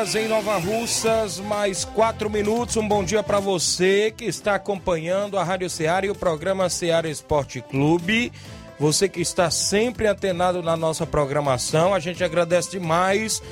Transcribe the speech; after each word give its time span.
Horas 0.00 0.14
em 0.14 0.28
Nova 0.28 0.56
Russas, 0.56 1.38
mais 1.38 1.84
4 1.84 2.30
minutos. 2.30 2.74
Um 2.78 2.88
bom 2.88 3.04
dia 3.04 3.22
para 3.22 3.38
você 3.38 4.10
que 4.10 4.24
está 4.24 4.54
acompanhando 4.54 5.38
a 5.38 5.44
Rádio 5.44 5.68
Ceará 5.68 6.06
e 6.06 6.10
o 6.10 6.14
programa 6.14 6.70
Ceará 6.70 7.06
Esporte 7.06 7.60
Clube. 7.60 8.32
Você 8.78 9.10
que 9.10 9.20
está 9.20 9.50
sempre 9.50 10.06
antenado 10.06 10.62
na 10.62 10.74
nossa 10.74 11.06
programação, 11.06 11.92
a 11.92 11.98
gente 11.98 12.24
agradece 12.24 12.70
demais. 12.70 13.42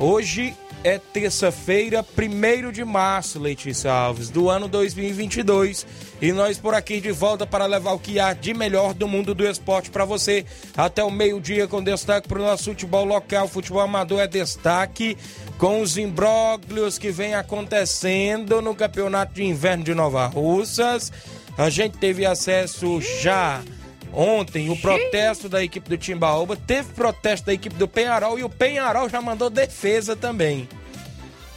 Hoje 0.00 0.56
é 0.84 0.98
terça-feira, 0.98 2.04
1 2.16 2.72
de 2.72 2.84
março, 2.84 3.38
Letícia 3.38 3.92
Alves, 3.92 4.30
do 4.30 4.50
ano 4.50 4.66
2022. 4.66 5.86
E 6.20 6.32
nós 6.32 6.58
por 6.58 6.74
aqui 6.74 7.00
de 7.00 7.12
volta 7.12 7.46
para 7.46 7.66
levar 7.66 7.92
o 7.92 7.98
que 7.98 8.18
há 8.18 8.32
de 8.32 8.52
melhor 8.52 8.94
do 8.94 9.06
mundo 9.06 9.34
do 9.34 9.46
esporte 9.46 9.90
para 9.90 10.04
você. 10.04 10.44
Até 10.76 11.02
o 11.02 11.10
meio-dia, 11.10 11.68
com 11.68 11.82
destaque 11.82 12.28
para 12.28 12.40
o 12.40 12.42
nosso 12.42 12.64
futebol 12.64 13.04
local. 13.04 13.46
Futebol 13.48 13.80
amador 13.82 14.20
é 14.20 14.26
destaque 14.26 15.16
com 15.58 15.80
os 15.80 15.96
imbróglios 15.96 16.98
que 16.98 17.10
vem 17.10 17.34
acontecendo 17.34 18.60
no 18.60 18.74
Campeonato 18.74 19.34
de 19.34 19.44
Inverno 19.44 19.84
de 19.84 19.94
Nova 19.94 20.26
Russas. 20.26 21.12
A 21.56 21.70
gente 21.70 21.98
teve 21.98 22.24
acesso 22.24 23.00
já 23.20 23.62
ontem 24.12 24.70
o 24.70 24.76
protesto 24.76 25.48
da 25.48 25.62
equipe 25.62 25.88
do 25.88 25.96
Timbaúba, 25.96 26.56
teve 26.56 26.92
protesto 26.92 27.46
da 27.46 27.54
equipe 27.54 27.76
do 27.76 27.88
Penharol 27.88 28.38
e 28.38 28.44
o 28.44 28.48
Penharol 28.48 29.08
já 29.08 29.20
mandou 29.20 29.48
defesa 29.48 30.14
também. 30.14 30.68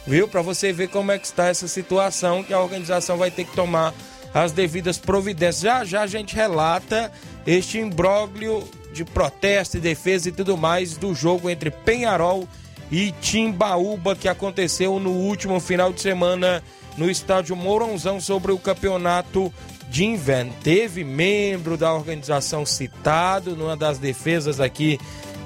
Viu? 0.06 0.28
Para 0.28 0.42
você 0.42 0.72
ver 0.72 0.88
como 0.88 1.12
é 1.12 1.18
que 1.18 1.26
está 1.26 1.46
essa 1.46 1.66
situação 1.66 2.42
que 2.42 2.54
a 2.54 2.60
organização 2.60 3.16
vai 3.16 3.30
ter 3.30 3.44
que 3.44 3.54
tomar 3.54 3.92
as 4.32 4.52
devidas 4.52 4.98
providências. 4.98 5.60
Já 5.60 5.84
já 5.84 6.02
a 6.02 6.06
gente 6.06 6.34
relata 6.34 7.10
este 7.46 7.78
imbróglio 7.78 8.68
de 8.92 9.04
protesto 9.04 9.76
e 9.76 9.80
defesa 9.80 10.28
e 10.28 10.32
tudo 10.32 10.56
mais 10.56 10.96
do 10.96 11.14
jogo 11.14 11.50
entre 11.50 11.70
Penharol 11.70 12.48
e 12.90 13.12
Timbaúba 13.20 14.14
que 14.14 14.28
aconteceu 14.28 14.98
no 15.00 15.10
último 15.10 15.58
final 15.58 15.92
de 15.92 16.00
semana 16.00 16.62
no 16.96 17.10
estádio 17.10 17.54
Mourãozão 17.56 18.20
sobre 18.20 18.52
o 18.52 18.58
campeonato 18.58 19.52
de 19.88 20.04
inverno. 20.04 20.52
Teve 20.62 21.04
membro 21.04 21.76
da 21.76 21.92
organização 21.92 22.66
citado 22.66 23.56
numa 23.56 23.76
das 23.76 23.98
defesas 23.98 24.60
aqui 24.60 24.98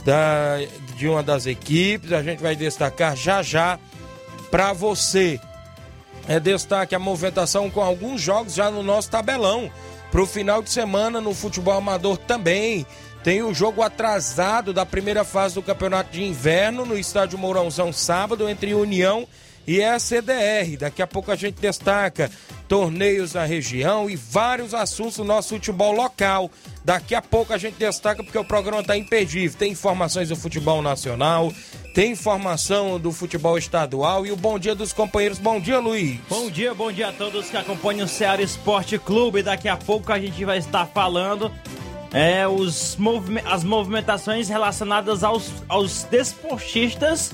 da, 0.04 0.56
de 0.96 1.08
uma 1.08 1.22
das 1.22 1.46
equipes. 1.46 2.12
A 2.12 2.22
gente 2.22 2.40
vai 2.40 2.56
destacar 2.56 3.16
já 3.16 3.42
já 3.42 3.78
para 4.50 4.72
você. 4.72 5.40
É 6.28 6.38
destaque 6.38 6.94
a 6.94 6.98
movimentação 6.98 7.70
com 7.70 7.80
alguns 7.80 8.20
jogos 8.20 8.54
já 8.54 8.70
no 8.70 8.82
nosso 8.82 9.10
tabelão. 9.10 9.70
Para 10.10 10.22
o 10.22 10.26
final 10.26 10.62
de 10.62 10.70
semana 10.70 11.20
no 11.20 11.34
futebol 11.34 11.74
amador 11.74 12.16
também. 12.16 12.86
Tem 13.22 13.42
o 13.42 13.52
jogo 13.52 13.82
atrasado 13.82 14.72
da 14.72 14.86
primeira 14.86 15.24
fase 15.24 15.54
do 15.54 15.62
campeonato 15.62 16.10
de 16.10 16.22
inverno 16.22 16.86
no 16.86 16.98
estádio 16.98 17.38
Mourãozão 17.38 17.92
sábado 17.92 18.48
entre 18.48 18.72
União 18.72 19.20
e 19.22 19.50
a 19.78 19.98
CDR. 19.98 20.76
Daqui 20.78 21.03
a 21.03 21.06
pouco 21.06 21.31
a 21.31 21.36
gente 21.36 21.60
destaca 21.60 22.31
torneios 22.66 23.34
na 23.34 23.44
região 23.44 24.08
e 24.08 24.16
vários 24.16 24.75
assuntos 24.75 25.16
do 25.16 25.25
nosso 25.25 25.50
futebol 25.50 25.92
local. 25.92 26.50
Daqui 26.84 27.14
a 27.14 27.22
pouco 27.22 27.53
a 27.53 27.58
gente 27.58 27.75
destaca 27.75 28.22
porque 28.25 28.38
o 28.38 28.44
programa 28.44 28.81
está 28.81 28.97
imperdível. 28.97 29.58
Tem 29.58 29.72
informações 29.72 30.28
do 30.28 30.36
futebol 30.36 30.81
nacional, 30.81 31.53
tem 31.94 32.12
informação 32.12 32.98
do 32.98 33.12
futebol 33.12 33.58
estadual 33.58 34.26
e 34.26 34.32
o 34.32 34.36
bom 34.36 34.58
dia 34.58 34.75
dos 34.75 34.92
companheiros. 34.92 35.38
Bom 35.38 35.60
dia, 35.60 35.78
Luiz. 35.78 36.19
Bom 36.28 36.50
dia, 36.50 36.75
bom 36.75 36.91
dia 36.91 37.08
a 37.08 37.12
todos 37.12 37.50
que 37.50 37.56
acompanham 37.56 38.06
o 38.06 38.08
Ceará 38.08 38.42
Esporte 38.42 38.98
Clube. 38.98 39.42
Daqui 39.42 39.69
a 39.69 39.76
pouco 39.76 40.12
a 40.12 40.19
gente 40.19 40.44
vai 40.44 40.58
estar 40.58 40.87
falando 40.87 41.52
é, 42.12 42.47
os 42.48 42.97
movime 42.97 43.41
as 43.44 43.62
movimentações 43.62 44.48
relacionadas 44.48 45.22
aos, 45.22 45.52
aos 45.69 46.04
desportistas 46.04 47.32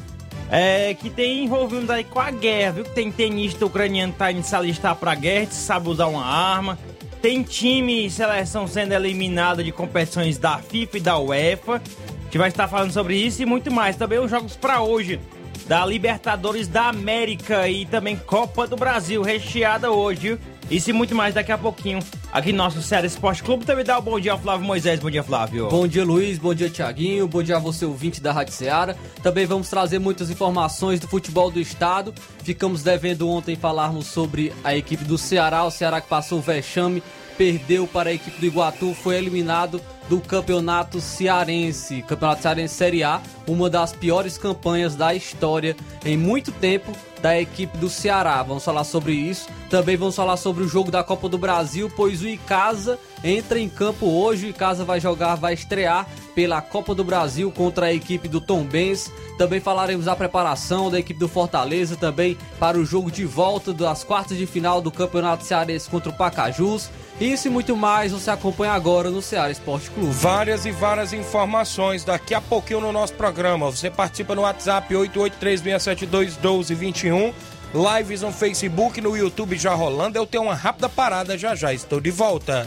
é, 0.51 0.95
que 0.95 1.11
tem 1.11 1.45
envolvido 1.45 1.91
aí 1.93 2.05
com 2.05 2.21
a 2.21 2.31
guerra, 2.31 2.73
viu? 2.73 2.85
Tem 2.85 3.11
tenista 3.11 3.67
ucraniano 3.67 4.13
que 4.13 4.19
tá 4.19 4.31
indo 4.31 4.45
se 4.45 4.55
alistar 4.55 4.95
pra 4.97 5.15
guerra, 5.15 5.49
sabe 5.51 5.89
usar 5.89 6.07
uma 6.07 6.25
arma. 6.25 6.79
Tem 7.21 7.43
time 7.43 8.07
e 8.07 8.11
seleção 8.11 8.69
sendo 8.69 8.93
eliminada 8.95 9.65
de 9.65 9.73
competições 9.73 10.39
da 10.39 10.59
FIFA 10.59 10.97
e 10.97 11.01
da 11.01 11.19
UEFA. 11.19 11.75
A 11.75 12.25
gente 12.25 12.39
vai 12.39 12.49
estar 12.49 12.69
falando 12.69 12.93
sobre 12.93 13.17
isso 13.17 13.43
e 13.43 13.47
muito 13.47 13.73
mais. 13.73 13.97
Também 13.97 14.19
os 14.19 14.31
jogos 14.31 14.55
para 14.55 14.81
hoje 14.81 15.19
da 15.67 15.85
Libertadores 15.85 16.69
da 16.69 16.89
América 16.89 17.69
e 17.69 17.85
também 17.87 18.17
Copa 18.17 18.67
do 18.67 18.77
Brasil, 18.77 19.23
recheada 19.23 19.91
hoje. 19.91 20.39
Isso 20.71 20.91
e 20.91 20.93
muito 20.93 21.15
mais 21.15 21.35
daqui 21.35 21.51
a 21.51 21.59
pouquinho 21.59 21.99
aqui 22.33 22.53
no 22.53 22.59
nosso 22.59 22.83
Série 22.83 23.07
Esporte 23.07 23.43
Clube. 23.43 23.65
Também 23.65 23.85
dá 23.85 23.99
o 23.99 24.01
um 24.01 24.05
bom 24.05 24.21
dia 24.21 24.33
ao 24.33 24.39
Flávio 24.39 24.67
Moisés. 24.67 25.01
Bom 25.01 25.11
dia, 25.11 25.23
Flávio. 25.23 25.69
Bom 25.69 25.87
dia, 25.87 26.05
Luiz. 26.05 26.39
Bom 26.39 26.55
dia, 26.55 26.69
Tiaguinho. 26.69 27.27
Bom 27.27 27.43
dia 27.43 27.57
a 27.57 27.59
você, 27.59 27.85
ouvinte 27.85 28.21
da 28.21 28.33
Rádio 28.33 28.53
Ceará. 28.53 28.95
Também 29.23 29.47
vamos 29.47 29.69
trazer 29.69 29.99
muitas 29.99 30.31
informações 30.31 31.01
do 31.01 31.09
futebol 31.09 31.51
do 31.51 31.61
estado. 31.61 32.13
Ficamos 32.43 32.83
devendo 32.83 33.29
ontem 33.29 33.57
falarmos 33.57 34.07
sobre 34.07 34.53
a 34.63 34.77
equipe 34.77 35.05
do 35.05 35.19
Ceará. 35.19 35.65
O 35.65 35.71
Ceará 35.71 36.01
que 36.01 36.09
passou 36.09 36.39
o 36.39 36.43
vexame, 36.43 37.03
perdeu 37.37 37.87
para 37.87 38.11
a 38.11 38.13
equipe 38.13 38.39
do 38.41 38.47
Iguatu, 38.47 38.95
foi 38.95 39.17
eliminado 39.17 39.81
do 40.09 40.21
Campeonato 40.21 41.01
Cearense, 41.01 42.03
Campeonato 42.03 42.43
Cearense 42.43 42.75
Série 42.75 43.03
A, 43.03 43.21
uma 43.47 43.69
das 43.69 43.93
piores 43.93 44.39
campanhas 44.39 44.95
da 44.95 45.15
história 45.15 45.77
em 46.05 46.17
muito 46.17 46.53
tempo 46.53 46.93
da 47.21 47.41
equipe 47.41 47.77
do 47.79 47.89
Ceará. 47.89 48.43
Vamos 48.43 48.65
falar 48.65 48.85
sobre 48.85 49.13
isso. 49.13 49.49
Também 49.69 49.97
vamos 49.97 50.15
falar 50.15 50.37
sobre 50.37 50.63
o 50.63 50.69
jogo 50.69 50.91
da 50.91 51.03
Copa 51.03 51.29
do 51.29 51.37
Brasil, 51.37 51.91
pois 51.97 52.23
o 52.23 52.29
Icasa 52.29 52.99
entra 53.25 53.59
em 53.59 53.69
campo 53.69 54.07
hoje. 54.07 54.47
O 54.47 54.51
Icasa 54.51 54.85
vai 54.85 55.01
jogar, 55.01 55.35
vai 55.35 55.55
estrear 55.55 56.07
pela 56.35 56.61
Copa 56.61 56.95
do 56.95 57.03
Brasil 57.03 57.51
contra 57.51 57.87
a 57.87 57.93
equipe 57.93 58.29
do 58.29 58.41
Tom 58.41 58.63
Benz. 58.63 59.11
Também 59.39 59.59
falaremos 59.59 60.07
da 60.07 60.15
preparação 60.15 60.91
da 60.91 61.01
equipe 61.01 61.19
do 61.19 61.29
Fortaleza 61.29 61.97
também 61.97 62.39
para 62.61 62.79
o 62.79 62.85
jogo 62.85 63.11
de 63.11 63.25
volta 63.25 63.73
das 63.73 64.05
quartas 64.05 64.39
de 64.39 64.47
final 64.47 64.81
do 64.81 64.93
Campeonato 64.93 65.45
Cearense 65.45 65.91
contra 65.91 66.11
o 66.11 66.17
Pacajus. 66.17 66.91
Isso 67.21 67.49
e 67.49 67.51
muito 67.51 67.75
mais 67.75 68.13
você 68.13 68.31
acompanha 68.31 68.71
agora 68.73 69.11
no 69.11 69.21
Ceará 69.23 69.51
Esporte 69.51 69.91
Clube. 69.91 70.13
Várias 70.13 70.67
e 70.67 70.71
várias 70.71 71.15
informações 71.15 72.05
daqui 72.05 72.35
a 72.35 72.43
pouquinho 72.43 72.81
no 72.81 72.93
nosso 72.93 73.15
programa. 73.15 73.71
Você 73.71 73.91
participa 73.91 74.35
no 74.35 74.43
WhatsApp 74.43 74.95
8836721221. 74.95 77.33
Lives 77.75 78.21
no 78.23 78.31
Facebook, 78.31 79.01
no 79.01 79.17
YouTube 79.17 79.57
já 79.57 79.75
rolando. 79.75 80.19
Eu 80.19 80.27
tenho 80.27 80.45
uma 80.45 80.55
rápida 80.55 80.91
parada 80.91 81.39
já 81.39 81.55
já. 81.55 81.73
Estou 81.73 82.01
de 82.01 82.11
volta. 82.11 82.67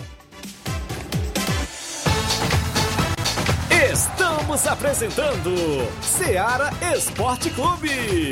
Estamos 3.92 4.66
apresentando 4.66 5.54
Ceará 6.02 6.72
Esporte 6.95 7.52
Clube. 7.52 8.31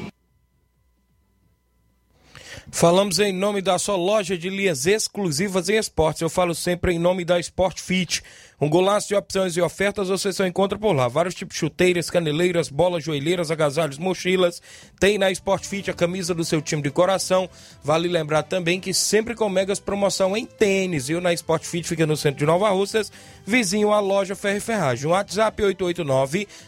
Falamos 2.73 3.19
em 3.19 3.33
nome 3.33 3.61
da 3.61 3.77
sua 3.77 3.97
loja 3.97 4.37
de 4.37 4.49
linhas 4.49 4.87
exclusivas 4.87 5.67
em 5.67 5.75
esportes. 5.75 6.21
Eu 6.21 6.29
falo 6.29 6.55
sempre 6.55 6.93
em 6.93 6.99
nome 6.99 7.25
da 7.25 7.37
Sport 7.37 7.81
Fit. 7.81 8.23
Um 8.61 8.69
golaço 8.69 9.09
de 9.09 9.15
opções 9.15 9.57
e 9.57 9.61
ofertas 9.61 10.07
você 10.07 10.31
só 10.31 10.47
encontra 10.47 10.79
por 10.79 10.93
lá. 10.93 11.07
Vários 11.07 11.35
tipos 11.35 11.55
de 11.55 11.59
chuteiras, 11.59 12.09
caneleiras, 12.09 12.69
bolas, 12.69 13.03
joelheiras, 13.03 13.51
agasalhos, 13.51 13.97
mochilas. 13.97 14.61
Tem 14.99 15.17
na 15.17 15.29
Sport 15.31 15.65
Fit 15.65 15.91
a 15.91 15.93
camisa 15.93 16.33
do 16.33 16.45
seu 16.45 16.61
time 16.61 16.81
de 16.81 16.89
coração. 16.89 17.49
Vale 17.83 18.07
lembrar 18.07 18.43
também 18.43 18.79
que 18.79 18.93
sempre 18.93 19.35
com 19.35 19.49
megas 19.49 19.79
promoção 19.79 20.37
em 20.37 20.45
tênis. 20.45 21.09
E 21.09 21.19
na 21.19 21.33
Sport 21.33 21.65
Fit 21.65 21.87
fica 21.87 22.07
no 22.07 22.15
centro 22.15 22.39
de 22.39 22.45
Nova 22.45 22.69
Russas, 22.69 23.11
vizinho 23.45 23.91
à 23.91 23.99
loja 23.99 24.35
Ferro 24.35 24.57
e 24.57 24.61
Ferragem. 24.61 25.09
WhatsApp 25.09 25.61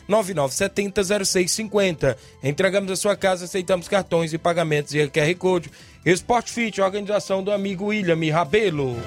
889-9970-0650. 0.10 2.18
Entregamos 2.44 2.92
a 2.92 2.96
sua 2.96 3.16
casa, 3.16 3.46
aceitamos 3.46 3.88
cartões 3.88 4.34
e 4.34 4.38
pagamentos 4.38 4.94
e 4.94 5.08
QR 5.08 5.34
Code. 5.38 5.72
Sport 6.06 6.50
Fit, 6.50 6.82
organização 6.82 7.42
do 7.42 7.50
amigo 7.50 7.86
William 7.86 8.18
Rabelo. 8.34 8.98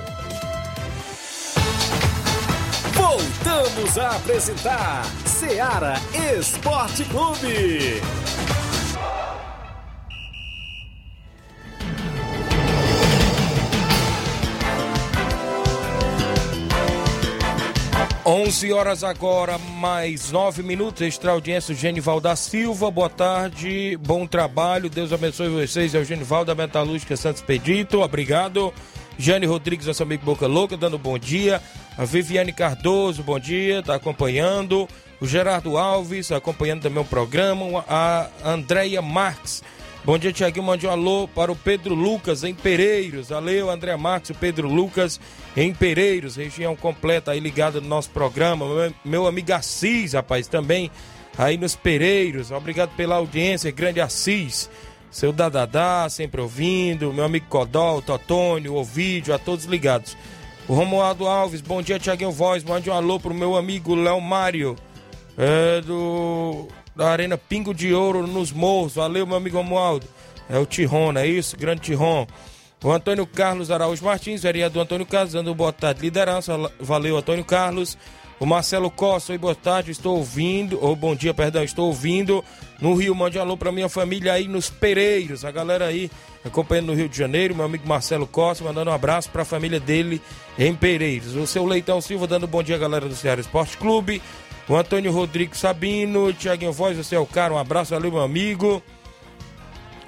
Voltamos 2.95 3.99
a 3.99 4.17
apresentar 4.17 5.05
Seara 5.27 5.97
Esporte 6.39 7.05
Clube. 7.05 8.01
11 18.29 18.73
horas 18.73 19.05
agora, 19.05 19.57
mais 19.57 20.33
9 20.33 20.61
minutos. 20.65 21.01
Extra 21.01 21.31
audiência, 21.31 21.73
Genival 21.73 22.21
da 22.21 22.35
Silva. 22.35 22.91
Boa 22.91 23.09
tarde, 23.09 23.97
bom 24.05 24.27
trabalho. 24.27 24.91
Deus 24.91 25.13
abençoe 25.13 25.49
vocês. 25.49 25.95
É 25.95 25.99
o 26.01 26.05
Genival 26.05 26.45
da 26.45 26.53
Metalúrgica 26.53 27.17
Santos 27.17 27.41
Pedito. 27.41 28.03
Obrigado. 28.03 28.75
Jane 29.17 29.47
Rodrigues, 29.47 29.87
nosso 29.87 30.03
amigo 30.03 30.25
Boca 30.25 30.49
Louca, 30.49 30.77
dando 30.77 30.99
bom 30.99 31.17
dia. 31.17 31.63
A 31.97 32.05
Viviane 32.05 32.53
Cardoso, 32.53 33.23
bom 33.23 33.39
dia, 33.39 33.81
tá 33.81 33.95
acompanhando. 33.95 34.89
O 35.21 35.27
Gerardo 35.27 35.79
Alves, 35.79 36.33
acompanhando 36.33 36.83
também 36.83 37.01
o 37.01 37.07
programa. 37.07 37.85
A 37.89 38.29
Andréia 38.45 39.01
Marques. 39.01 39.63
Bom 40.07 40.17
dia, 40.17 40.33
Tiaguinho. 40.33 40.65
Mande 40.65 40.87
um 40.87 40.91
alô 40.91 41.27
para 41.27 41.51
o 41.51 41.57
Pedro 41.57 41.93
Lucas, 41.93 42.45
em 42.45 42.55
Pereiros. 42.55 43.31
Valeu, 43.31 43.69
André 43.69 43.97
Marques, 43.97 44.31
o 44.31 44.35
Pedro 44.35 44.69
Lucas, 44.69 45.19
em 45.57 45.75
Pereiros, 45.75 46.37
região 46.37 46.77
completa 46.77 47.33
aí 47.33 47.41
ligada 47.41 47.81
no 47.81 47.89
nosso 47.89 48.11
programa. 48.11 48.65
Meu, 49.05 49.27
amigo 49.27 49.53
Assis, 49.53 50.13
rapaz, 50.13 50.47
também 50.47 50.93
aí 51.37 51.57
nos 51.57 51.75
Pereiros. 51.75 52.53
Obrigado 52.53 52.95
pela 52.95 53.17
audiência, 53.17 53.73
grande 53.73 54.01
Assis. 54.01 54.71
Seu 55.11 55.33
Dadadá, 55.33 56.07
sempre 56.09 56.41
ouvindo. 56.41 57.13
Meu 57.13 57.25
amigo 57.25 57.47
Codó, 57.49 57.97
o 57.97 58.03
Totônio, 58.03 58.75
o 58.75 58.79
Ovídio, 58.79 59.35
a 59.35 59.41
todos 59.41 59.65
ligados. 59.65 60.17
O 60.69 60.75
Romualdo 60.75 61.27
Alves, 61.27 61.61
bom 61.61 61.83
dia, 61.83 61.99
Tiaguinho 61.99 62.31
Voz. 62.31 62.63
Mande 62.63 62.89
um 62.89 62.95
alô 62.95 63.19
pro 63.19 63.35
meu 63.35 63.57
amigo 63.57 63.97
Léo 63.97 64.21
Mário, 64.21 64.77
é, 65.37 65.81
do, 65.81 66.69
da 66.97 67.11
Arena 67.11 67.37
Pingo 67.37 67.75
de 67.75 67.93
Ouro 67.93 68.27
nos 68.27 68.51
Morros. 68.51 68.95
Valeu, 68.95 69.27
meu 69.27 69.37
amigo 69.37 69.59
Romualdo. 69.59 70.07
É 70.49 70.59
o 70.59 70.65
Tiron, 70.65 71.13
não 71.13 71.21
é 71.21 71.27
isso? 71.27 71.57
Grande 71.57 71.83
Tiron. 71.83 72.27
O 72.83 72.91
Antônio 72.91 73.27
Carlos 73.27 73.71
Araújo 73.71 74.05
Martins, 74.05 74.43
vereador 74.43 74.83
Antônio 74.83 75.07
Carlos, 75.07 75.33
dando 75.33 75.55
boa 75.55 75.73
tarde, 75.73 76.01
liderança. 76.01 76.57
Valeu, 76.81 77.17
Antônio 77.17 77.45
Carlos. 77.45 77.99
O 78.39 78.45
Marcelo 78.45 78.91
Costa, 78.91 79.33
oi, 79.33 79.39
boa 79.39 79.55
tarde, 79.55 79.91
estou 79.91 80.19
ouvindo, 80.19 80.79
ou 80.83 80.95
bom 80.95 81.17
dia, 81.17 81.33
perdão, 81.33 81.65
estou 81.65 81.87
ouvindo 81.87 82.45
no 82.79 82.95
Rio. 82.95 83.15
Mande 83.15 83.39
alô 83.39 83.57
para 83.57 83.73
minha 83.73 83.89
família 83.89 84.35
aí 84.35 84.47
nos 84.47 84.69
Pereiros, 84.69 85.43
a 85.43 85.51
galera 85.51 85.87
aí 85.87 86.11
acompanhando 86.45 86.89
no 86.89 86.95
Rio 86.95 87.09
de 87.09 87.17
Janeiro. 87.17 87.55
Meu 87.55 87.65
amigo 87.65 87.89
Marcelo 87.89 88.27
Costa, 88.27 88.63
mandando 88.63 88.91
um 88.91 88.95
abraço 88.95 89.31
para 89.31 89.41
a 89.41 89.45
família 89.45 89.81
dele 89.81 90.21
em 90.59 90.75
Pereiros. 90.75 91.35
O 91.35 91.47
seu 91.47 91.65
Leitão 91.65 91.99
Silva, 92.03 92.27
dando 92.27 92.47
bom 92.47 92.63
dia, 92.63 92.77
galera 92.77 93.09
do 93.09 93.17
Ceará 93.17 93.41
Esporte 93.41 93.79
Clube. 93.79 94.21
O 94.69 94.75
Antônio 94.75 95.13
Rodrigues 95.13 95.61
Sabino, 95.61 96.33
Tiaguinho 96.33 96.73
Voz, 96.73 96.97
você 96.97 97.15
é 97.15 97.19
o 97.19 97.27
cara, 97.27 97.55
um 97.55 97.59
abraço, 97.59 97.95
valeu, 97.95 98.11
meu 98.11 98.21
amigo. 98.21 98.83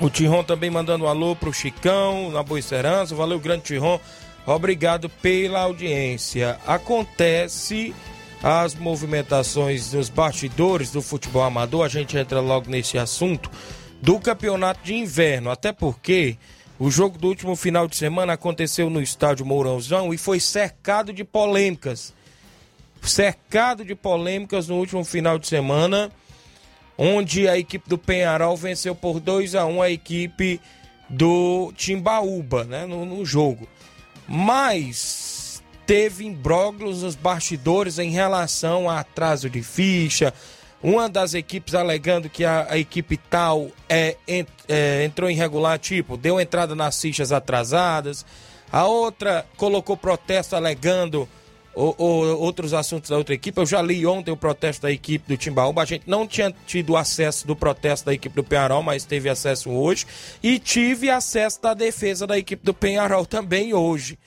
O 0.01 0.11
Tiron 0.11 0.43
também 0.43 0.71
mandando 0.71 1.05
um 1.05 1.09
alô 1.09 1.37
pro 1.37 1.53
Chicão, 1.53 2.31
na 2.31 2.43
Boa 2.43 2.61
Serança. 2.61 3.15
Valeu, 3.15 3.39
grande 3.39 3.65
Tiron. 3.65 4.01
Obrigado 4.47 5.09
pela 5.09 5.61
audiência. 5.61 6.59
Acontece 6.67 7.95
as 8.43 8.75
movimentações 8.75 9.93
nos 9.93 10.09
bastidores 10.09 10.91
do 10.91 11.03
futebol 11.03 11.43
amador, 11.43 11.85
a 11.85 11.89
gente 11.89 12.17
entra 12.17 12.41
logo 12.41 12.71
nesse 12.71 12.97
assunto 12.97 13.51
do 14.01 14.19
campeonato 14.21 14.81
de 14.85 14.95
inverno, 14.95 15.51
até 15.51 15.73
porque 15.73 16.37
o 16.79 16.91
jogo 16.91 17.19
do 17.19 17.27
último 17.27 17.57
final 17.57 17.89
de 17.89 17.97
semana 17.97 18.35
aconteceu 18.35 18.89
no 18.89 19.03
estádio 19.03 19.45
Mourãozão 19.45 20.15
e 20.15 20.19
foi 20.19 20.39
cercado 20.39 21.13
de 21.13 21.25
polêmicas. 21.25 22.15
Cercado 23.03 23.85
de 23.85 23.95
polêmicas 23.95 24.69
no 24.69 24.77
último 24.77 25.05
final 25.05 25.39
de 25.39 25.47
semana, 25.47 26.11
onde 26.97 27.49
a 27.49 27.57
equipe 27.57 27.89
do 27.89 27.97
Penharol 27.97 28.57
venceu 28.57 28.95
por 28.95 29.21
2 29.21 29.55
a 29.55 29.65
1 29.65 29.83
a 29.83 29.91
equipe 29.91 30.61
do 31.09 31.73
Timbaúba, 31.77 32.65
né, 32.65 32.87
no, 32.87 33.05
no 33.07 33.25
jogo. 33.25 33.69
Mas 34.27 35.63
teve 35.87 36.27
imbróglios 36.27 37.03
nos 37.03 37.15
bastidores 37.15 37.99
em 37.99 38.11
relação 38.11 38.91
a 38.91 39.01
atraso 39.01 39.49
de 39.49 39.63
ficha. 39.63 40.35
Uma 40.83 41.09
das 41.09 41.33
equipes 41.33 41.75
alegando 41.75 42.29
que 42.29 42.45
a, 42.45 42.67
a 42.69 42.79
equipe 42.79 43.17
tal 43.17 43.69
é, 43.89 44.17
ent, 44.29 44.49
é, 44.69 45.03
entrou 45.05 45.31
tipo, 45.81 46.17
deu 46.17 46.39
entrada 46.39 46.75
nas 46.75 47.01
fichas 47.01 47.33
atrasadas. 47.33 48.25
A 48.71 48.85
outra 48.85 49.47
colocou 49.57 49.97
protesto 49.97 50.55
alegando 50.55 51.27
o, 51.79 51.95
o, 51.97 52.41
outros 52.41 52.75
assuntos 52.75 53.09
da 53.09 53.17
outra 53.17 53.35
equipe. 53.35 53.59
Eu 53.61 53.65
já 53.65 53.81
li 53.81 54.05
ontem 54.05 54.33
o 54.33 54.37
protesto 54.37 54.83
da 54.83 54.91
equipe 54.91 55.29
do 55.29 55.37
Timbaúba. 55.37 55.83
A 55.83 55.85
gente 55.85 56.03
não 56.09 56.27
tinha 56.27 56.53
tido 56.67 56.97
acesso 56.97 57.47
do 57.47 57.55
protesto 57.55 58.07
da 58.07 58.13
equipe 58.13 58.35
do 58.35 58.43
Penharol, 58.43 58.83
mas 58.83 59.05
teve 59.05 59.29
acesso 59.29 59.71
hoje. 59.71 60.05
E 60.43 60.59
tive 60.59 61.09
acesso 61.09 61.63
da 61.63 61.75
defesa 61.75 62.27
da 62.27 62.37
equipe 62.37 62.65
do 62.65 62.75
Penharol 62.75 63.25
também 63.25 63.73
hoje. 63.73 64.19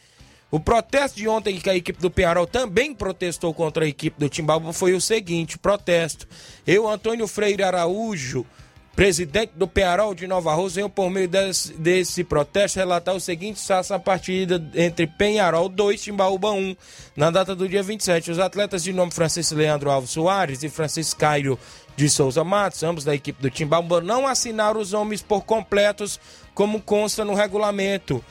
O 0.49 0.59
protesto 0.59 1.17
de 1.17 1.27
ontem 1.27 1.59
que 1.59 1.69
a 1.69 1.75
equipe 1.75 2.01
do 2.01 2.09
Penharol 2.09 2.47
também 2.47 2.93
protestou 2.93 3.53
contra 3.53 3.83
a 3.83 3.87
equipe 3.87 4.17
do 4.17 4.29
Timbaúba 4.29 4.71
foi 4.71 4.93
o 4.93 5.01
seguinte, 5.01 5.57
protesto. 5.57 6.27
Eu, 6.65 6.87
Antônio 6.87 7.27
Freire 7.27 7.63
Araújo, 7.63 8.45
presidente 8.95 9.53
do 9.55 9.67
Penharol 9.67 10.13
de 10.13 10.27
Nova 10.27 10.55
venho 10.67 10.89
por 10.89 11.09
meio 11.09 11.27
desse, 11.27 11.73
desse 11.73 12.23
protesto 12.23 12.77
relatar 12.77 13.15
o 13.15 13.19
seguinte 13.19 13.65
faça 13.65 13.95
a 13.95 13.99
partida 13.99 14.61
entre 14.75 15.07
Penharol 15.07 15.69
2 15.69 16.01
Timbaúba 16.01 16.51
1, 16.51 16.75
na 17.15 17.31
data 17.31 17.55
do 17.55 17.67
dia 17.67 17.81
27. 17.81 18.31
Os 18.31 18.39
atletas 18.39 18.83
de 18.83 18.91
nome 18.91 19.11
Francisco 19.11 19.55
Leandro 19.55 19.89
Alves 19.89 20.11
Soares 20.11 20.61
e 20.63 20.69
Francisco 20.69 21.19
Cairo 21.19 21.57
de 21.95 22.09
Souza 22.09 22.43
Matos, 22.43 22.83
ambos 22.83 23.03
da 23.03 23.15
equipe 23.15 23.41
do 23.41 23.49
Timbaúba, 23.49 24.01
não 24.01 24.27
assinaram 24.27 24.79
os 24.79 24.91
nomes 24.91 25.21
por 25.21 25.43
completos 25.43 26.19
como 26.53 26.81
consta 26.81 27.23
no 27.23 27.33
regulamento. 27.33 28.23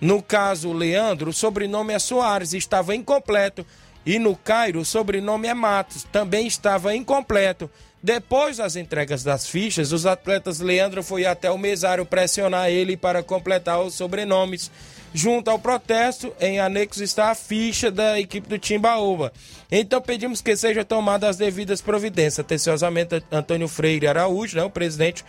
No 0.00 0.22
caso, 0.22 0.72
Leandro, 0.72 1.30
o 1.30 1.32
sobrenome 1.32 1.92
é 1.92 1.98
Soares, 1.98 2.52
estava 2.52 2.94
incompleto. 2.94 3.66
E 4.06 4.18
no 4.18 4.36
Cairo, 4.36 4.80
o 4.80 4.84
sobrenome 4.84 5.48
é 5.48 5.54
Matos, 5.54 6.04
também 6.04 6.46
estava 6.46 6.94
incompleto. 6.94 7.70
Depois 8.04 8.58
das 8.58 8.76
entregas 8.76 9.24
das 9.24 9.46
fichas, 9.46 9.90
os 9.90 10.04
atletas 10.04 10.60
Leandro 10.60 11.02
foi 11.02 11.24
até 11.24 11.50
o 11.50 11.56
mesário 11.56 12.04
pressionar 12.04 12.68
ele 12.68 12.98
para 12.98 13.22
completar 13.22 13.80
os 13.80 13.94
sobrenomes. 13.94 14.70
Junto 15.14 15.50
ao 15.50 15.58
protesto, 15.58 16.30
em 16.38 16.60
anexo 16.60 17.02
está 17.02 17.30
a 17.30 17.34
ficha 17.34 17.90
da 17.90 18.20
equipe 18.20 18.46
do 18.46 18.58
Timbaúba. 18.58 19.32
Então 19.72 20.02
pedimos 20.02 20.42
que 20.42 20.54
sejam 20.54 20.84
tomadas 20.84 21.30
as 21.30 21.36
devidas 21.38 21.80
providências. 21.80 22.40
Atenciosamente, 22.40 23.24
Antônio 23.32 23.68
Freire 23.68 24.06
Araújo, 24.06 24.58
né, 24.58 24.62
o 24.62 24.68
presidente 24.68 25.24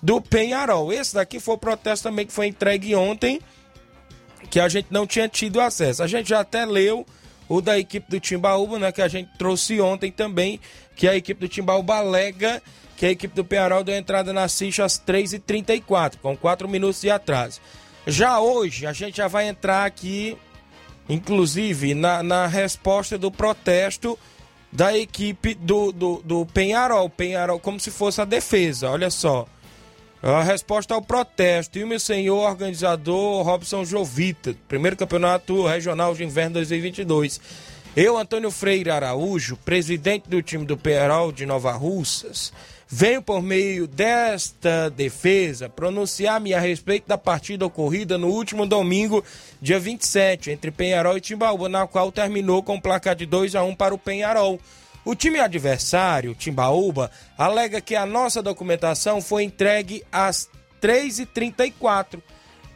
do 0.00 0.20
Penharol. 0.20 0.92
Esse 0.92 1.16
daqui 1.16 1.40
foi 1.40 1.54
o 1.54 1.58
protesto 1.58 2.08
também 2.08 2.24
que 2.24 2.32
foi 2.32 2.46
entregue 2.46 2.94
ontem 2.94 3.40
que 4.48 4.60
a 4.60 4.68
gente 4.68 4.86
não 4.88 5.04
tinha 5.04 5.28
tido 5.28 5.60
acesso. 5.60 6.00
A 6.00 6.06
gente 6.06 6.28
já 6.28 6.38
até 6.38 6.64
leu 6.64 7.04
o 7.50 7.60
da 7.60 7.76
equipe 7.76 8.08
do 8.08 8.20
Timbaúba, 8.20 8.78
né, 8.78 8.92
que 8.92 9.02
a 9.02 9.08
gente 9.08 9.28
trouxe 9.36 9.80
ontem 9.80 10.12
também, 10.12 10.60
que 10.94 11.08
a 11.08 11.16
equipe 11.16 11.40
do 11.40 11.48
Timbaúba 11.48 11.96
alega 11.96 12.62
que 12.96 13.06
a 13.06 13.10
equipe 13.10 13.34
do 13.34 13.42
Penharol 13.42 13.82
deu 13.82 13.96
entrada 13.96 14.30
na 14.30 14.46
ficha 14.46 14.84
às 14.84 15.00
3h34, 15.00 16.18
com 16.20 16.36
4 16.36 16.68
minutos 16.68 17.00
de 17.00 17.10
atraso. 17.10 17.58
Já 18.06 18.38
hoje, 18.38 18.86
a 18.86 18.92
gente 18.92 19.16
já 19.16 19.26
vai 19.26 19.48
entrar 19.48 19.86
aqui, 19.86 20.36
inclusive, 21.08 21.94
na, 21.94 22.22
na 22.22 22.46
resposta 22.46 23.16
do 23.16 23.30
protesto 23.30 24.18
da 24.70 24.94
equipe 24.94 25.54
do, 25.54 25.90
do, 25.92 26.22
do 26.22 26.44
Penharol. 26.44 27.08
Penharol, 27.08 27.58
como 27.58 27.80
se 27.80 27.90
fosse 27.90 28.20
a 28.20 28.26
defesa, 28.26 28.90
olha 28.90 29.08
só. 29.08 29.46
A 30.22 30.42
resposta 30.42 30.92
ao 30.92 31.00
protesto. 31.00 31.78
E 31.78 31.84
o 31.84 31.86
meu 31.86 31.98
senhor 31.98 32.38
organizador 32.38 33.42
Robson 33.42 33.86
Jovita, 33.86 34.54
primeiro 34.68 34.94
campeonato 34.94 35.66
regional 35.66 36.14
de 36.14 36.22
inverno 36.22 36.54
2022. 36.54 37.40
Eu, 37.96 38.18
Antônio 38.18 38.50
Freire 38.50 38.90
Araújo, 38.90 39.56
presidente 39.56 40.28
do 40.28 40.42
time 40.42 40.66
do 40.66 40.76
Penharol 40.76 41.32
de 41.32 41.46
Nova 41.46 41.72
Russas, 41.72 42.52
venho 42.86 43.22
por 43.22 43.42
meio 43.42 43.88
desta 43.88 44.90
defesa 44.90 45.68
pronunciar-me 45.68 46.52
a 46.52 46.60
respeito 46.60 47.08
da 47.08 47.16
partida 47.16 47.64
ocorrida 47.64 48.18
no 48.18 48.28
último 48.28 48.66
domingo, 48.66 49.24
dia 49.60 49.80
27, 49.80 50.50
entre 50.50 50.70
Penharol 50.70 51.16
e 51.16 51.20
Timbaúba, 51.20 51.68
na 51.68 51.86
qual 51.86 52.12
terminou 52.12 52.62
com 52.62 52.74
um 52.74 52.80
placar 52.80 53.16
de 53.16 53.24
2 53.24 53.56
a 53.56 53.64
1 53.64 53.74
para 53.74 53.94
o 53.94 53.98
Penharol. 53.98 54.60
O 55.04 55.14
time 55.14 55.40
adversário, 55.40 56.34
Timbaúba, 56.34 57.10
alega 57.36 57.80
que 57.80 57.96
a 57.96 58.04
nossa 58.04 58.42
documentação 58.42 59.20
foi 59.22 59.44
entregue 59.44 60.04
às 60.12 60.48
3h34, 60.80 62.20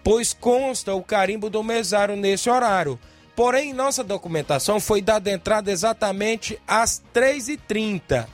pois 0.02 0.33
consta 0.33 0.95
o 0.95 1.02
carimbo 1.02 1.50
do 1.50 1.62
mesário 1.62 2.16
nesse 2.16 2.49
horário. 2.49 2.99
Porém, 3.37 3.73
nossa 3.73 4.04
documentação 4.04 4.81
foi 4.81 5.02
dada 5.02 5.31
entrada 5.31 5.71
exatamente 5.71 6.59
às 6.66 7.02
3h30. 7.12 8.26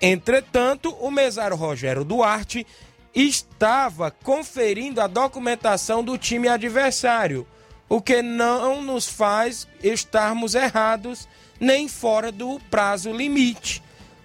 Entretanto, 0.00 0.90
o 1.00 1.10
mesário 1.10 1.56
Rogério 1.56 2.04
Duarte 2.04 2.66
estava 3.14 4.10
conferindo 4.10 5.00
a 5.00 5.06
documentação 5.06 6.04
do 6.04 6.16
time 6.16 6.48
adversário, 6.48 7.46
o 7.88 8.00
que 8.00 8.22
não 8.22 8.80
nos 8.80 9.08
faz 9.08 9.66
estarmos 9.82 10.54
errados 10.54 11.26
nem 11.60 11.88
fora 11.88 12.30
do 12.30 12.60
prazo 12.70 13.12
limite. 13.12 13.82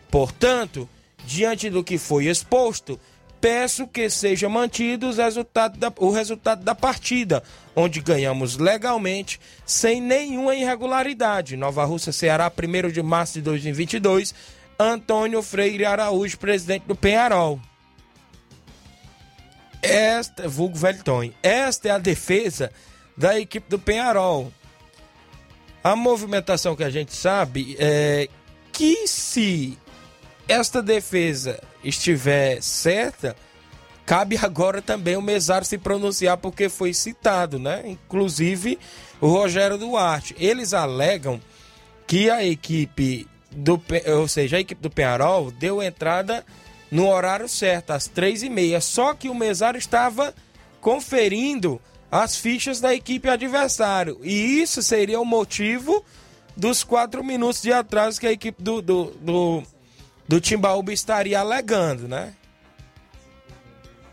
Portanto, 0.09 0.87
diante 1.25 1.69
do 1.69 1.83
que 1.83 1.97
foi 1.97 2.25
exposto, 2.25 2.99
peço 3.41 3.87
que 3.87 4.09
seja 4.09 4.47
mantido 4.47 5.11
resultado 5.11 5.77
da, 5.77 5.91
o 5.97 6.11
resultado 6.11 6.63
da 6.63 6.73
partida, 6.73 7.43
onde 7.75 7.99
ganhamos 7.99 8.57
legalmente, 8.57 9.39
sem 9.65 9.99
nenhuma 9.99 10.55
irregularidade. 10.55 11.57
Nova 11.57 11.83
Russa, 11.83 12.11
Ceará, 12.11 12.49
1 12.49 12.89
de 12.89 13.03
março 13.03 13.33
de 13.33 13.41
2022. 13.41 14.33
Antônio 14.79 15.41
Freire 15.41 15.85
Araújo, 15.85 16.37
presidente 16.37 16.85
do 16.87 16.95
Penharol. 16.95 17.59
Esta, 19.81 20.47
vulgo 20.47 20.77
Velton, 20.77 21.29
esta 21.43 21.89
é 21.89 21.91
a 21.91 21.97
defesa 21.97 22.71
da 23.17 23.37
equipe 23.37 23.69
do 23.69 23.77
Penharol. 23.77 24.51
A 25.83 25.95
movimentação 25.95 26.75
que 26.75 26.83
a 26.83 26.89
gente 26.89 27.13
sabe 27.13 27.75
é 27.77 28.29
que 28.71 29.05
se 29.05 29.77
esta 30.47 30.81
defesa 30.81 31.61
estiver 31.83 32.61
certa, 32.61 33.35
cabe 34.05 34.37
agora 34.41 34.81
também 34.81 35.17
o 35.17 35.21
mesário 35.21 35.67
se 35.67 35.77
pronunciar 35.77 36.37
porque 36.37 36.69
foi 36.69 36.93
citado, 36.93 37.59
né? 37.59 37.83
Inclusive 37.85 38.79
o 39.19 39.27
Rogério 39.27 39.77
Duarte. 39.77 40.33
Eles 40.39 40.73
alegam 40.73 41.41
que 42.07 42.29
a 42.29 42.45
equipe 42.45 43.27
do, 43.51 43.81
ou 44.17 44.27
seja, 44.27 44.57
a 44.57 44.61
equipe 44.61 44.81
do 44.81 44.89
Penharol 44.89 45.51
deu 45.51 45.83
entrada 45.83 46.45
no 46.89 47.09
horário 47.09 47.49
certo, 47.49 47.91
às 47.91 48.07
três 48.07 48.41
e 48.41 48.49
meia. 48.49 48.79
Só 48.79 49.13
que 49.13 49.27
o 49.27 49.35
mesário 49.35 49.77
estava 49.77 50.33
conferindo 50.79 51.81
as 52.13 52.37
fichas 52.37 52.79
da 52.79 52.93
equipe 52.93 53.27
adversário. 53.27 54.19
E 54.21 54.61
isso 54.61 54.83
seria 54.83 55.19
o 55.19 55.25
motivo 55.25 56.05
dos 56.55 56.83
quatro 56.83 57.23
minutos 57.23 57.59
de 57.59 57.73
atraso 57.73 58.19
que 58.19 58.27
a 58.27 58.31
equipe 58.31 58.61
do, 58.61 58.83
do, 58.83 59.05
do, 59.19 59.63
do 60.27 60.39
Timbaúba 60.39 60.93
estaria 60.93 61.39
alegando, 61.39 62.07
né? 62.07 62.35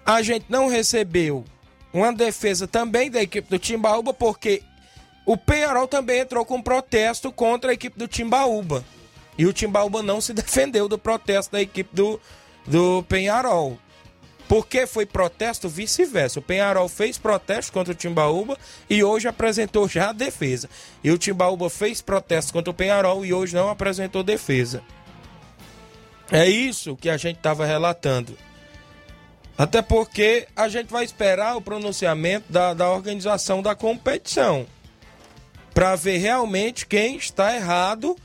A 0.07 0.23
gente 0.23 0.47
não 0.49 0.67
recebeu 0.67 1.45
uma 1.93 2.11
defesa 2.11 2.67
também 2.67 3.11
da 3.11 3.21
equipe 3.21 3.51
do 3.51 3.59
Timbaúba, 3.59 4.15
porque 4.15 4.63
o 5.27 5.37
Penharol 5.37 5.87
também 5.87 6.21
entrou 6.21 6.43
com 6.47 6.63
protesto 6.63 7.31
contra 7.31 7.71
a 7.71 7.75
equipe 7.75 7.99
do 7.99 8.09
Timbaúba. 8.09 8.83
E 9.37 9.45
o 9.45 9.53
Timbaúba 9.53 10.03
não 10.03 10.23
se 10.23 10.33
defendeu 10.33 10.89
do 10.89 10.97
protesto 10.97 11.53
da 11.53 11.61
equipe 11.61 11.95
do, 11.95 12.19
do 12.67 13.03
Penharol. 13.03 13.79
Porque 14.51 14.85
foi 14.85 15.07
protesto 15.07 15.69
vice-versa. 15.69 16.41
O 16.41 16.43
Penharol 16.43 16.89
fez 16.89 17.17
protesto 17.17 17.73
contra 17.73 17.93
o 17.93 17.97
Timbaúba 17.97 18.59
e 18.89 19.05
hoje 19.05 19.29
apresentou 19.29 19.87
já 19.87 20.11
a 20.11 20.13
defesa. 20.13 20.69
E 21.05 21.11
o 21.13 21.17
Timbaúba 21.17 21.71
fez 21.71 22.03
protesto 22.03 22.53
contra 22.53 22.69
o 22.69 22.75
Penharol 22.75 23.25
e 23.25 23.33
hoje 23.33 23.55
não 23.55 23.71
apresentou 23.71 24.25
defesa. 24.25 24.83
É 26.33 26.49
isso 26.49 26.97
que 26.97 27.09
a 27.09 27.17
gente 27.17 27.37
estava 27.37 27.65
relatando. 27.65 28.37
Até 29.57 29.81
porque 29.83 30.49
a 30.57 30.69
gente 30.69 30.89
vai 30.89 31.05
esperar 31.05 31.57
o 31.57 31.63
pronunciamento 31.63 32.53
da, 32.53 32.75
da 32.75 32.91
organização 32.91 33.63
da 33.63 33.77
competição 33.77 34.67
para 35.73 35.95
ver 35.95 36.17
realmente 36.17 36.87
quem 36.87 37.15
está 37.15 37.55
errado 37.55 38.17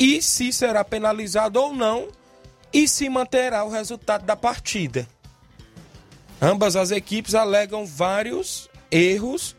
e 0.00 0.22
se 0.22 0.54
será 0.54 0.82
penalizado 0.82 1.60
ou 1.60 1.74
não 1.74 2.08
e 2.72 2.88
se 2.88 3.10
manterá 3.10 3.62
o 3.62 3.68
resultado 3.68 4.24
da 4.24 4.34
partida. 4.34 5.06
Ambas 6.40 6.76
as 6.76 6.90
equipes 6.90 7.34
alegam 7.34 7.84
vários 7.84 8.70
erros, 8.90 9.56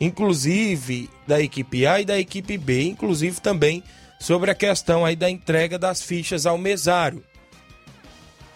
inclusive 0.00 1.10
da 1.26 1.40
equipe 1.40 1.86
A 1.86 2.00
e 2.00 2.04
da 2.04 2.18
equipe 2.18 2.56
B, 2.56 2.82
inclusive 2.82 3.40
também 3.40 3.82
sobre 4.18 4.50
a 4.50 4.54
questão 4.54 5.04
aí 5.04 5.14
da 5.14 5.28
entrega 5.28 5.78
das 5.78 6.02
fichas 6.02 6.46
ao 6.46 6.56
mesário. 6.56 7.22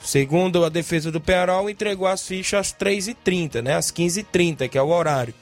Segundo 0.01 0.65
a 0.65 0.69
defesa 0.69 1.11
do 1.11 1.21
Penarol, 1.21 1.69
entregou 1.69 2.07
as 2.07 2.27
fichas 2.27 2.61
às 2.61 2.73
3h30, 2.73 3.61
né? 3.63 3.75
Às 3.75 3.91
15h30, 3.93 4.69
que 4.69 4.79
é 4.79 4.83
o 4.83 4.89
horário. 4.89 5.35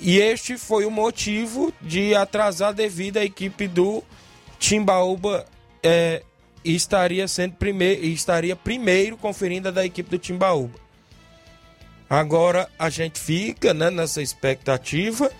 E 0.00 0.18
este 0.18 0.56
foi 0.56 0.86
o 0.86 0.90
motivo 0.90 1.72
de 1.80 2.14
atrasar 2.14 2.72
devido 2.72 3.18
à 3.18 3.24
equipe 3.24 3.68
do 3.68 4.02
Timbaúba 4.58 5.44
é, 5.82 6.22
estaria 6.64 7.26
sendo 7.28 7.54
primeiro, 7.54 8.04
estaria 8.04 8.56
primeiro 8.56 9.16
conferindo 9.16 9.68
a 9.68 9.70
da 9.70 9.84
equipe 9.84 10.08
do 10.08 10.18
Timbaúba. 10.18 10.81
Agora 12.12 12.68
a 12.78 12.90
gente 12.90 13.18
fica 13.18 13.72
né, 13.72 13.90
nessa 13.90 14.20
expectativa 14.20 15.32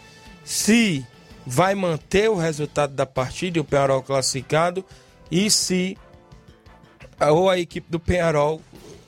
se 0.43 1.07
vai 1.47 1.75
manter 1.75 2.31
o 2.31 2.35
resultado 2.35 2.95
da 2.95 3.05
partida 3.05 3.59
e 3.59 3.61
o 3.61 3.64
Penharol 3.64 4.02
classificado 4.02 4.83
e 5.31 5.50
se 5.50 5.99
ou 7.21 7.50
a 7.50 7.59
equipe 7.59 7.91
do 7.91 8.00
Penharol 8.00 8.62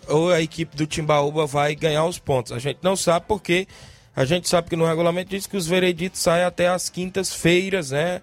ou 0.06 0.30
a 0.30 0.42
equipe 0.42 0.76
do 0.76 0.87
Timbaúba 0.87 1.47
vai 1.47 1.75
ganhar 1.75 2.04
os 2.04 2.18
pontos. 2.18 2.52
A 2.52 2.59
gente 2.59 2.80
não 2.83 2.94
sabe 2.94 3.25
porque 3.26 3.66
a 4.14 4.26
gente 4.26 4.47
sabe 4.47 4.68
que 4.68 4.76
no 4.76 4.85
regulamento 4.85 5.30
diz 5.30 5.47
que 5.47 5.56
os 5.56 5.66
vereditos 5.66 6.21
saem 6.21 6.44
até 6.44 6.68
as 6.68 6.90
quintas-feiras, 6.90 7.92
né? 7.92 8.21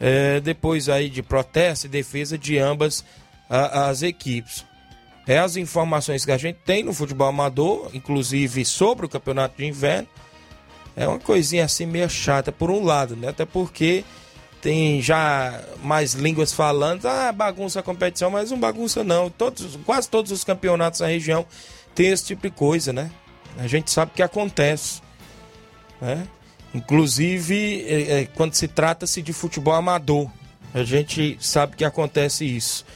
É, 0.00 0.40
depois 0.40 0.88
aí 0.88 1.10
de 1.10 1.22
protesto 1.22 1.84
e 1.84 1.90
defesa 1.90 2.38
de 2.38 2.56
ambas 2.56 3.04
a, 3.50 3.90
as 3.90 4.00
equipes. 4.00 4.64
É 5.28 5.38
as 5.38 5.56
informações 5.56 6.24
que 6.24 6.32
a 6.32 6.38
gente 6.38 6.56
tem 6.64 6.82
no 6.82 6.94
futebol 6.94 7.28
amador, 7.28 7.90
inclusive 7.92 8.64
sobre 8.64 9.04
o 9.04 9.08
campeonato 9.10 9.58
de 9.58 9.66
inverno. 9.66 10.08
É 10.96 11.06
uma 11.06 11.18
coisinha 11.18 11.66
assim 11.66 11.84
meio 11.84 12.08
chata 12.08 12.50
por 12.50 12.70
um 12.70 12.82
lado, 12.82 13.14
né? 13.14 13.28
Até 13.28 13.44
porque 13.44 14.04
tem 14.62 15.02
já 15.02 15.62
mais 15.82 16.14
línguas 16.14 16.52
falando, 16.52 17.04
ah, 17.06 17.30
bagunça 17.30 17.80
a 17.80 17.82
competição, 17.82 18.30
mas 18.30 18.50
não 18.50 18.58
bagunça 18.58 19.04
não. 19.04 19.28
Todos, 19.28 19.78
quase 19.84 20.08
todos 20.08 20.32
os 20.32 20.44
campeonatos 20.44 21.00
da 21.00 21.06
região 21.06 21.44
tem 21.94 22.08
esse 22.08 22.24
tipo 22.24 22.42
de 22.42 22.50
coisa, 22.50 22.90
né? 22.90 23.10
A 23.58 23.66
gente 23.66 23.90
sabe 23.90 24.12
que 24.14 24.22
acontece, 24.22 25.02
né? 26.00 26.26
Inclusive 26.72 27.84
é, 27.86 28.20
é, 28.20 28.26
quando 28.26 28.54
se 28.54 28.66
trata-se 28.66 29.20
de 29.20 29.34
futebol 29.34 29.74
amador, 29.74 30.30
a 30.72 30.82
gente 30.84 31.36
sabe 31.38 31.76
que 31.76 31.84
acontece 31.84 32.46
isso. 32.46 32.86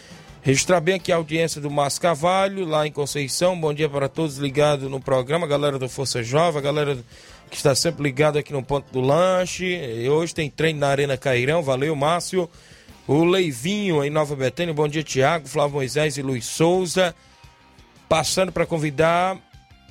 Registrar 0.45 0.81
bem 0.81 0.97
aqui 0.97 1.13
a 1.13 1.17
audiência 1.17 1.61
do 1.61 1.71
Márcio 1.71 2.03
Cavalho, 2.03 2.65
lá 2.65 2.85
em 2.85 2.91
Conceição. 2.91 3.57
Bom 3.57 3.73
dia 3.73 3.89
para 3.89 4.09
todos 4.09 4.39
ligados 4.39 4.91
no 4.91 5.01
programa, 5.01 5.47
galera 5.47 5.79
do 5.79 5.89
Força 5.89 6.21
Jovem, 6.21 6.61
galera 6.61 6.99
que 7.49 7.55
está 7.57 7.77
sempre 7.77 8.03
ligado 8.03 8.39
aqui 8.39 8.53
no 8.53 8.61
ponto 8.61 8.93
do 8.93 9.01
lanche. 9.01 9.65
E 9.65 10.09
hoje 10.09 10.35
tem 10.35 10.51
treino 10.51 10.81
na 10.81 10.89
Arena 10.89 11.17
Cairão, 11.17 11.63
valeu, 11.63 11.95
Márcio. 11.95 12.51
O 13.07 13.23
Leivinho 13.23 14.03
em 14.03 14.11
Nova 14.11 14.35
Betânia, 14.35 14.75
bom 14.75 14.89
dia, 14.89 15.05
Tiago, 15.05 15.47
Flávio 15.47 15.77
Moisés 15.77 16.17
e 16.17 16.23
Luiz 16.23 16.45
Souza. 16.45 17.15
Passando 18.09 18.51
para 18.51 18.67
convidar 18.67 19.39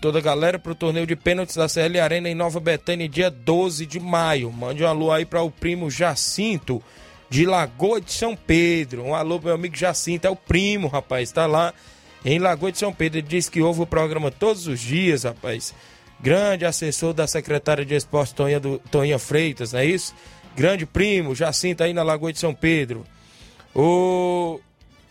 toda 0.02 0.20
a 0.20 0.22
galera 0.22 0.60
para 0.60 0.74
o 0.74 0.76
torneio 0.76 1.08
de 1.08 1.16
pênaltis 1.16 1.56
da 1.56 1.70
CL 1.70 1.98
Arena 1.98 2.28
em 2.28 2.36
Nova 2.36 2.60
Betânia, 2.60 3.08
dia 3.08 3.32
12 3.32 3.86
de 3.86 4.02
maio. 4.02 4.52
Mande 4.52 4.84
um 4.84 4.88
alô 4.88 5.14
aí 5.14 5.26
para 5.26 5.42
o 5.42 5.50
primo 5.50 5.90
Jacinto 5.90 6.84
de 7.32 7.46
Lagoa 7.46 8.02
de 8.02 8.12
São 8.12 8.36
Pedro. 8.36 9.06
Um 9.06 9.16
alô, 9.16 9.40
meu 9.40 9.54
amigo 9.54 9.74
Jacinto, 9.74 10.28
é 10.28 10.30
o 10.30 10.36
primo, 10.36 10.90
rapaz, 10.90 11.30
está 11.30 11.46
lá 11.48 11.74
em 12.26 12.38
Lagoa 12.38 12.74
de 12.74 12.78
São 12.78 12.92
Pedro. 12.92 13.20
Ele 13.20 13.28
diz 13.28 13.48
que 13.48 13.62
ouve 13.62 13.82
o 13.82 13.88
programa 13.88 14.30
todos 14.30 14.68
os 14.68 14.82
dias, 14.82 15.24
rapaz. 15.24 15.74
grande 16.20 16.66
assessor 16.66 17.14
da 17.14 17.26
secretária 17.26 17.86
de 17.86 17.96
esporte 17.96 18.36
Toninha, 18.36 18.60
do, 18.60 18.80
Toninha 18.92 19.18
Freitas, 19.18 19.72
não 19.72 19.80
é 19.80 19.86
isso? 19.86 20.14
Grande 20.58 20.86
primo, 20.86 21.34
Jacinto 21.34 21.82
aí 21.86 21.94
na 21.94 22.04
Lagoa 22.04 22.34
de 22.34 22.38
São 22.38 22.54
Pedro. 22.54 23.06
O 23.74 24.60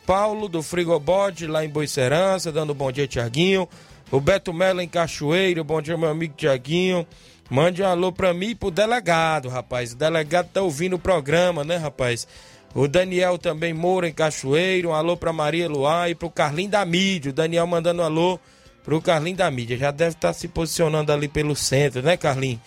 Paulo 0.06 0.46
do 0.46 0.62
Frigobode 0.62 1.46
lá 1.46 1.64
em 1.64 1.70
Boicerança, 1.70 2.52
dando 2.52 2.74
bom 2.74 2.92
dia, 2.92 3.08
Tiaguinho. 3.08 3.66
O 4.10 4.20
Beto 4.20 4.52
Mello 4.52 4.82
em 4.82 4.88
Cachoeiro, 4.88 5.64
bom 5.64 5.80
dia, 5.80 5.96
meu 5.96 6.10
amigo 6.10 6.34
Tiaguinho. 6.36 7.06
Mande 7.50 7.82
um 7.82 7.86
alô 7.86 8.12
pra 8.12 8.32
mim 8.32 8.50
e 8.50 8.54
pro 8.54 8.70
delegado, 8.70 9.48
rapaz. 9.48 9.92
O 9.92 9.96
delegado 9.96 10.48
tá 10.52 10.62
ouvindo 10.62 10.94
o 10.94 10.98
programa, 11.00 11.64
né, 11.64 11.76
rapaz? 11.76 12.26
O 12.72 12.86
Daniel 12.86 13.36
também 13.36 13.74
Moura 13.74 14.08
em 14.08 14.12
Cachoeiro. 14.12 14.90
Um 14.90 14.94
alô 14.94 15.16
pra 15.16 15.32
Maria 15.32 15.68
Luar 15.68 16.08
e 16.08 16.14
pro 16.14 16.30
Carlinho 16.30 16.70
da 16.70 16.84
Mídia. 16.84 17.30
O 17.30 17.34
Daniel 17.34 17.66
mandando 17.66 18.02
um 18.02 18.04
alô 18.04 18.38
pro 18.84 19.02
Carlinho 19.02 19.36
da 19.36 19.50
Mídia. 19.50 19.76
Já 19.76 19.90
deve 19.90 20.12
estar 20.12 20.28
tá 20.28 20.32
se 20.32 20.46
posicionando 20.46 21.12
ali 21.12 21.26
pelo 21.26 21.56
centro, 21.56 22.00
né, 22.02 22.16
Carlinho? 22.16 22.60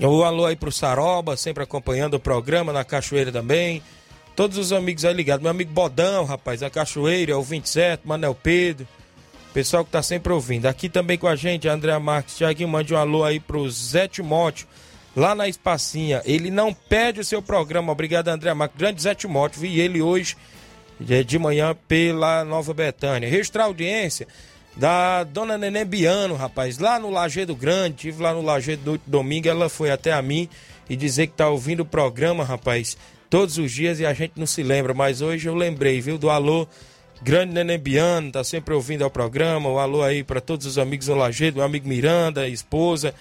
Um 0.00 0.22
alô 0.22 0.46
aí 0.46 0.54
pro 0.54 0.70
Saroba, 0.70 1.36
sempre 1.36 1.64
acompanhando 1.64 2.14
o 2.14 2.20
programa 2.20 2.72
na 2.72 2.84
Cachoeira 2.84 3.32
também. 3.32 3.82
Todos 4.36 4.56
os 4.56 4.72
amigos 4.72 5.04
aí 5.04 5.12
ligados. 5.12 5.42
Meu 5.42 5.50
amigo 5.50 5.72
Bodão, 5.72 6.24
rapaz, 6.24 6.62
a 6.62 6.70
Cachoeira, 6.70 7.32
é 7.32 7.34
o 7.34 7.42
27, 7.42 8.06
Manel 8.06 8.34
Pedro. 8.34 8.86
Pessoal 9.52 9.84
que 9.84 9.90
tá 9.90 10.00
sempre 10.00 10.32
ouvindo. 10.32 10.66
Aqui 10.66 10.88
também 10.88 11.18
com 11.18 11.26
a 11.26 11.34
gente, 11.34 11.66
André 11.66 11.98
Marques. 11.98 12.36
Tiaguinho, 12.36 12.68
mande 12.68 12.94
um 12.94 12.96
alô 12.96 13.24
aí 13.24 13.40
pro 13.40 13.68
Zé 13.68 14.06
Timóteo, 14.06 14.68
lá 15.16 15.34
na 15.34 15.48
Espacinha. 15.48 16.22
Ele 16.24 16.50
não 16.50 16.72
pede 16.72 17.18
o 17.18 17.24
seu 17.24 17.42
programa. 17.42 17.90
Obrigado, 17.90 18.28
André 18.28 18.54
Marques. 18.54 18.78
Grande 18.78 19.02
Zé 19.02 19.12
Timóteo. 19.12 19.60
Vi 19.60 19.80
ele 19.80 20.00
hoje 20.00 20.36
de 21.00 21.38
manhã 21.38 21.76
pela 21.88 22.44
Nova 22.44 22.72
Betânia. 22.72 23.28
Registrar 23.28 23.64
audiência 23.64 24.28
da 24.76 25.24
dona 25.24 25.58
Neném 25.58 25.84
Biano, 25.84 26.36
rapaz, 26.36 26.78
lá 26.78 27.00
no 27.00 27.10
Lajeado 27.10 27.56
Grande. 27.56 27.96
Tive 27.96 28.22
lá 28.22 28.32
no 28.32 28.42
Lajeado 28.42 28.82
do 28.82 29.00
domingo. 29.04 29.48
Ela 29.48 29.68
foi 29.68 29.90
até 29.90 30.12
a 30.12 30.22
mim 30.22 30.48
e 30.88 30.94
dizer 30.94 31.26
que 31.26 31.32
tá 31.32 31.48
ouvindo 31.48 31.80
o 31.80 31.86
programa, 31.86 32.44
rapaz, 32.44 32.96
todos 33.28 33.58
os 33.58 33.72
dias 33.72 33.98
e 33.98 34.06
a 34.06 34.14
gente 34.14 34.34
não 34.36 34.46
se 34.46 34.62
lembra. 34.62 34.94
Mas 34.94 35.20
hoje 35.20 35.48
eu 35.48 35.56
lembrei, 35.56 36.00
viu, 36.00 36.18
do 36.18 36.30
alô 36.30 36.68
Grande 37.22 37.52
Neném 37.52 37.78
Biano, 37.78 38.32
tá 38.32 38.42
sempre 38.42 38.72
ouvindo 38.72 39.04
ao 39.04 39.10
programa. 39.10 39.68
O 39.68 39.78
alô 39.78 40.02
aí 40.02 40.24
para 40.24 40.40
todos 40.40 40.64
os 40.64 40.78
amigos 40.78 41.06
do 41.06 41.14
Lajeado, 41.14 41.56
meu 41.56 41.66
amigo 41.66 41.86
Miranda, 41.86 42.48
esposa, 42.48 43.14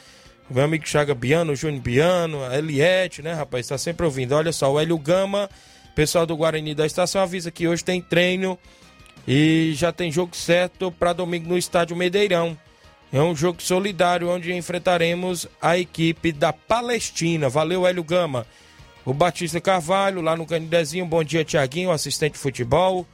meu 0.50 0.63
amigo 0.63 0.88
Chaga 0.88 1.13
Biano, 1.13 1.53
Júnior 1.53 1.82
Biano, 1.82 2.41
a 2.46 2.58
Eliette, 2.58 3.22
né, 3.22 3.34
rapaz? 3.34 3.68
Tá 3.68 3.77
sempre 3.77 4.06
ouvindo. 4.06 4.34
Olha 4.34 4.53
só, 4.53 4.72
o 4.72 4.79
Hélio 4.79 4.98
Gama, 4.98 5.50
pessoal 5.96 6.25
do 6.25 6.38
Guarani 6.38 6.74
da 6.74 6.86
estação, 6.86 7.22
avisa 7.22 7.51
que 7.51 7.68
hoje 7.68 7.84
tem 7.84 8.01
treino 8.01 8.58
e 9.27 9.74
já 9.75 9.91
tem 9.91 10.10
jogo 10.10 10.34
certo 10.34 10.94
para 10.94 11.12
domingo 11.12 11.50
no 11.50 11.58
estádio 11.58 11.98
Medeirão. 11.98 12.58
É 13.12 13.22
um 13.22 13.36
jogo 13.36 13.62
solidário 13.62 14.29
onde 14.29 14.53
enfrentaremos 14.53 15.46
a 15.62 15.77
equipe 15.77 16.32
da 16.32 16.53
Palestina. 16.53 17.50
Valeu, 17.50 17.86
Hélio 17.86 18.03
Gama. 18.03 18.48
O 19.03 19.13
Batista 19.13 19.60
Carvalho, 19.60 20.22
lá 20.22 20.38
no 20.38 20.46
Canidezinho. 20.46 21.06
Bom 21.06 21.22
dia, 21.22 21.44
Tiaguinho, 21.44 21.91
assistente 21.91 22.34
de 22.34 22.39
futebol 22.39 23.06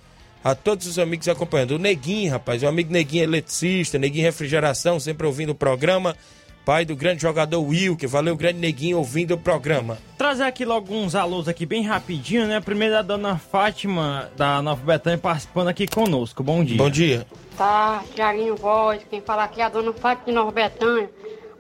a 0.46 0.54
todos 0.54 0.86
os 0.86 1.00
amigos 1.00 1.28
acompanhando. 1.28 1.72
O 1.72 1.80
Neguinho, 1.80 2.32
rapaz, 2.32 2.62
o 2.62 2.68
amigo 2.68 2.94
Neguinho 2.94 3.24
eletricista, 3.24 3.98
Neguinho 3.98 4.26
Refrigeração, 4.26 5.00
sempre 5.00 5.26
ouvindo 5.26 5.50
o 5.50 5.56
programa. 5.56 6.16
Pai 6.64 6.86
do 6.86 6.96
grande 6.96 7.24
jogador 7.24 7.60
Will, 7.62 7.98
que 7.98 8.06
valeu, 8.06 8.38
grande 8.38 8.60
Neguinho, 8.60 9.00
ouvindo 9.00 9.34
o 9.34 9.40
programa. 9.40 9.98
Trazer 10.20 10.44
aqui 10.44 10.64
logo 10.64 10.94
uns 10.94 11.16
alôs 11.16 11.48
aqui 11.48 11.66
bem 11.66 11.82
rapidinho, 11.82 12.46
né? 12.46 12.60
Primeiro 12.60 12.96
a 12.96 13.02
dona 13.02 13.40
Fátima, 13.40 14.30
da 14.38 14.62
Nova 14.62 14.86
Betânia, 14.86 15.18
participando 15.18 15.70
aqui 15.70 15.88
conosco. 15.88 16.44
Bom 16.44 16.64
dia. 16.64 16.78
Bom 16.78 16.92
dia. 16.92 17.26
Tá, 17.58 18.04
Tiaguinho 18.14 18.56
Voz, 18.56 19.04
quem 19.10 19.22
fala 19.22 19.46
aqui 19.46 19.62
é 19.62 19.64
a 19.64 19.70
dona 19.70 19.94
Fátima 19.94 20.28
de 20.28 20.32
Nova 20.32 20.52
Betânia. 20.52 21.10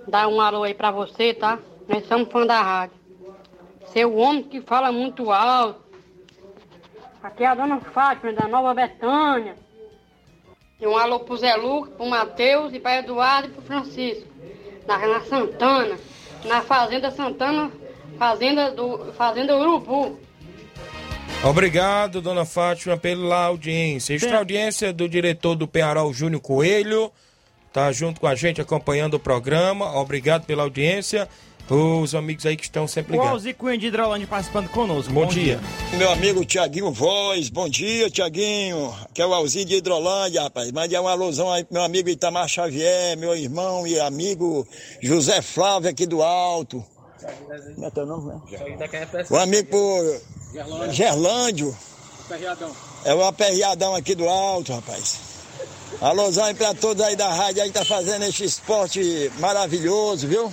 Dá 0.07 0.27
um 0.27 0.39
alô 0.39 0.61
aí 0.61 0.75
pra 0.75 0.91
você, 0.91 1.33
tá? 1.33 1.57
Nós 1.87 2.07
somos 2.07 2.31
fã 2.31 2.45
da 2.45 2.61
rádio. 2.61 2.97
Seu 3.91 4.15
homem 4.15 4.43
que 4.43 4.61
fala 4.61 4.91
muito 4.91 5.31
alto, 5.31 5.84
Aqui 7.25 7.43
é 7.43 7.47
a 7.47 7.55
dona 7.55 7.79
Fátima, 7.79 8.33
da 8.33 8.47
Nova 8.47 8.71
Betânia. 8.75 9.55
E 10.79 10.85
um 10.85 10.95
alô 10.95 11.21
pro 11.21 11.35
Zé 11.35 11.55
Lucas, 11.55 11.95
pro 11.95 12.05
Matheus 12.05 12.71
e 12.71 12.79
para 12.79 12.99
Eduardo 12.99 13.47
e 13.47 13.51
pro 13.51 13.63
Francisco. 13.63 14.27
Na, 14.85 14.99
na 14.99 15.21
Santana. 15.21 15.97
Na 16.43 16.61
Fazenda 16.61 17.09
Santana, 17.09 17.71
Fazenda 18.19 18.69
do 18.69 19.11
Fazenda 19.13 19.57
Urubu. 19.57 20.19
Obrigado, 21.43 22.21
dona 22.21 22.45
Fátima, 22.45 22.95
pela 22.95 23.45
audiência. 23.45 24.13
Extra 24.13 24.37
audiência 24.37 24.93
do 24.93 25.09
diretor 25.09 25.55
do 25.55 25.67
Penharol, 25.67 26.13
Júnior 26.13 26.43
Coelho. 26.43 27.11
Tá 27.73 27.91
junto 27.91 28.21
com 28.21 28.27
a 28.27 28.35
gente 28.35 28.61
acompanhando 28.61 29.15
o 29.15 29.19
programa. 29.19 29.97
Obrigado 29.99 30.45
pela 30.45 30.61
audiência 30.61 31.27
os 31.69 32.13
amigos 32.13 32.45
aí 32.45 32.55
que 32.55 32.63
estão 32.63 32.87
sempre 32.87 33.13
ligados. 33.13 33.31
O 33.31 33.33
Alzi 33.35 33.53
Cunha 33.53 33.77
de 33.77 33.87
Hidrolândia 33.87 34.27
participando 34.27 34.69
conosco. 34.69 35.11
Bom, 35.11 35.21
bom 35.21 35.27
dia. 35.27 35.59
dia. 35.89 35.97
Meu 35.97 36.11
amigo 36.11 36.45
Tiaguinho 36.45 36.91
Voz, 36.91 37.49
bom 37.49 37.67
dia, 37.67 38.09
Tiaguinho. 38.09 38.93
Que 39.13 39.21
é 39.21 39.25
o 39.25 39.33
Alzi 39.33 39.65
de 39.65 39.75
Hidrolândia, 39.75 40.43
rapaz. 40.43 40.71
Mande 40.71 40.95
uma 40.97 41.11
alusão 41.11 41.51
aí 41.51 41.63
pro 41.63 41.73
meu 41.73 41.83
amigo 41.83 42.09
Itamar 42.09 42.47
Xavier, 42.47 43.17
meu 43.17 43.35
irmão 43.35 43.87
e 43.87 43.99
amigo 43.99 44.67
José 45.01 45.41
Flávio 45.41 45.89
aqui 45.89 46.05
do 46.05 46.21
Alto. 46.21 46.83
Como 47.73 47.85
é 47.85 47.89
teu 47.89 48.05
nome, 48.05 48.33
né? 48.33 48.41
O 49.29 49.37
amigo 49.37 49.69
por 49.69 50.21
Gerlândio. 50.91 51.75
É 53.03 53.13
o 53.13 53.23
aperreadão 53.23 53.95
aqui 53.95 54.15
do 54.15 54.27
Alto, 54.27 54.73
rapaz. 54.73 55.19
Alôzão 56.01 56.45
aí 56.45 56.53
pra 56.53 56.73
todos 56.73 57.03
aí 57.03 57.15
da 57.15 57.31
rádio 57.31 57.61
aí 57.63 57.69
que 57.69 57.79
tá 57.79 57.85
fazendo 57.85 58.25
esse 58.25 58.43
esporte 58.43 59.31
maravilhoso, 59.39 60.27
viu? 60.27 60.51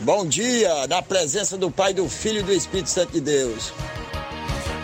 Bom 0.00 0.26
dia, 0.26 0.86
na 0.86 1.02
presença 1.02 1.58
do 1.58 1.70
Pai, 1.70 1.92
do 1.92 2.08
Filho 2.08 2.40
e 2.40 2.42
do 2.42 2.52
Espírito 2.52 2.88
Santo 2.88 3.12
de 3.12 3.20
Deus. 3.20 3.70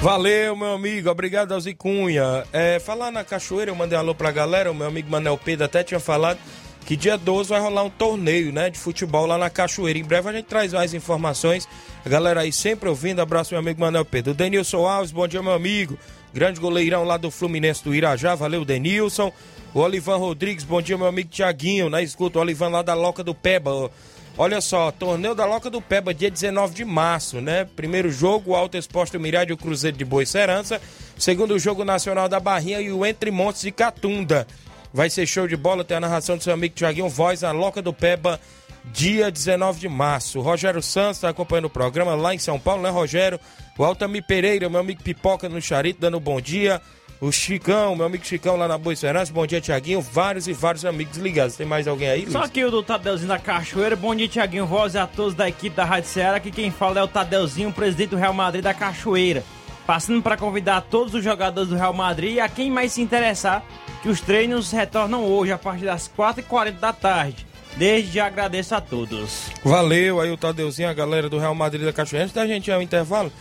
Valeu, 0.01 0.55
meu 0.55 0.73
amigo. 0.73 1.09
Obrigado, 1.09 1.53
Alzi 1.53 1.75
Cunha. 1.75 2.45
É, 2.53 2.79
falar 2.79 3.11
na 3.11 3.25
cachoeira, 3.25 3.71
eu 3.71 3.75
mandei 3.75 3.97
um 3.97 4.01
alô 4.03 4.15
pra 4.15 4.31
galera. 4.31 4.71
O 4.71 4.75
meu 4.75 4.87
amigo 4.87 5.11
Manel 5.11 5.39
Pedro 5.39 5.65
até 5.65 5.83
tinha 5.83 5.99
falado 5.99 6.39
que 6.85 6.95
dia 6.97 7.17
12 7.17 7.49
vai 7.49 7.61
rolar 7.61 7.83
um 7.83 7.91
torneio, 7.91 8.53
né, 8.53 8.69
de 8.69 8.79
futebol 8.79 9.25
lá 9.25 9.39
na 9.39 9.49
cachoeira. 9.49 9.99
Em 9.99 10.05
breve 10.05 10.29
a 10.29 10.33
gente 10.33 10.45
traz 10.45 10.75
mais 10.75 10.93
informações. 10.93 11.67
A 12.05 12.09
galera 12.11 12.43
aí 12.43 12.53
sempre 12.53 12.89
ouvindo. 12.89 13.21
Abraço, 13.21 13.55
meu 13.55 13.61
amigo 13.61 13.81
Manel 13.81 14.05
Pedro. 14.05 14.35
Denilson 14.35 14.87
Alves, 14.87 15.13
bom 15.13 15.27
dia, 15.27 15.43
meu 15.43 15.55
amigo. 15.55 15.99
Grande 16.35 16.61
goleirão 16.61 17.05
lá 17.05 17.17
do 17.17 17.31
Fluminense 17.31 17.83
do 17.83 17.95
Irajá. 17.95 18.35
Valeu, 18.35 18.67
Denilson. 18.67 19.33
O 19.73 19.81
Olivan 19.81 20.17
Rodrigues, 20.17 20.63
bom 20.63 20.83
dia, 20.83 20.99
meu 20.99 21.07
amigo 21.07 21.31
Tiaguinho. 21.31 21.89
Na 21.89 22.03
escuta, 22.03 22.39
o 22.39 22.43
Olivan 22.43 22.69
lá 22.69 22.83
da 22.83 22.93
Loca 22.93 23.25
do 23.25 23.35
Peba. 23.35 23.91
Olha 24.39 24.61
só, 24.61 24.93
torneio 24.93 25.35
da 25.35 25.47
Loca 25.47 25.71
do 25.71 25.81
Peba, 25.81 26.13
dia 26.13 26.31
19 26.31 26.75
de 26.75 26.85
março, 26.85 27.41
né? 27.41 27.65
Primeiro 27.75 28.11
jogo, 28.11 28.51
o 28.51 28.55
Alto 28.55 28.77
Exposto 28.77 29.19
Mirade 29.19 29.51
e 29.51 29.55
o 29.55 29.57
Cruzeiro 29.57 29.97
de 29.97 30.05
Boa 30.05 30.27
Serança. 30.27 30.79
Segundo 31.17 31.59
jogo, 31.59 31.87
Nacional 31.87 32.29
da 32.29 32.39
Barrinha 32.39 32.79
e 32.79 32.93
o 32.93 33.07
Entre 33.07 33.31
Montes 33.31 33.63
de 33.63 33.73
Catunda. 33.73 34.47
Vai 34.93 35.09
ser 35.09 35.27
show 35.27 35.49
de 35.49 35.57
bola, 35.57 35.85
tem 35.85 35.97
a 35.97 36.01
narração 36.01 36.37
do 36.37 36.43
seu 36.43 36.53
amigo 36.53 36.75
Tiaguinho 36.75 37.09
Voz, 37.09 37.41
na 37.41 37.51
Loca 37.51 37.81
do 37.81 37.95
Peba, 37.95 38.39
dia 38.85 39.31
19 39.31 39.81
de 39.81 39.89
março. 39.89 40.43
Rogério 40.43 40.83
Santos 40.83 41.17
está 41.17 41.31
acompanhando 41.31 41.67
o 41.67 41.71
programa 41.71 42.15
lá 42.15 42.35
em 42.35 42.39
São 42.39 42.61
Paulo, 42.61 42.83
né, 42.83 42.91
Rogério? 42.91 43.41
O 43.79 43.85
Altamir 43.85 44.27
Pereira, 44.27 44.69
meu 44.69 44.81
amigo 44.81 45.03
Pipoca 45.03 45.49
no 45.49 45.63
Charito, 45.63 46.01
dando 46.01 46.19
um 46.19 46.21
bom 46.21 46.43
dia. 46.43 46.83
O 47.19 47.33
Chicão, 47.33 47.97
meu 47.97 48.05
amigo 48.05 48.27
Chicão 48.27 48.57
lá 48.57 48.69
na 48.69 48.77
Boa 48.77 48.93
Esperança. 48.93 49.33
Bom 49.33 49.47
dia, 49.47 49.59
Tiaguinho. 49.59 50.03
Vários 50.03 50.47
e 50.47 50.53
vários 50.53 50.85
amigos 50.85 51.17
ligados. 51.17 51.57
Tem 51.57 51.67
mais 51.67 51.89
alguém 51.89 52.11
aí, 52.11 52.21
Luiz? 52.23 52.33
Só 52.33 52.43
aqui 52.43 52.63
o 52.63 52.71
do 52.71 52.83
Tadeuzinho 52.83 53.29
da 53.29 53.39
Cachoeira. 53.39 53.97
Bom 53.97 54.15
dia, 54.15 54.29
Tiaguinho 54.29 54.67
Voz 54.67 54.95
e 54.95 54.99
a 54.99 55.07
todos 55.07 55.35
da 55.35 55.49
equipe 55.49 55.75
da 55.75 55.85
Rádio 55.85 56.11
Ceará. 56.11 56.37
Aqui 56.37 56.51
quem 56.51 56.71
fala 56.71 57.01
é 57.01 57.03
o 57.03 57.09
Tadeuzinho, 57.09 57.73
presidente 57.73 58.11
do 58.11 58.17
Real 58.17 58.35
Madrid 58.35 58.63
da 58.63 58.75
Cachoeira. 58.75 59.43
Passando 59.87 60.21
para 60.21 60.37
convidar 60.37 60.83
todos 60.83 61.15
os 61.15 61.25
jogadores 61.25 61.71
do 61.71 61.77
Real 61.77 61.95
Madrid 61.95 62.35
e 62.35 62.41
a 62.41 62.51
quem 62.51 62.71
mais 62.71 62.93
se 62.93 63.01
interessar 63.01 63.65
que 64.03 64.11
os 64.11 64.21
treinos 64.21 64.71
retornam 64.71 65.25
hoje 65.25 65.53
a 65.53 65.59
partir 65.59 65.87
das 65.87 66.11
4h40 66.15 66.73
da 66.73 66.93
tarde. 66.93 67.47
Desde 67.77 68.13
já 68.13 68.27
agradeço 68.27 68.75
a 68.75 68.81
todos. 68.81 69.51
Valeu 69.65 70.21
aí 70.21 70.31
o 70.31 70.37
Tadeuzinho, 70.37 70.91
a 70.91 70.95
galera 70.95 71.31
do 71.31 71.39
Real 71.39 71.55
Madrid 71.55 71.85
da 71.85 71.95
Cachoeira. 71.95 72.25
Antes 72.25 72.35
da 72.35 72.47
gente 72.47 72.69
ir 72.69 72.73
ao 72.73 72.83
intervalo, 72.83 73.33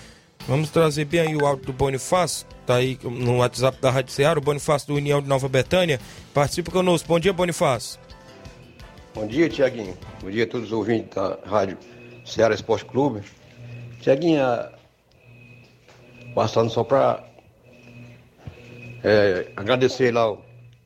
vamos 0.47 0.69
trazer 0.69 1.05
bem 1.05 1.19
aí 1.19 1.35
o 1.35 1.45
áudio 1.45 1.67
do 1.67 1.73
Bonifácio 1.73 2.47
tá 2.65 2.75
aí 2.75 2.97
no 3.03 3.37
WhatsApp 3.37 3.79
da 3.79 3.91
Rádio 3.91 4.11
Ceará, 4.11 4.39
o 4.39 4.41
Bonifácio 4.41 4.87
do 4.87 4.95
União 4.95 5.21
de 5.21 5.27
Nova 5.27 5.47
Betânia. 5.47 5.99
Participa 6.33 6.71
conosco. 6.71 7.07
Bom 7.07 7.19
dia, 7.19 7.31
Bonifácio. 7.31 7.99
Bom 9.13 9.27
dia, 9.27 9.47
Tiaguinho. 9.47 9.95
Bom 10.21 10.29
dia 10.29 10.43
a 10.43 10.47
todos 10.47 10.67
os 10.67 10.73
ouvintes 10.73 11.15
da 11.15 11.37
Rádio 11.45 11.77
Ceará 12.25 12.55
Esporte 12.55 12.85
Clube. 12.85 13.21
Tiaguinho, 14.01 14.41
passando 16.33 16.69
só 16.69 16.83
para 16.83 17.23
é, 19.03 19.47
agradecer 19.55 20.11
lá 20.11 20.35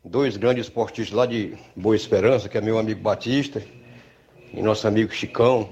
dois 0.03 0.37
grandes 0.37 0.65
esportistas 0.65 1.15
lá 1.15 1.25
de 1.25 1.57
Boa 1.75 1.95
Esperança, 1.95 2.49
que 2.49 2.57
é 2.57 2.61
meu 2.61 2.77
amigo 2.77 3.01
Batista 3.01 3.63
e 4.53 4.61
nosso 4.61 4.87
amigo 4.87 5.13
Chicão, 5.13 5.69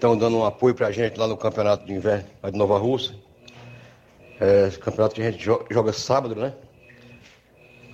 estão 0.00 0.16
dando 0.16 0.38
um 0.38 0.46
apoio 0.46 0.74
para 0.74 0.86
a 0.86 0.92
gente 0.92 1.18
lá 1.18 1.28
no 1.28 1.36
Campeonato 1.36 1.84
de 1.84 1.92
Inverno 1.92 2.26
de 2.42 2.56
Nova 2.56 2.78
Rússia. 2.78 3.14
É, 4.40 4.70
campeonato 4.80 5.14
que 5.14 5.20
a 5.20 5.30
gente 5.30 5.44
joga, 5.44 5.92
sábado, 5.92 6.34
né? 6.34 6.54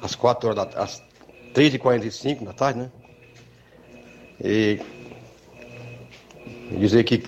Às 0.01 0.15
4 0.15 0.49
horas 0.49 0.69
da 0.69 0.81
às 0.81 1.03
3h45 1.53 2.45
da 2.45 2.53
tarde, 2.53 2.79
né? 2.79 2.91
E 4.41 4.81
dizer 6.79 7.03
que 7.03 7.25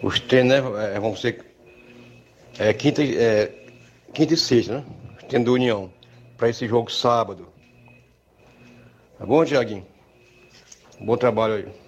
os 0.00 0.20
treinos 0.20 0.52
né, 0.52 0.94
é, 0.94 1.00
vão 1.00 1.16
ser 1.16 1.44
é, 2.56 2.72
quinta, 2.72 3.02
é, 3.02 3.52
quinta 4.14 4.34
e 4.34 4.36
sexta, 4.36 4.74
né? 4.74 4.84
Os 5.16 5.24
treinos 5.24 5.46
do 5.46 5.54
União, 5.54 5.92
para 6.36 6.48
esse 6.48 6.68
jogo 6.68 6.88
sábado. 6.92 7.48
Tá 9.18 9.26
bom, 9.26 9.44
Tiaguinho? 9.44 9.84
Bom 11.00 11.16
trabalho 11.16 11.54
aí. 11.54 11.87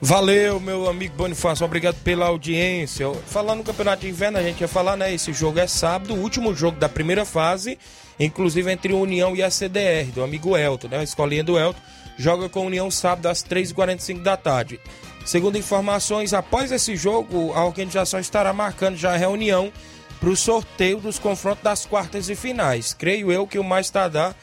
Valeu, 0.00 0.60
meu 0.60 0.90
amigo 0.90 1.16
Bonifácio, 1.16 1.64
obrigado 1.64 1.96
pela 2.02 2.26
audiência. 2.26 3.10
Falando 3.26 3.58
no 3.58 3.64
Campeonato 3.64 4.02
de 4.02 4.10
Inverno, 4.10 4.36
a 4.36 4.42
gente 4.42 4.60
ia 4.60 4.68
falar, 4.68 4.94
né? 4.94 5.14
Esse 5.14 5.32
jogo 5.32 5.58
é 5.58 5.66
sábado, 5.66 6.12
o 6.12 6.20
último 6.20 6.54
jogo 6.54 6.78
da 6.78 6.86
primeira 6.86 7.24
fase, 7.24 7.78
inclusive 8.20 8.70
entre 8.70 8.92
União 8.92 9.34
e 9.34 9.42
a 9.42 9.50
CDR, 9.50 10.12
do 10.14 10.22
amigo 10.22 10.54
Elton, 10.54 10.88
né? 10.88 10.98
A 10.98 11.02
escolinha 11.02 11.42
do 11.42 11.58
Elton, 11.58 11.80
joga 12.18 12.46
com 12.46 12.60
a 12.60 12.64
União 12.64 12.90
sábado 12.90 13.26
às 13.26 13.42
3h45 13.42 14.22
da 14.22 14.36
tarde. 14.36 14.78
Segundo 15.24 15.56
informações, 15.56 16.34
após 16.34 16.70
esse 16.70 16.94
jogo, 16.94 17.54
a 17.54 17.64
organização 17.64 18.20
estará 18.20 18.52
marcando 18.52 18.96
já 18.96 19.14
a 19.14 19.16
reunião 19.16 19.72
para 20.20 20.28
o 20.28 20.36
sorteio 20.36 20.98
dos 20.98 21.18
confrontos 21.18 21.64
das 21.64 21.86
quartas 21.86 22.28
e 22.28 22.36
finais. 22.36 22.92
Creio 22.92 23.32
eu 23.32 23.46
que 23.46 23.58
o 23.58 23.64
mais 23.64 23.88
tardar, 23.88 24.36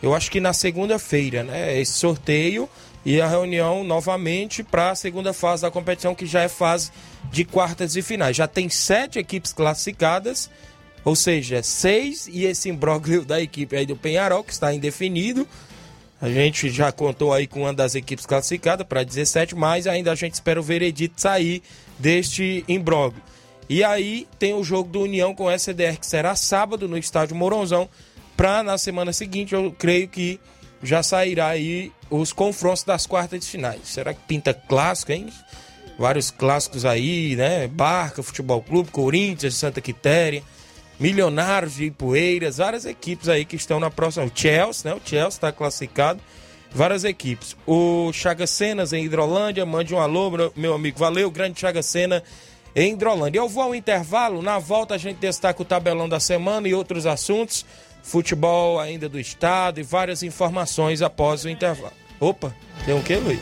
eu 0.00 0.14
acho 0.14 0.30
que 0.30 0.40
na 0.40 0.52
segunda-feira, 0.52 1.42
né? 1.42 1.80
Esse 1.80 1.94
sorteio 1.94 2.68
e 3.04 3.20
a 3.20 3.26
reunião 3.26 3.82
novamente 3.82 4.62
para 4.62 4.90
a 4.90 4.94
segunda 4.94 5.32
fase 5.32 5.62
da 5.62 5.70
competição, 5.70 6.14
que 6.14 6.26
já 6.26 6.42
é 6.42 6.48
fase 6.48 6.90
de 7.30 7.44
quartas 7.44 7.96
e 7.96 8.02
finais. 8.02 8.36
Já 8.36 8.46
tem 8.46 8.68
sete 8.68 9.18
equipes 9.18 9.52
classificadas, 9.52 10.50
ou 11.04 11.16
seja, 11.16 11.62
seis 11.62 12.28
e 12.30 12.44
esse 12.44 12.68
imbróglio 12.68 13.24
da 13.24 13.40
equipe 13.40 13.76
aí 13.76 13.86
do 13.86 13.96
Penharol, 13.96 14.44
que 14.44 14.52
está 14.52 14.72
indefinido. 14.74 15.48
A 16.20 16.28
gente 16.28 16.68
já 16.68 16.92
contou 16.92 17.32
aí 17.32 17.46
com 17.46 17.62
uma 17.62 17.72
das 17.72 17.94
equipes 17.94 18.26
classificadas 18.26 18.86
para 18.86 19.02
17, 19.02 19.54
mas 19.54 19.86
ainda 19.86 20.12
a 20.12 20.14
gente 20.14 20.34
espera 20.34 20.60
o 20.60 20.62
veredito 20.62 21.18
sair 21.18 21.62
deste 21.98 22.62
imbróglio. 22.68 23.22
E 23.70 23.82
aí 23.82 24.26
tem 24.38 24.52
o 24.52 24.62
jogo 24.62 24.90
do 24.90 25.00
União 25.00 25.34
com 25.34 25.44
o 25.44 25.50
SDR, 25.50 25.96
que 25.98 26.06
será 26.06 26.34
sábado 26.34 26.86
no 26.86 26.98
estádio 26.98 27.36
Moronzão, 27.36 27.88
para 28.36 28.62
na 28.62 28.76
semana 28.76 29.12
seguinte, 29.12 29.54
eu 29.54 29.74
creio 29.78 30.08
que 30.08 30.38
já 30.82 31.02
sairá 31.02 31.48
aí 31.48 31.92
os 32.08 32.32
confrontos 32.32 32.84
das 32.84 33.06
quartas 33.06 33.40
de 33.40 33.46
finais. 33.46 33.80
Será 33.84 34.12
que 34.14 34.20
pinta 34.26 34.52
clássico, 34.54 35.12
hein? 35.12 35.28
Vários 35.98 36.30
clássicos 36.30 36.84
aí, 36.84 37.36
né? 37.36 37.66
Barca, 37.68 38.22
Futebol 38.22 38.62
Clube, 38.62 38.90
Corinthians, 38.90 39.54
Santa 39.56 39.80
Quitéria, 39.80 40.42
Milionários 40.98 41.74
de 41.74 41.84
Ipueiras, 41.84 42.56
várias 42.58 42.84
equipes 42.84 43.28
aí 43.28 43.44
que 43.44 43.56
estão 43.56 43.78
na 43.78 43.90
próxima. 43.90 44.24
O 44.26 44.32
Chelsea, 44.34 44.90
né? 44.90 44.96
O 45.02 45.08
Chelsea 45.08 45.28
está 45.28 45.52
classificado. 45.52 46.20
Várias 46.72 47.04
equipes. 47.04 47.56
O 47.66 48.12
Chaga 48.12 48.46
Cenas 48.46 48.92
em 48.92 49.04
Hidrolândia, 49.04 49.66
mande 49.66 49.94
um 49.94 49.98
alô, 49.98 50.30
meu- 50.54 50.74
amigo. 50.74 50.98
Valeu, 50.98 51.30
grande 51.30 51.58
Chaga 51.60 51.82
Sena 51.82 52.22
em 52.76 52.92
Hidrolândia. 52.92 53.40
Eu 53.40 53.48
vou 53.48 53.62
ao 53.64 53.74
intervalo, 53.74 54.40
na 54.40 54.58
volta 54.58 54.94
a 54.94 54.98
gente 54.98 55.16
destaca 55.16 55.60
o 55.60 55.64
tabelão 55.64 56.08
da 56.08 56.20
semana 56.20 56.68
e 56.68 56.74
outros 56.74 57.06
assuntos, 57.06 57.66
futebol 58.02 58.78
ainda 58.80 59.08
do 59.08 59.18
estado 59.18 59.80
e 59.80 59.82
várias 59.82 60.22
informações 60.22 61.02
após 61.02 61.44
o 61.44 61.48
intervalo. 61.48 61.92
Opa, 62.18 62.54
tem 62.84 62.94
um 62.94 63.02
que, 63.02 63.14
Luiz? 63.16 63.40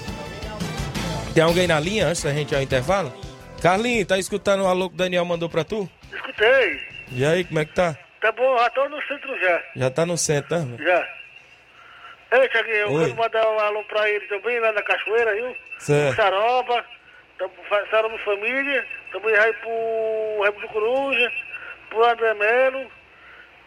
Tem 1.35 1.43
alguém 1.43 1.67
na 1.67 1.79
linha 1.79 2.07
antes 2.07 2.23
da 2.23 2.33
gente 2.33 2.53
ir 2.53 2.57
ao 2.57 2.63
intervalo? 2.63 3.13
Carlinhos, 3.63 4.07
tá 4.07 4.19
escutando 4.19 4.63
o 4.63 4.67
alô 4.67 4.89
que 4.89 4.95
o 4.95 4.99
Daniel 4.99 5.25
mandou 5.25 5.49
pra 5.49 5.65
tu? 5.65 5.89
Escutei. 6.13 6.81
E 7.13 7.25
aí, 7.25 7.45
como 7.45 7.59
é 7.59 7.65
que 7.65 7.75
tá? 7.75 7.97
Tá 8.21 8.33
bom, 8.33 8.59
já 8.59 8.71
tô 8.71 8.89
no 8.89 9.03
centro 9.03 9.41
já. 9.41 9.63
Já 9.77 9.91
tá 9.91 10.07
no 10.07 10.17
centro, 10.19 10.59
né? 10.59 10.77
Já. 10.85 11.09
Ei, 12.31 12.49
Tiaguinho, 12.49 12.77
eu 12.77 12.93
Oi. 12.93 13.05
quero 13.05 13.17
mandar 13.17 13.49
um 13.49 13.59
alô 13.59 13.83
pra 13.85 14.09
ele 14.11 14.27
também, 14.27 14.61
lá 14.61 14.73
na 14.73 14.83
Cachoeira, 14.83 15.35
viu? 15.35 15.57
Certo. 15.79 16.17
Saroba, 16.17 16.85
Saroba 17.91 18.19
Família, 18.19 18.87
também 19.13 19.35
vai 19.35 19.53
pro 19.55 20.43
Remo 20.43 20.61
do 20.61 20.69
Coruja, 20.69 21.33
pro 21.89 22.05
André 22.05 22.35
Melo, 22.35 22.91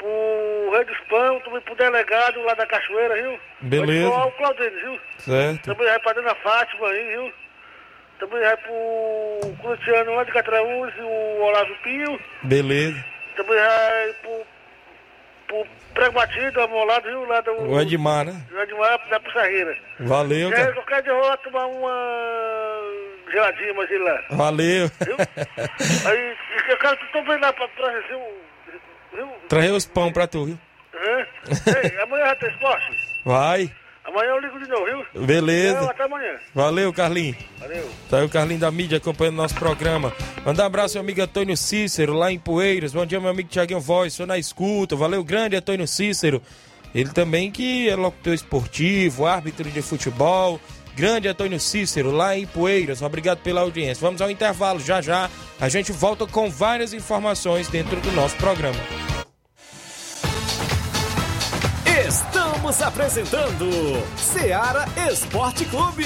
pro 0.01 0.71
Rei 0.73 0.85
dos 0.85 0.97
Pão, 1.09 1.39
também 1.41 1.61
pro 1.61 1.75
delegado 1.75 2.41
lá 2.43 2.53
da 2.55 2.65
Cachoeira, 2.65 3.15
viu? 3.21 3.39
Beleza. 3.61 4.09
Vai 4.09 4.27
o 4.27 4.31
Claudênio, 4.31 4.79
viu? 4.81 4.99
Certo. 5.19 5.63
Também 5.65 5.87
vai 5.87 5.99
pra 5.99 6.13
Dona 6.13 6.35
Fátima 6.35 6.87
aí, 6.87 7.07
viu? 7.09 7.33
Também 8.19 8.39
vai 8.41 8.57
pro 8.57 9.55
Cruciano 9.61 10.15
lá 10.15 10.23
de 10.23 10.31
Catraúz, 10.31 10.93
o 10.99 11.41
Olavo 11.41 11.75
Pio. 11.83 12.19
Beleza. 12.43 13.03
Também 13.35 13.55
vai 13.55 14.13
pro, 14.21 14.41
pro 15.47 15.67
Pragmatismo, 15.93 16.61
amolado, 16.61 17.07
viu? 17.07 17.25
Lá 17.25 17.41
do. 17.41 17.51
O 17.63 17.79
Edmar, 17.81 18.25
né? 18.25 18.33
Lá 18.51 18.65
de 18.65 18.73
Mar, 18.73 18.97
da 19.09 19.19
Pissarreira. 19.19 19.77
Valeu, 19.99 20.49
É, 20.51 20.55
cara. 20.55 20.73
qualquer 20.73 21.03
dia 21.03 21.11
eu 21.11 21.19
vou 21.21 21.37
tomar 21.37 21.65
uma 21.67 22.81
geladinha, 23.31 23.73
mas 23.73 23.89
ele 23.91 24.03
lá. 24.03 24.23
Valeu. 24.31 24.87
Aí, 26.07 26.35
eu 26.69 26.77
quero 26.77 26.97
que 26.97 27.05
tu 27.07 27.11
também 27.13 27.39
lá 27.39 27.53
pra 27.53 27.67
trazer 27.69 28.15
um. 28.15 28.50
Viu? 29.13 29.27
Trazer 29.49 29.71
os 29.71 29.85
pão 29.85 30.11
pra 30.11 30.27
tu, 30.27 30.45
viu? 30.45 30.59
Hã? 30.93 31.25
Ei, 31.83 31.99
amanhã 32.01 32.25
já 32.25 32.35
tem 32.35 32.49
esporte? 32.49 32.97
Vai. 33.25 33.71
Amanhã 34.03 34.29
eu 34.31 34.39
ligo 34.39 34.59
de 34.59 34.67
novo, 34.67 34.85
viu? 34.85 35.25
Beleza. 35.25 35.79
Não, 35.79 35.89
até 35.89 36.03
amanhã. 36.03 36.39
Valeu, 36.55 36.91
Carlinhos. 36.91 37.37
Valeu. 37.59 37.89
Tá 38.09 38.17
aí 38.17 38.25
o 38.25 38.29
Carlinho 38.29 38.59
da 38.59 38.71
mídia 38.71 38.97
acompanhando 38.97 39.35
nosso 39.35 39.55
programa. 39.55 40.11
Mandar 40.45 40.63
um 40.63 40.65
abraço 40.67 40.97
ao 40.97 41.03
amigo 41.03 41.21
Antônio 41.21 41.55
Cícero, 41.55 42.13
lá 42.13 42.31
em 42.31 42.39
Poeiras. 42.39 42.93
Bom 42.93 43.05
dia, 43.05 43.19
meu 43.19 43.29
amigo 43.29 43.47
Tiaguinho 43.47 43.79
Voz, 43.79 44.13
sou 44.13 44.25
na 44.25 44.37
escuta. 44.37 44.95
Valeu, 44.95 45.23
grande 45.23 45.55
Antônio 45.55 45.87
Cícero. 45.87 46.41
Ele 46.93 47.09
também 47.09 47.51
que 47.51 47.89
é 47.89 47.95
locutor 47.95 48.33
esportivo, 48.33 49.25
árbitro 49.25 49.69
de 49.69 49.81
futebol. 49.81 50.59
Grande 50.95 51.27
Antônio 51.27 51.59
Cícero, 51.59 52.11
lá 52.11 52.37
em 52.37 52.45
Poeiras. 52.45 53.01
Obrigado 53.01 53.39
pela 53.39 53.61
audiência. 53.61 54.01
Vamos 54.01 54.21
ao 54.21 54.29
intervalo. 54.29 54.79
Já 54.79 55.01
já 55.01 55.29
a 55.59 55.69
gente 55.69 55.91
volta 55.91 56.25
com 56.25 56.49
várias 56.49 56.93
informações 56.93 57.67
dentro 57.67 57.99
do 58.01 58.11
nosso 58.11 58.35
programa. 58.35 58.79
Estamos 62.07 62.81
apresentando 62.81 63.69
Seara 64.17 64.85
Esporte 65.09 65.65
Clube. 65.65 66.05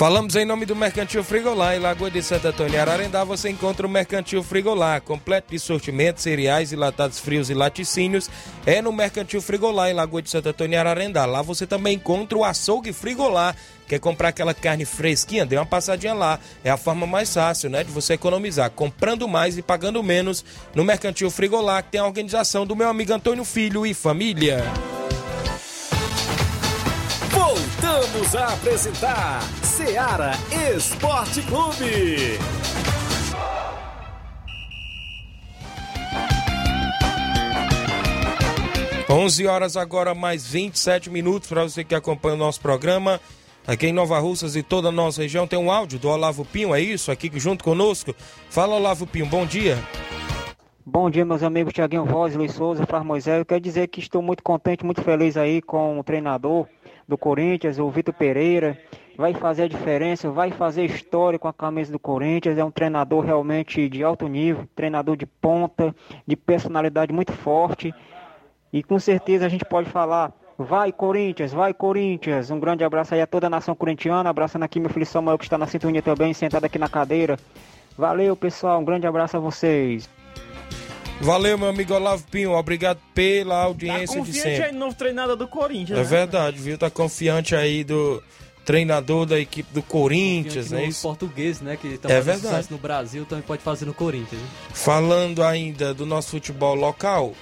Falamos 0.00 0.34
em 0.34 0.46
nome 0.46 0.64
do 0.64 0.74
Mercantil 0.74 1.22
Frigolá. 1.22 1.76
Em 1.76 1.78
Lagoa 1.78 2.10
de 2.10 2.22
Santo 2.22 2.48
Antônio 2.48 2.72
e 2.72 2.78
Ararendá 2.78 3.22
você 3.22 3.50
encontra 3.50 3.86
o 3.86 3.90
Mercantil 3.90 4.42
Frigolá, 4.42 4.98
completo 4.98 5.50
de 5.50 5.58
sortimentos, 5.58 6.22
cereais, 6.22 6.72
enlatados 6.72 7.18
frios 7.18 7.50
e 7.50 7.54
laticínios. 7.54 8.30
É 8.64 8.80
no 8.80 8.92
Mercantil 8.92 9.42
Frigolá, 9.42 9.90
em 9.90 9.92
Lagoa 9.92 10.22
de 10.22 10.30
Santo 10.30 10.48
Antônio 10.48 10.72
e 10.72 10.78
Ararendá. 10.78 11.26
Lá 11.26 11.42
você 11.42 11.66
também 11.66 11.96
encontra 11.96 12.38
o 12.38 12.42
açougue 12.42 12.94
Frigolá. 12.94 13.54
Quer 13.86 14.00
comprar 14.00 14.28
aquela 14.28 14.54
carne 14.54 14.86
fresquinha? 14.86 15.44
Dê 15.44 15.56
uma 15.56 15.66
passadinha 15.66 16.14
lá. 16.14 16.40
É 16.64 16.70
a 16.70 16.78
forma 16.78 17.06
mais 17.06 17.34
fácil, 17.34 17.68
né, 17.68 17.84
de 17.84 17.90
você 17.90 18.14
economizar. 18.14 18.70
Comprando 18.70 19.28
mais 19.28 19.58
e 19.58 19.62
pagando 19.62 20.02
menos 20.02 20.42
no 20.74 20.82
Mercantil 20.82 21.30
Frigolá, 21.30 21.82
que 21.82 21.90
tem 21.90 22.00
a 22.00 22.06
organização 22.06 22.64
do 22.64 22.74
meu 22.74 22.88
amigo 22.88 23.12
Antônio 23.12 23.44
Filho 23.44 23.84
e 23.84 23.92
família. 23.92 24.64
Voltamos 27.30 28.34
a 28.34 28.54
apresentar 28.54 29.42
Seara 29.62 30.32
Esporte 30.74 31.40
Clube. 31.42 32.38
11 39.08 39.46
horas 39.46 39.76
agora, 39.76 40.14
mais 40.14 40.46
27 40.46 41.10
minutos 41.10 41.48
para 41.48 41.62
você 41.62 41.82
que 41.82 41.94
acompanha 41.94 42.34
o 42.34 42.38
nosso 42.38 42.60
programa. 42.60 43.20
Aqui 43.66 43.88
em 43.88 43.92
Nova 43.92 44.18
Russas 44.18 44.56
e 44.56 44.62
toda 44.62 44.88
a 44.88 44.92
nossa 44.92 45.22
região 45.22 45.46
tem 45.46 45.58
um 45.58 45.70
áudio 45.70 45.98
do 45.98 46.08
Olavo 46.08 46.44
Pinho, 46.44 46.74
é 46.74 46.80
isso? 46.80 47.10
Aqui 47.10 47.30
junto 47.34 47.62
conosco. 47.62 48.14
Fala, 48.48 48.74
Olavo 48.74 49.06
Pinho, 49.06 49.26
bom 49.26 49.46
dia. 49.46 49.78
Bom 50.84 51.08
dia, 51.08 51.24
meus 51.24 51.42
amigos 51.42 51.72
Tiaguinho 51.72 52.04
Voz, 52.04 52.34
Luiz 52.34 52.52
Souza, 52.52 52.86
Flávio 52.86 53.06
Moisés. 53.06 53.38
Eu 53.38 53.46
quero 53.46 53.60
dizer 53.60 53.86
que 53.88 54.00
estou 54.00 54.20
muito 54.20 54.42
contente, 54.42 54.84
muito 54.84 55.02
feliz 55.02 55.36
aí 55.36 55.62
com 55.62 55.98
o 55.98 56.02
treinador 56.02 56.66
do 57.10 57.18
Corinthians, 57.18 57.78
o 57.78 57.90
Vitor 57.90 58.14
Pereira. 58.14 58.78
Vai 59.16 59.34
fazer 59.34 59.64
a 59.64 59.68
diferença, 59.68 60.30
vai 60.30 60.50
fazer 60.50 60.84
história 60.86 61.38
com 61.38 61.46
a 61.46 61.52
camisa 61.52 61.92
do 61.92 61.98
Corinthians. 61.98 62.56
É 62.56 62.64
um 62.64 62.70
treinador 62.70 63.22
realmente 63.22 63.86
de 63.88 64.02
alto 64.02 64.26
nível, 64.26 64.66
treinador 64.74 65.16
de 65.16 65.26
ponta, 65.26 65.94
de 66.26 66.36
personalidade 66.36 67.12
muito 67.12 67.32
forte. 67.32 67.92
E 68.72 68.82
com 68.82 68.98
certeza 68.98 69.44
a 69.44 69.48
gente 69.48 69.64
pode 69.64 69.90
falar 69.90 70.32
Vai 70.62 70.92
Corinthians, 70.92 71.54
vai 71.54 71.72
Corinthians. 71.72 72.50
Um 72.50 72.60
grande 72.60 72.84
abraço 72.84 73.14
aí 73.14 73.22
a 73.22 73.26
toda 73.26 73.46
a 73.46 73.50
nação 73.50 73.74
corintiana. 73.74 74.28
Abraçando 74.28 74.62
aqui 74.62 74.78
meu 74.78 74.90
filho 74.90 75.06
Samuel 75.06 75.38
que 75.38 75.44
está 75.44 75.56
na 75.56 75.66
sintonia 75.66 76.02
também, 76.02 76.34
sentado 76.34 76.64
aqui 76.64 76.78
na 76.78 76.86
cadeira. 76.86 77.38
Valeu, 77.96 78.36
pessoal. 78.36 78.78
Um 78.78 78.84
grande 78.84 79.06
abraço 79.06 79.38
a 79.38 79.40
vocês. 79.40 80.19
Valeu, 81.20 81.58
meu 81.58 81.68
amigo 81.68 81.92
Olavo 81.94 82.24
Pinho. 82.30 82.52
Obrigado 82.52 82.98
pela 83.14 83.62
audiência 83.64 84.06
tá 84.06 84.12
de 84.12 84.18
confiante 84.18 84.40
sempre. 84.42 84.64
aí 84.64 84.72
no 84.72 84.78
novo 84.78 84.94
treinador 84.96 85.36
do 85.36 85.46
Corinthians, 85.46 85.98
É 85.98 86.02
né? 86.02 86.08
verdade, 86.08 86.58
viu? 86.58 86.78
Tá 86.78 86.88
confiante 86.90 87.54
aí 87.54 87.84
do 87.84 88.22
treinador 88.64 89.26
da 89.26 89.38
equipe 89.38 89.72
do 89.74 89.82
Corinthians, 89.82 90.70
né? 90.70 90.82
Os 90.84 90.88
Isso. 90.96 91.02
portugueses, 91.02 91.60
né, 91.60 91.76
que 91.76 91.88
estão 91.88 92.10
É 92.10 92.14
fazendo 92.14 92.32
verdade. 92.34 92.54
sucesso 92.54 92.72
no 92.72 92.78
Brasil, 92.78 93.26
também 93.26 93.44
pode 93.44 93.62
fazer 93.62 93.84
no 93.84 93.92
Corinthians. 93.92 94.40
né? 94.40 94.48
Falando 94.72 95.42
ainda 95.42 95.92
do 95.92 96.06
nosso 96.06 96.30
futebol 96.30 96.74
local, 96.74 97.34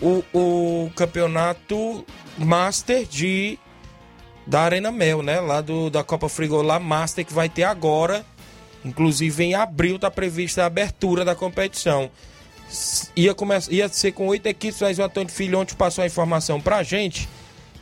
o, 0.00 0.22
o 0.32 0.90
campeonato 0.94 2.04
Master 2.38 3.04
de 3.04 3.58
da 4.46 4.60
Arena 4.60 4.92
Mel, 4.92 5.22
né? 5.22 5.40
Lá 5.40 5.60
do, 5.60 5.88
da 5.90 6.04
Copa 6.04 6.28
Frigolá 6.28 6.78
Master 6.78 7.24
que 7.24 7.32
vai 7.32 7.48
ter 7.48 7.64
agora. 7.64 8.24
Inclusive 8.84 9.42
em 9.42 9.54
abril 9.54 9.96
está 9.96 10.10
prevista 10.10 10.62
a 10.62 10.66
abertura 10.66 11.24
da 11.24 11.34
competição. 11.34 12.10
Ia, 13.16 13.34
começar, 13.34 13.72
ia 13.72 13.88
ser 13.88 14.12
com 14.12 14.26
oito 14.26 14.46
equipes, 14.46 14.80
mas 14.80 14.98
o 14.98 15.02
Antônio 15.02 15.30
Filho 15.32 15.58
ontem 15.58 15.74
passou 15.74 16.02
a 16.02 16.06
informação 16.06 16.60
pra 16.60 16.82
gente 16.82 17.28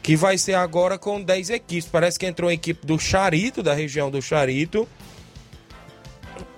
que 0.03 0.17
vai 0.17 0.37
ser 0.37 0.55
agora 0.55 0.99
com 0.99 1.23
10 1.23 1.51
equipes. 1.51 1.89
Parece 1.91 2.19
que 2.19 2.27
entrou 2.27 2.51
a 2.51 2.55
equipe 2.55 2.85
do 2.87 2.99
Charito, 2.99 3.63
da 3.63 3.73
região 3.73 4.11
do 4.11 4.21
Charito. 4.21 4.89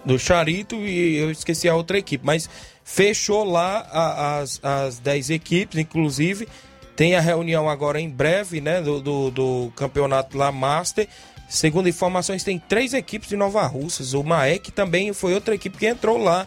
Do 0.04 0.18
Charito 0.18 0.76
e 0.76 1.16
eu 1.16 1.30
esqueci 1.30 1.68
a 1.68 1.74
outra 1.74 1.96
equipe, 1.98 2.24
mas 2.24 2.48
fechou 2.82 3.44
lá 3.44 3.86
a- 3.90 4.38
as, 4.38 4.60
as 4.62 4.98
10 4.98 5.30
equipes, 5.30 5.78
inclusive. 5.78 6.46
Tem 6.94 7.16
a 7.16 7.20
reunião 7.20 7.68
agora 7.68 8.00
em 8.00 8.08
breve, 8.08 8.60
né, 8.60 8.80
do, 8.80 9.00
do, 9.00 9.30
do 9.30 9.72
campeonato 9.74 10.36
lá 10.38 10.52
Master. 10.52 11.08
Segundo 11.48 11.88
informações, 11.88 12.44
tem 12.44 12.58
três 12.58 12.94
equipes 12.94 13.28
de 13.28 13.36
Nova 13.36 13.66
Russas. 13.66 14.12
O 14.14 14.22
Maek 14.22 14.70
também 14.72 15.12
foi 15.12 15.34
outra 15.34 15.54
equipe 15.54 15.76
que 15.76 15.86
entrou 15.86 16.18
lá 16.18 16.46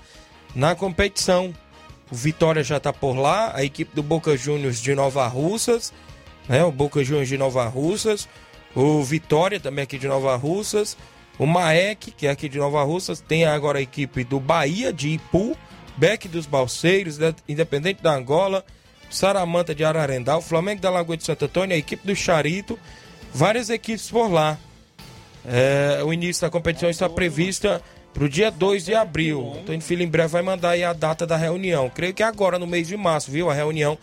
na 0.56 0.73
competição. 0.76 1.54
O 2.11 2.15
Vitória 2.15 2.63
já 2.63 2.77
está 2.77 2.93
por 2.93 3.15
lá, 3.17 3.51
a 3.55 3.63
equipe 3.63 3.93
do 3.95 4.01
Boca 4.01 4.35
Juniors 4.37 4.81
de 4.81 4.95
Nova 4.95 5.27
Russas, 5.27 5.91
né? 6.47 6.63
O 6.63 6.71
Boca 6.71 7.03
Juniors 7.03 7.27
de 7.27 7.37
Nova 7.37 7.65
Russas, 7.67 8.27
o 8.75 9.03
Vitória 9.03 9.59
também 9.59 9.83
aqui 9.83 9.97
de 9.97 10.07
Nova 10.07 10.35
Russas, 10.37 10.97
o 11.37 11.45
Maek, 11.45 12.11
que 12.11 12.25
é 12.27 12.29
aqui 12.29 12.47
de 12.47 12.57
Nova 12.57 12.81
Russas, 12.83 13.19
tem 13.19 13.45
agora 13.45 13.79
a 13.79 13.81
equipe 13.81 14.23
do 14.23 14.39
Bahia 14.39 14.93
de 14.93 15.09
Ipu, 15.09 15.57
Beck 15.97 16.27
dos 16.27 16.45
Balseiros, 16.45 17.17
da- 17.17 17.33
Independente 17.47 18.01
da 18.01 18.13
Angola, 18.13 18.63
Saramanta 19.09 19.75
de 19.75 19.83
Ararendá, 19.83 20.37
o 20.37 20.41
Flamengo 20.41 20.81
da 20.81 20.89
Lagoa 20.89 21.17
de 21.17 21.23
Santo 21.23 21.45
Antônio, 21.45 21.75
a 21.75 21.77
equipe 21.79 22.05
do 22.07 22.15
Charito, 22.15 22.77
várias 23.33 23.69
equipes 23.69 24.09
por 24.09 24.31
lá. 24.31 24.57
É, 25.45 26.01
o 26.03 26.11
início 26.13 26.41
da 26.41 26.49
competição 26.49 26.89
está 26.89 27.07
prevista 27.09 27.81
para 28.17 28.25
o 28.25 28.30
dia 28.30 28.49
2 28.49 28.86
de 28.86 28.95
abril. 28.95 29.53
Antônio 29.60 29.80
Filho 29.80 30.01
em 30.01 30.08
breve 30.08 30.30
vai 30.30 30.41
mandar 30.41 30.71
aí 30.71 30.84
a 30.84 30.91
data 30.91 31.23
da 31.23 31.38
reunião. 31.38 31.88
Creio 31.88 32.15
que 32.15 32.23
agora, 32.23 32.58
no 32.58 32.65
mês 32.65 32.88
de 32.88 32.97
março, 32.97 33.30
viu? 33.30 33.47
A 33.47 33.53
reunião 33.53 33.95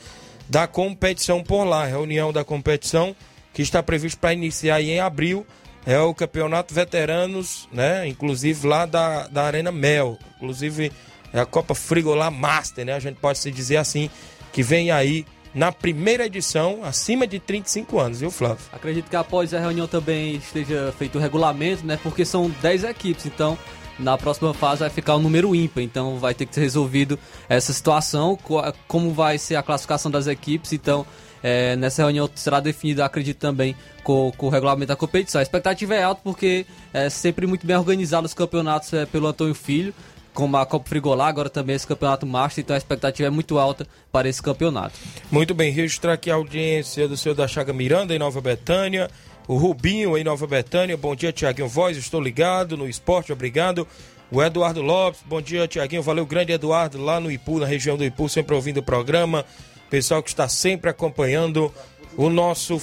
da 0.48 0.68
competição 0.68 1.42
por 1.42 1.64
lá. 1.64 1.82
A 1.82 1.86
reunião 1.86 2.32
da 2.32 2.44
competição 2.44 3.14
que 3.52 3.60
está 3.60 3.82
prevista 3.82 4.20
para 4.20 4.32
iniciar 4.32 4.80
em 4.80 5.00
abril. 5.00 5.44
É 5.84 5.98
o 5.98 6.14
Campeonato 6.14 6.72
Veteranos, 6.72 7.68
né? 7.72 8.06
Inclusive 8.06 8.68
lá 8.68 8.86
da, 8.86 9.26
da 9.26 9.42
Arena 9.42 9.72
Mel. 9.72 10.16
Inclusive 10.36 10.92
é 11.32 11.40
a 11.40 11.44
Copa 11.44 11.74
Frigolá 11.74 12.30
Master, 12.30 12.86
né? 12.86 12.92
A 12.92 13.00
gente 13.00 13.16
pode 13.16 13.38
se 13.38 13.50
dizer 13.50 13.78
assim, 13.78 14.08
que 14.52 14.62
vem 14.62 14.92
aí 14.92 15.26
na 15.52 15.72
primeira 15.72 16.26
edição, 16.26 16.84
acima 16.84 17.26
de 17.26 17.40
35 17.40 17.98
anos, 17.98 18.20
viu, 18.20 18.30
Flávio? 18.30 18.64
Acredito 18.72 19.10
que 19.10 19.16
após 19.16 19.52
a 19.52 19.58
reunião 19.58 19.88
também 19.88 20.36
esteja 20.36 20.94
feito 20.96 21.18
o 21.18 21.20
regulamento, 21.20 21.84
né? 21.84 21.98
Porque 22.00 22.24
são 22.24 22.48
10 22.62 22.84
equipes, 22.84 23.26
então 23.26 23.58
na 23.98 24.18
próxima 24.18 24.52
fase 24.52 24.80
vai 24.80 24.90
ficar 24.90 25.14
o 25.14 25.18
número 25.18 25.54
ímpar, 25.54 25.82
então 25.82 26.18
vai 26.18 26.34
ter 26.34 26.46
que 26.46 26.54
ser 26.54 26.60
resolvido 26.62 27.18
essa 27.48 27.72
situação, 27.72 28.36
co- 28.36 28.62
como 28.88 29.12
vai 29.12 29.38
ser 29.38 29.56
a 29.56 29.62
classificação 29.62 30.10
das 30.10 30.26
equipes, 30.26 30.72
então 30.72 31.06
é, 31.42 31.76
nessa 31.76 32.02
reunião 32.02 32.28
será 32.34 32.58
definido, 32.58 33.02
acredito 33.02 33.38
também, 33.38 33.76
com, 34.02 34.32
com 34.36 34.46
o 34.46 34.48
regulamento 34.48 34.88
da 34.88 34.96
competição. 34.96 35.38
A 35.38 35.42
expectativa 35.42 35.94
é 35.94 36.02
alta 36.02 36.20
porque 36.24 36.66
é 36.92 37.08
sempre 37.10 37.46
muito 37.46 37.66
bem 37.66 37.76
organizado 37.76 38.26
os 38.26 38.34
campeonatos 38.34 38.92
é, 38.92 39.06
pelo 39.06 39.26
Antônio 39.26 39.54
Filho, 39.54 39.94
como 40.32 40.56
a 40.56 40.66
Copa 40.66 40.88
Frigolá, 40.88 41.28
agora 41.28 41.48
também 41.48 41.76
esse 41.76 41.86
campeonato 41.86 42.26
Master, 42.26 42.64
então 42.64 42.74
a 42.74 42.78
expectativa 42.78 43.28
é 43.28 43.30
muito 43.30 43.56
alta 43.56 43.86
para 44.10 44.28
esse 44.28 44.42
campeonato. 44.42 44.98
Muito 45.30 45.54
bem, 45.54 45.70
registrar 45.70 46.14
aqui 46.14 46.28
a 46.28 46.34
audiência 46.34 47.06
do 47.06 47.16
senhor 47.16 47.36
da 47.36 47.46
Chaga 47.46 47.72
Miranda 47.72 48.12
em 48.12 48.18
Nova 48.18 48.40
Betânia, 48.40 49.08
o 49.46 49.56
Rubinho 49.56 50.16
em 50.16 50.24
Nova 50.24 50.46
Betânia. 50.46 50.96
Bom 50.96 51.14
dia, 51.14 51.32
Tiaguinho 51.32 51.68
Voz, 51.68 51.96
estou 51.96 52.20
ligado 52.20 52.76
no 52.76 52.88
esporte, 52.88 53.32
obrigado. 53.32 53.86
O 54.30 54.42
Eduardo 54.42 54.82
Lopes, 54.82 55.20
bom 55.26 55.40
dia, 55.40 55.68
Tiaguinho. 55.68 56.02
Valeu, 56.02 56.26
grande 56.26 56.52
Eduardo, 56.52 57.00
lá 57.00 57.20
no 57.20 57.30
Ipu, 57.30 57.58
na 57.58 57.66
região 57.66 57.96
do 57.96 58.04
Ipu, 58.04 58.28
sempre 58.28 58.54
ouvindo 58.54 58.78
o 58.78 58.82
programa. 58.82 59.44
Pessoal 59.90 60.22
que 60.22 60.30
está 60.30 60.48
sempre 60.48 60.90
acompanhando 60.90 61.72
o 62.16 62.30
nosso, 62.30 62.80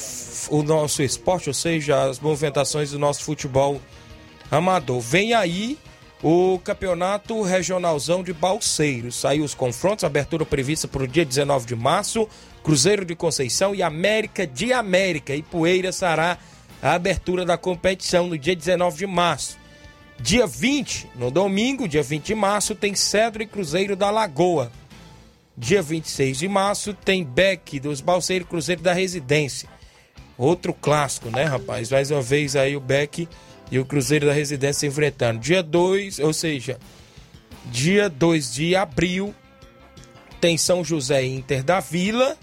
o 0.49 0.61
nosso 0.61 1.01
esporte, 1.01 1.49
ou 1.49 1.53
seja, 1.53 2.03
as 2.03 2.19
movimentações 2.19 2.91
do 2.91 2.99
nosso 2.99 3.23
futebol 3.23 3.81
amador. 4.49 4.99
Vem 4.99 5.33
aí 5.33 5.77
o 6.23 6.59
campeonato 6.63 7.41
regionalzão 7.41 8.23
de 8.23 8.31
Balseiros. 8.33 9.15
Saiu 9.15 9.43
os 9.43 9.55
confrontos, 9.55 10.03
abertura 10.03 10.45
prevista 10.45 10.87
para 10.87 11.03
o 11.03 11.07
dia 11.07 11.25
19 11.25 11.65
de 11.65 11.75
março. 11.75 12.27
Cruzeiro 12.63 13.05
de 13.05 13.15
Conceição 13.15 13.73
e 13.73 13.81
América 13.81 14.45
de 14.45 14.71
América. 14.73 15.35
E 15.35 15.41
Poeira 15.41 15.91
será 15.91 16.37
a 16.81 16.93
abertura 16.93 17.45
da 17.45 17.57
competição 17.57 18.27
no 18.27 18.37
dia 18.37 18.55
19 18.55 18.97
de 18.97 19.07
março. 19.07 19.57
Dia 20.19 20.45
20, 20.45 21.09
no 21.15 21.31
domingo, 21.31 21.87
dia 21.87 22.03
20 22.03 22.27
de 22.27 22.35
março, 22.35 22.75
tem 22.75 22.93
Cedro 22.93 23.41
e 23.41 23.47
Cruzeiro 23.47 23.95
da 23.95 24.11
Lagoa. 24.11 24.71
Dia 25.57 25.81
26 25.81 26.37
de 26.39 26.47
março 26.47 26.93
tem 26.93 27.23
Beck 27.23 27.79
dos 27.79 28.01
Balseiros 28.01 28.47
Cruzeiro 28.47 28.81
da 28.81 28.93
Residência. 28.93 29.67
Outro 30.37 30.73
clássico, 30.73 31.29
né, 31.29 31.43
rapaz? 31.43 31.91
Mais 31.91 32.09
uma 32.09 32.21
vez 32.21 32.55
aí 32.55 32.75
o 32.75 32.79
Beck 32.79 33.27
e 33.71 33.79
o 33.79 33.85
Cruzeiro 33.85 34.25
da 34.25 34.33
Residência 34.33 34.87
enfrentando. 34.87 35.39
Dia 35.39 35.61
2, 35.61 36.19
ou 36.19 36.33
seja, 36.33 36.79
dia 37.65 38.09
2 38.09 38.53
de 38.53 38.75
abril, 38.75 39.35
tem 40.39 40.57
São 40.57 40.83
José 40.83 41.23
Inter 41.23 41.63
da 41.63 41.79
Vila. 41.79 42.37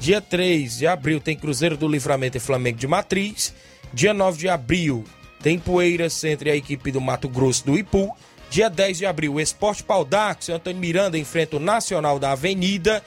Dia 0.00 0.20
3 0.20 0.78
de 0.78 0.86
abril 0.86 1.20
tem 1.20 1.36
Cruzeiro 1.36 1.76
do 1.76 1.88
Livramento 1.88 2.36
e 2.36 2.40
Flamengo 2.40 2.78
de 2.78 2.86
Matriz. 2.86 3.52
Dia 3.92 4.14
9 4.14 4.38
de 4.38 4.48
abril 4.48 5.04
tem 5.42 5.58
Poeiras 5.58 6.22
entre 6.24 6.50
a 6.50 6.56
equipe 6.56 6.92
do 6.92 7.00
Mato 7.00 7.28
Grosso 7.28 7.66
do 7.66 7.76
Ipu. 7.76 8.14
Dia 8.48 8.70
10 8.70 8.98
de 8.98 9.06
abril, 9.06 9.40
Esporte 9.40 9.82
Pau 9.82 10.04
d'Arco, 10.04 10.50
Antônio 10.50 10.80
Miranda 10.80 11.18
enfrenta 11.18 11.56
o 11.56 11.60
Nacional 11.60 12.18
da 12.18 12.32
Avenida. 12.32 13.02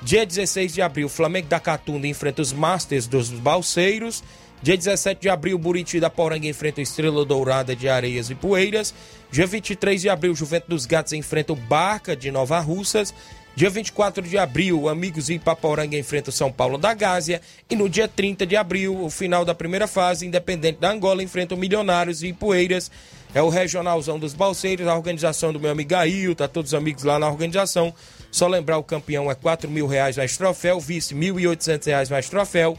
Dia 0.00 0.24
16 0.24 0.74
de 0.74 0.80
abril, 0.80 1.08
Flamengo 1.08 1.48
da 1.48 1.58
Catunda 1.58 2.06
enfrenta 2.06 2.40
os 2.40 2.52
Masters 2.52 3.06
dos 3.06 3.30
Balseiros. 3.30 4.22
Dia 4.62 4.76
17 4.76 5.20
de 5.20 5.28
abril, 5.28 5.58
Buriti 5.58 6.00
da 6.00 6.10
Poranga 6.10 6.46
enfrenta 6.46 6.80
o 6.80 6.82
Estrela 6.82 7.24
Dourada 7.24 7.76
de 7.76 7.88
Areias 7.88 8.30
e 8.30 8.34
Poeiras. 8.34 8.94
Dia 9.30 9.46
23 9.46 10.00
de 10.00 10.08
abril, 10.08 10.34
Juventus 10.34 10.68
dos 10.68 10.86
Gatos 10.86 11.12
enfrenta 11.12 11.52
o 11.52 11.56
Barca 11.56 12.16
de 12.16 12.30
Nova 12.30 12.58
Russas. 12.58 13.14
Dia 13.58 13.70
24 13.70 14.22
de 14.22 14.38
abril, 14.38 14.88
Amigos 14.88 15.28
e 15.28 15.34
Ipaporanga 15.34 15.98
enfrenta 15.98 16.30
São 16.30 16.52
Paulo 16.52 16.78
da 16.78 16.94
Gásia. 16.94 17.40
E 17.68 17.74
no 17.74 17.88
dia 17.88 18.06
30 18.06 18.46
de 18.46 18.54
abril, 18.54 19.04
o 19.04 19.10
final 19.10 19.44
da 19.44 19.52
primeira 19.52 19.88
fase, 19.88 20.24
Independente 20.24 20.78
da 20.78 20.92
Angola 20.92 21.24
enfrenta 21.24 21.56
o 21.56 21.58
Milionários 21.58 22.22
e 22.22 22.28
Ipueiras. 22.28 22.88
É 23.34 23.42
o 23.42 23.48
regionalzão 23.48 24.16
dos 24.16 24.32
Balseiros, 24.32 24.86
a 24.86 24.94
organização 24.94 25.52
do 25.52 25.58
meu 25.58 25.72
amigo 25.72 25.88
Gail, 25.88 26.36
tá 26.36 26.46
todos 26.46 26.70
os 26.70 26.78
amigos 26.78 27.02
lá 27.02 27.18
na 27.18 27.28
organização. 27.28 27.92
Só 28.30 28.46
lembrar, 28.46 28.78
o 28.78 28.84
campeão 28.84 29.28
é 29.28 29.34
4 29.34 29.68
mil 29.68 29.88
reais 29.88 30.16
mais 30.16 30.36
troféu, 30.36 30.78
vice 30.78 31.12
1.800 31.12 31.86
reais 31.86 32.08
mais 32.08 32.28
troféu, 32.28 32.78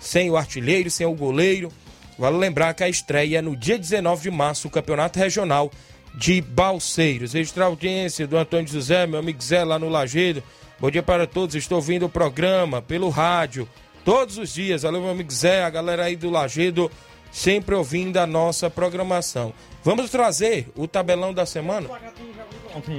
sem 0.00 0.28
o 0.28 0.36
artilheiro, 0.36 0.90
sem 0.90 1.06
o 1.06 1.14
goleiro. 1.14 1.70
Vale 2.18 2.36
lembrar 2.36 2.74
que 2.74 2.82
a 2.82 2.88
estreia 2.88 3.38
é 3.38 3.42
no 3.42 3.54
dia 3.54 3.78
19 3.78 4.22
de 4.22 4.30
março, 4.32 4.66
o 4.66 4.70
campeonato 4.72 5.20
regional 5.20 5.70
de 6.16 6.40
Balseiros. 6.40 7.34
Registrar 7.34 7.64
a 7.64 7.68
audiência 7.68 8.26
do 8.26 8.36
Antônio 8.38 8.66
José, 8.66 9.06
meu 9.06 9.20
amigo 9.20 9.42
Zé 9.42 9.62
lá 9.64 9.78
no 9.78 9.88
Lagedo. 9.88 10.42
Bom 10.80 10.90
dia 10.90 11.02
para 11.02 11.26
todos, 11.26 11.54
estou 11.54 11.76
ouvindo 11.76 12.06
o 12.06 12.08
programa 12.08 12.82
pelo 12.82 13.08
rádio 13.08 13.68
todos 14.04 14.38
os 14.38 14.52
dias. 14.52 14.82
Valeu, 14.82 15.00
meu 15.02 15.10
amigo 15.10 15.32
Zé, 15.32 15.62
a 15.64 15.70
galera 15.70 16.04
aí 16.04 16.16
do 16.16 16.30
Lagedo, 16.30 16.90
sempre 17.30 17.74
ouvindo 17.74 18.16
a 18.18 18.26
nossa 18.26 18.68
programação. 18.70 19.52
Vamos 19.84 20.10
trazer 20.10 20.68
o 20.74 20.88
tabelão 20.88 21.32
da 21.32 21.46
semana? 21.46 21.88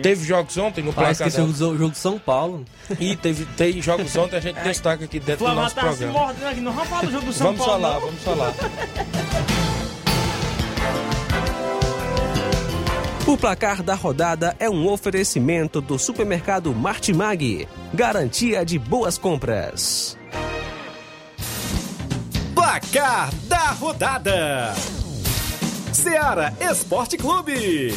Teve 0.02 0.26
jogos 0.26 0.58
ontem 0.58 0.84
no 0.84 0.92
Parece 0.94 1.24
que 1.24 1.30
placar. 1.30 1.50
esse 1.50 1.60
jogo, 1.60 1.78
jogo 1.78 1.92
de 1.92 1.98
São 2.00 2.18
Paulo. 2.18 2.66
E 3.00 3.16
teve, 3.16 3.46
tem 3.58 3.80
jogos 3.82 4.16
ontem, 4.16 4.38
a 4.38 4.40
gente 4.40 4.60
destaca 4.64 5.06
aqui 5.06 5.20
dentro 5.20 5.46
do 5.46 5.54
nosso 5.54 5.76
tá 5.76 5.82
se 5.82 5.88
programa. 5.88 6.14
mordendo 6.20 6.48
aqui. 6.48 6.62
Não 6.62 6.72
vamos 6.72 6.90
falar 6.90 7.02
do 7.06 7.12
jogo 7.12 7.26
do 7.26 7.34
São 7.34 7.48
Vamos 7.48 7.66
Paulo. 7.66 7.82
falar, 7.82 7.94
não. 7.94 8.02
vamos 8.02 8.24
falar. 8.24 8.54
O 13.28 13.36
placar 13.36 13.84
da 13.84 13.94
rodada 13.94 14.56
é 14.58 14.70
um 14.70 14.88
oferecimento 14.88 15.82
do 15.82 16.00
supermercado 16.00 16.74
Martimag. 16.74 17.68
Garantia 17.94 18.64
de 18.64 18.80
boas 18.80 19.18
compras. 19.18 20.18
Placar 22.56 23.30
da 23.44 23.72
rodada: 23.72 24.74
Seara 25.92 26.54
Esporte 26.72 27.18
Clube. 27.18 27.94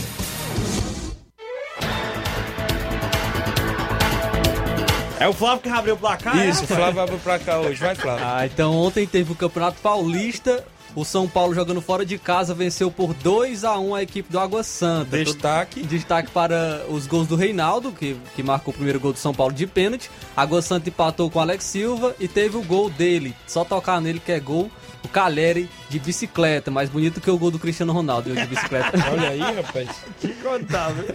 É 5.20 5.28
o 5.28 5.32
Flávio 5.32 5.60
que 5.60 5.68
abriu 5.68 5.94
o 5.94 5.98
placar? 5.98 6.36
Isso, 6.44 6.62
é, 6.62 6.64
o 6.64 6.66
Flávio 6.66 7.02
abre 7.02 7.16
pra 7.18 7.38
cá 7.38 7.60
hoje, 7.60 7.78
vai 7.78 7.94
Flávio. 7.94 8.24
Ah, 8.26 8.46
então 8.46 8.74
ontem 8.74 9.06
teve 9.06 9.30
o 9.30 9.36
Campeonato 9.36 9.80
Paulista. 9.80 10.64
O 10.94 11.04
São 11.04 11.28
Paulo 11.28 11.54
jogando 11.54 11.80
fora 11.80 12.04
de 12.04 12.18
casa 12.18 12.52
venceu 12.52 12.90
por 12.90 13.14
2 13.14 13.64
a 13.64 13.78
1 13.78 13.94
a 13.94 14.02
equipe 14.02 14.30
do 14.30 14.38
Água 14.38 14.62
Santa. 14.62 15.16
Destaque. 15.22 15.82
Destaque 15.82 16.30
para 16.30 16.84
os 16.88 17.06
gols 17.06 17.28
do 17.28 17.36
Reinaldo, 17.36 17.92
que, 17.92 18.16
que 18.34 18.42
marcou 18.42 18.72
o 18.72 18.74
primeiro 18.74 18.98
gol 18.98 19.12
do 19.12 19.18
São 19.18 19.32
Paulo 19.32 19.52
de 19.52 19.66
pênalti. 19.66 20.10
Água 20.36 20.60
Santa 20.60 20.88
empatou 20.88 21.30
com 21.30 21.38
o 21.38 21.42
Alex 21.42 21.64
Silva 21.64 22.14
e 22.18 22.26
teve 22.26 22.56
o 22.56 22.62
gol 22.62 22.90
dele. 22.90 23.34
Só 23.46 23.64
tocar 23.64 24.00
nele 24.00 24.20
que 24.20 24.32
é 24.32 24.40
gol. 24.40 24.70
O 25.02 25.08
Caleri 25.08 25.70
de 25.88 25.98
bicicleta, 25.98 26.70
mais 26.70 26.90
bonito 26.90 27.22
que 27.22 27.30
o 27.30 27.38
gol 27.38 27.50
do 27.50 27.58
Cristiano 27.58 27.92
Ronaldo 27.92 28.34
de 28.34 28.46
bicicleta. 28.46 28.92
Olha 29.10 29.30
aí, 29.30 29.40
rapaz. 29.40 29.88
Te 30.20 30.28
contar, 30.28 30.90
viu? 30.90 31.06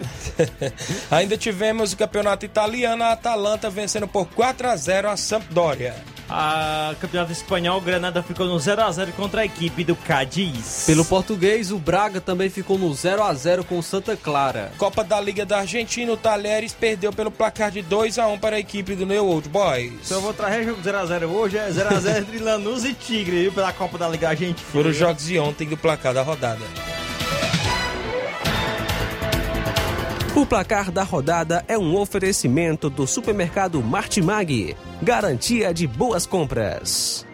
Ainda 1.08 1.36
tivemos 1.36 1.92
o 1.92 1.96
campeonato 1.96 2.44
italiano, 2.44 3.04
a 3.04 3.12
Atalanta 3.12 3.70
vencendo 3.70 4.08
por 4.08 4.26
4 4.26 4.68
a 4.68 4.76
0 4.76 5.08
a 5.08 5.16
Sampdoria. 5.16 5.94
A 6.28 6.94
campeonato 7.00 7.32
espanhol, 7.32 7.78
o 7.78 7.80
Granada 7.80 8.22
ficou 8.22 8.46
no 8.46 8.56
0x0 8.56 9.12
contra 9.12 9.42
a 9.42 9.44
equipe 9.44 9.84
do 9.84 9.94
Cádiz. 9.94 10.84
Pelo 10.86 11.04
português, 11.04 11.70
o 11.70 11.78
Braga 11.78 12.20
também 12.20 12.50
ficou 12.50 12.76
no 12.78 12.92
0 12.92 13.22
a 13.22 13.32
0 13.32 13.64
com 13.64 13.78
o 13.78 13.82
Santa 13.82 14.16
Clara. 14.16 14.72
Copa 14.76 15.04
da 15.04 15.20
Liga 15.20 15.46
da 15.46 15.58
Argentina, 15.58 16.12
o 16.12 16.16
Talheres 16.16 16.72
perdeu 16.72 17.12
pelo 17.12 17.30
placar 17.30 17.70
de 17.70 17.82
2 17.82 18.18
a 18.18 18.26
1 18.26 18.38
para 18.38 18.56
a 18.56 18.58
equipe 18.58 18.96
do 18.96 19.06
New 19.06 19.26
Old 19.26 19.48
Boys. 19.48 19.92
Se 20.02 20.14
eu 20.14 20.20
vou 20.20 20.34
trazer 20.34 20.64
jogo 20.64 20.82
0x0 20.82 21.28
hoje, 21.28 21.58
é 21.58 21.70
0x0 21.70 22.18
entre 22.18 22.38
Lanús 22.38 22.84
e 22.84 22.92
Tigre, 22.92 23.42
viu? 23.42 23.52
Pela 23.52 23.72
Copa 23.72 23.96
da 23.96 24.08
Liga 24.08 24.28
Argentina. 24.30 24.68
Foram 24.72 24.90
os 24.90 24.96
jogos 24.96 25.26
de 25.26 25.38
ontem 25.38 25.68
do 25.68 25.76
placar 25.76 26.12
da 26.12 26.22
rodada. 26.22 26.85
O 30.36 30.44
placar 30.44 30.92
da 30.92 31.02
rodada 31.02 31.64
é 31.66 31.78
um 31.78 31.96
oferecimento 31.96 32.90
do 32.90 33.06
supermercado 33.06 33.82
Martimag. 33.82 34.76
Garantia 35.02 35.72
de 35.72 35.86
boas 35.86 36.26
compras. 36.26 37.26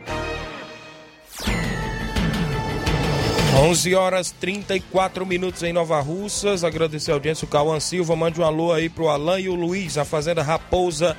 11 3.60 3.94
horas 3.96 4.30
34 4.30 5.26
minutos 5.26 5.64
em 5.64 5.72
Nova 5.72 6.00
Russas. 6.00 6.62
Agradecer 6.62 7.10
a 7.10 7.14
audiência, 7.14 7.44
o 7.44 7.48
Cauã 7.48 7.80
Silva. 7.80 8.14
Mande 8.14 8.40
um 8.40 8.44
alô 8.44 8.72
aí 8.72 8.88
pro 8.88 9.08
Alan 9.08 9.40
e 9.40 9.48
o 9.48 9.56
Luiz, 9.56 9.98
a 9.98 10.04
Fazenda 10.04 10.40
Raposa 10.40 11.16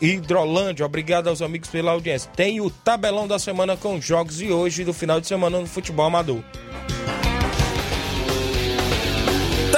Hidrolândia. 0.00 0.84
Obrigado 0.84 1.28
aos 1.28 1.40
amigos 1.40 1.68
pela 1.68 1.92
audiência. 1.92 2.28
Tem 2.34 2.60
o 2.60 2.68
tabelão 2.68 3.28
da 3.28 3.38
semana 3.38 3.76
com 3.76 4.00
jogos 4.00 4.38
de 4.38 4.50
hoje 4.50 4.82
e 4.82 4.84
do 4.84 4.92
final 4.92 5.20
de 5.20 5.28
semana 5.28 5.60
no 5.60 5.66
futebol 5.68 6.06
amador. 6.06 6.42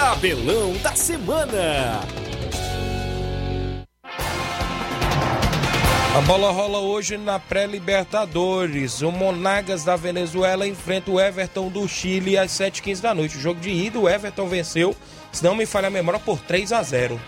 Tabelão 0.02 0.72
da 0.78 0.96
semana. 0.96 2.00
A 6.16 6.20
bola 6.22 6.50
rola 6.50 6.80
hoje 6.80 7.16
na 7.16 7.38
pré-Libertadores. 7.38 9.00
O 9.00 9.12
Monagas 9.12 9.84
da 9.84 9.94
Venezuela 9.94 10.66
enfrenta 10.66 11.08
o 11.08 11.20
Everton 11.20 11.68
do 11.68 11.86
Chile 11.86 12.36
às 12.36 12.50
7h15 12.50 13.00
da 13.00 13.14
noite. 13.14 13.36
O 13.36 13.40
jogo 13.40 13.60
de 13.60 13.70
ida, 13.70 13.96
o 13.96 14.08
Everton 14.08 14.48
venceu, 14.48 14.92
se 15.30 15.44
não 15.44 15.54
me 15.54 15.66
falha 15.66 15.86
a 15.86 15.90
memória, 15.90 16.18
por 16.18 16.40
3 16.40 16.72
a 16.72 16.82
0 16.82 17.20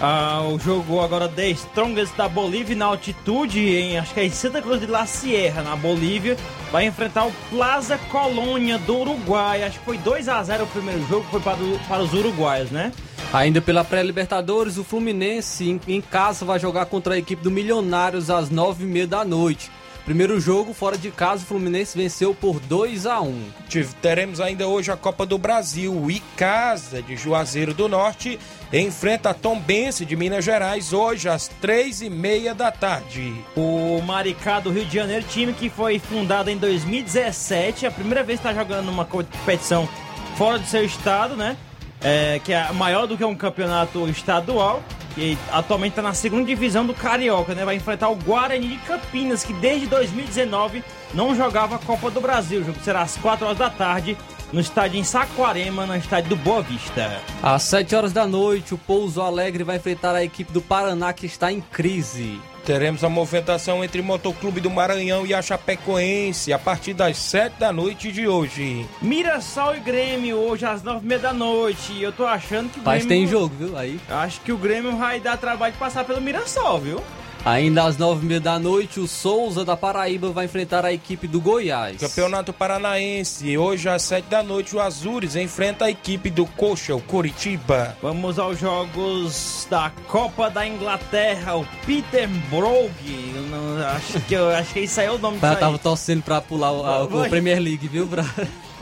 Ah, 0.00 0.42
o 0.48 0.60
jogo 0.60 1.00
agora 1.00 1.28
The 1.28 1.48
Strongest 1.50 2.14
da 2.14 2.28
Bolívia 2.28 2.76
na 2.76 2.84
altitude, 2.84 3.58
em 3.58 3.98
acho 3.98 4.14
que 4.14 4.20
é 4.20 4.26
em 4.26 4.30
Santa 4.30 4.62
Cruz 4.62 4.80
de 4.80 4.86
La 4.86 5.06
Sierra, 5.06 5.64
na 5.64 5.74
Bolívia, 5.74 6.36
vai 6.70 6.86
enfrentar 6.86 7.26
o 7.26 7.32
Plaza 7.50 7.98
Colônia 8.10 8.78
do 8.78 8.96
Uruguai. 8.98 9.62
Acho 9.62 9.78
que 9.78 9.84
foi 9.84 9.98
2 9.98 10.28
a 10.28 10.42
0 10.42 10.64
o 10.64 10.66
primeiro 10.66 11.06
jogo, 11.06 11.26
foi 11.30 11.40
para, 11.40 11.56
para 11.88 12.02
os 12.02 12.12
uruguaios, 12.12 12.70
né? 12.70 12.92
Ainda 13.32 13.60
pela 13.60 13.84
pré-Libertadores, 13.84 14.78
o 14.78 14.84
Fluminense 14.84 15.68
em, 15.68 15.80
em 15.88 16.00
casa 16.00 16.44
vai 16.44 16.58
jogar 16.58 16.86
contra 16.86 17.14
a 17.14 17.18
equipe 17.18 17.42
do 17.42 17.50
Milionários 17.50 18.30
às 18.30 18.50
9h30 18.50 19.06
da 19.06 19.24
noite. 19.24 19.70
Primeiro 20.04 20.40
jogo, 20.40 20.72
fora 20.72 20.96
de 20.96 21.10
casa, 21.10 21.42
o 21.42 21.46
Fluminense 21.46 21.96
venceu 21.98 22.34
por 22.34 22.58
2 22.60 23.04
a 23.04 23.20
1 23.20 23.44
Tive- 23.68 23.92
Teremos 24.00 24.40
ainda 24.40 24.66
hoje 24.66 24.90
a 24.90 24.96
Copa 24.96 25.26
do 25.26 25.36
Brasil. 25.36 25.92
O 25.94 26.10
Icasa 26.10 27.02
de 27.02 27.14
Juazeiro 27.14 27.74
do 27.74 27.86
Norte 27.88 28.38
enfrenta 28.72 29.32
Tombense 29.32 30.04
de 30.04 30.14
Minas 30.14 30.44
Gerais 30.44 30.92
hoje 30.92 31.28
às 31.28 31.48
três 31.48 32.02
e 32.02 32.10
meia 32.10 32.54
da 32.54 32.70
tarde. 32.70 33.34
O 33.56 34.00
Maricá 34.02 34.60
do 34.60 34.70
Rio 34.70 34.84
de 34.84 34.94
Janeiro, 34.94 35.24
time 35.28 35.52
que 35.52 35.70
foi 35.70 35.98
fundado 35.98 36.50
em 36.50 36.56
2017, 36.56 37.86
é 37.86 37.88
a 37.88 37.92
primeira 37.92 38.22
vez 38.22 38.40
que 38.40 38.46
está 38.46 38.58
jogando 38.58 38.86
numa 38.86 39.04
competição 39.04 39.88
fora 40.36 40.58
do 40.58 40.66
seu 40.66 40.84
estado, 40.84 41.34
né? 41.34 41.56
É, 42.00 42.40
que 42.44 42.52
é 42.52 42.70
maior 42.72 43.06
do 43.06 43.16
que 43.16 43.24
um 43.24 43.34
campeonato 43.34 44.06
estadual. 44.08 44.82
E 45.16 45.36
atualmente 45.50 45.92
está 45.92 46.02
na 46.02 46.14
segunda 46.14 46.44
divisão 46.44 46.86
do 46.86 46.94
Carioca, 46.94 47.52
né? 47.52 47.64
Vai 47.64 47.74
enfrentar 47.74 48.08
o 48.08 48.14
Guarani 48.14 48.68
de 48.68 48.76
Campinas, 48.78 49.42
que 49.42 49.52
desde 49.54 49.88
2019 49.88 50.84
não 51.12 51.34
jogava 51.34 51.74
a 51.74 51.78
Copa 51.78 52.08
do 52.08 52.20
Brasil. 52.20 52.60
O 52.60 52.64
jogo 52.64 52.78
será 52.84 53.02
às 53.02 53.16
4 53.16 53.46
horas 53.46 53.58
da 53.58 53.68
tarde 53.68 54.16
no 54.52 54.60
estádio 54.60 54.98
em 54.98 55.04
Saquarema, 55.04 55.86
no 55.86 55.96
estádio 55.96 56.30
do 56.30 56.36
Boa 56.36 56.62
Vista. 56.62 57.20
Às 57.42 57.62
7 57.64 57.94
horas 57.94 58.12
da 58.12 58.26
noite, 58.26 58.74
o 58.74 58.78
Pouso 58.78 59.20
Alegre 59.20 59.64
vai 59.64 59.76
enfrentar 59.76 60.14
a 60.14 60.24
equipe 60.24 60.52
do 60.52 60.60
Paraná 60.60 61.12
que 61.12 61.26
está 61.26 61.52
em 61.52 61.60
crise. 61.60 62.40
Teremos 62.64 63.02
a 63.02 63.08
movimentação 63.08 63.82
entre 63.82 64.02
Motoclube 64.02 64.60
do 64.60 64.68
Maranhão 64.68 65.26
e 65.26 65.32
a 65.32 65.40
Chapecoense 65.40 66.52
a 66.52 66.58
partir 66.58 66.92
das 66.92 67.16
7 67.16 67.58
da 67.58 67.72
noite 67.72 68.12
de 68.12 68.28
hoje. 68.28 68.86
Mirassol 69.00 69.76
e 69.76 69.80
Grêmio 69.80 70.36
hoje 70.36 70.66
às 70.66 70.82
9h30 70.82 71.18
da 71.18 71.32
noite. 71.32 71.92
E 71.92 72.02
eu 72.02 72.12
tô 72.12 72.26
achando 72.26 72.70
que 72.70 72.78
o 72.78 72.82
Mas 72.84 73.06
Grêmio... 73.06 73.08
tem 73.08 73.26
jogo, 73.26 73.54
viu? 73.58 73.76
Aí. 73.76 73.98
Acho 74.10 74.40
que 74.42 74.52
o 74.52 74.58
Grêmio 74.58 74.94
vai 74.96 75.18
dar 75.18 75.38
trabalho 75.38 75.72
de 75.72 75.78
passar 75.78 76.04
pelo 76.04 76.20
Mirassol, 76.20 76.78
viu? 76.78 77.02
Ainda 77.48 77.84
às 77.84 77.96
9h30 77.96 78.40
da 78.40 78.58
noite, 78.58 79.00
o 79.00 79.08
Souza 79.08 79.64
da 79.64 79.74
Paraíba 79.74 80.30
vai 80.30 80.44
enfrentar 80.44 80.84
a 80.84 80.92
equipe 80.92 81.26
do 81.26 81.40
Goiás. 81.40 81.96
Campeonato 81.98 82.52
Paranaense. 82.52 83.56
Hoje 83.56 83.88
às 83.88 84.02
7 84.02 84.26
da 84.26 84.42
noite, 84.42 84.76
o 84.76 84.80
Azures 84.80 85.34
enfrenta 85.34 85.86
a 85.86 85.90
equipe 85.90 86.28
do 86.28 86.44
Coxa, 86.44 86.94
o 86.94 87.00
Curitiba. 87.00 87.96
Vamos 88.02 88.38
aos 88.38 88.58
jogos 88.60 89.66
da 89.70 89.90
Copa 90.08 90.50
da 90.50 90.66
Inglaterra, 90.66 91.56
o 91.56 91.66
Peterborough. 91.86 92.90
Eu 93.34 93.42
não- 93.44 93.86
acho, 93.96 94.20
que, 94.20 94.34
eu, 94.34 94.50
acho 94.50 94.74
que 94.74 94.80
isso 94.80 95.00
aí 95.00 95.06
é 95.06 95.10
o 95.10 95.18
nome 95.18 95.38
Eu 95.40 95.56
tava 95.56 95.78
torcendo 95.78 96.22
pra 96.22 96.42
pular 96.42 96.70
o, 96.70 96.84
a, 96.84 97.04
o. 97.04 97.28
Premier 97.30 97.58
League, 97.58 97.88
viu, 97.88 98.04
Bra? 98.04 98.26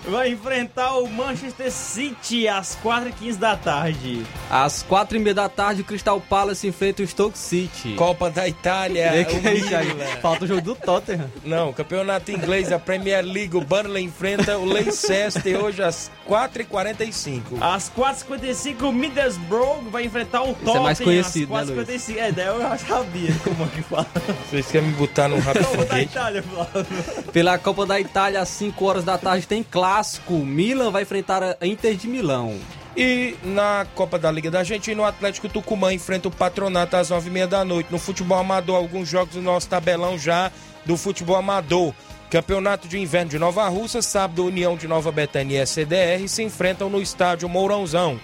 Vai 0.07 0.31
enfrentar 0.31 0.99
o 0.99 1.09
Manchester 1.09 1.71
City 1.71 2.47
às 2.47 2.77
4h15 2.83 3.37
da 3.37 3.57
tarde. 3.57 4.25
Às 4.49 4.83
quatro 4.83 5.17
e 5.17 5.21
meia 5.21 5.35
da 5.35 5.49
tarde, 5.49 5.83
o 5.83 5.85
Crystal 5.85 6.21
Palace 6.21 6.67
enfrenta 6.67 7.03
o 7.03 7.07
Stoke 7.07 7.37
City. 7.37 7.95
Copa 7.95 8.31
da 8.31 8.47
Itália. 8.47 9.25
Que 9.25 9.41
que 9.41 9.49
o 9.49 10.03
é. 10.03 10.07
Falta 10.21 10.45
o 10.45 10.49
jogo 10.49 10.61
do 10.61 10.75
Tottenham. 10.77 11.29
Não, 11.45 11.73
campeonato 11.73 12.31
inglês, 12.31 12.71
a 12.71 12.79
Premier 12.79 13.25
League, 13.25 13.57
o 13.57 13.61
Burnley 13.61 14.05
enfrenta 14.05 14.57
o 14.57 14.65
Leicester 14.65 15.63
hoje 15.63 15.83
às 15.83 16.11
4h45. 16.29 17.41
Às 17.61 17.91
4h55, 17.91 18.83
o 18.83 18.93
Middlesbrough 18.93 19.91
vai 19.91 20.05
enfrentar 20.05 20.43
o 20.43 20.55
Tottenham. 20.55 20.83
mais 20.83 21.01
conhecido, 21.01 21.53
né, 21.53 21.61
às 21.61 21.71
4h55. 21.71 22.17
É, 22.17 22.33
daí 22.33 22.47
eu 22.47 22.61
já 22.61 22.79
sabia 22.79 23.35
como 23.43 23.65
é 23.65 23.69
que 23.69 23.83
fala. 23.83 24.07
Vocês 24.49 24.67
querem 24.67 24.89
me 24.89 24.95
botar 24.95 25.29
num 25.29 25.41
rápido 25.41 25.67
Copa 25.67 25.85
da? 25.85 26.01
Itália, 26.01 26.43
Flávio. 26.43 26.87
Pela 27.33 27.59
Copa 27.59 27.87
da 27.87 28.01
Itália, 28.01 28.41
às 28.41 28.49
5 28.49 28.85
horas 28.85 29.05
da 29.05 29.19
tarde, 29.19 29.47
tem 29.47 29.63
clássico. 29.97 30.35
Milan 30.35 30.91
vai 30.91 31.03
enfrentar 31.03 31.57
a 31.59 31.67
Inter 31.67 31.95
de 31.95 32.07
Milão. 32.07 32.59
E 32.95 33.35
na 33.43 33.87
Copa 33.95 34.19
da 34.19 34.31
Liga 34.31 34.51
da 34.51 34.59
Argentina, 34.59 35.01
o 35.01 35.05
Atlético 35.05 35.49
Tucumã 35.49 35.93
enfrenta 35.93 36.29
o 36.29 36.31
Patronato 36.31 36.97
às 36.97 37.11
9h30 37.11 37.47
da 37.47 37.65
noite. 37.65 37.91
No 37.91 37.99
futebol 37.99 38.39
amador, 38.39 38.77
alguns 38.77 39.09
jogos 39.09 39.35
do 39.35 39.43
nosso 39.43 39.69
tabelão 39.69 40.19
já 40.19 40.51
do 40.85 40.97
futebol 40.97 41.37
amador. 41.37 41.95
Campeonato 42.31 42.89
de 42.89 42.99
Inverno 42.99 43.31
de 43.31 43.39
Nova 43.39 43.67
Russa, 43.69 44.03
sábado, 44.03 44.45
União 44.45 44.77
de 44.77 44.87
Nova 44.87 45.11
Betânia 45.13 45.61
e 45.61 45.67
SDR 45.67 46.29
se 46.29 46.43
enfrentam 46.43 46.91
no 46.91 47.01
estádio 47.01 47.49
Mourãozão. 47.49 48.21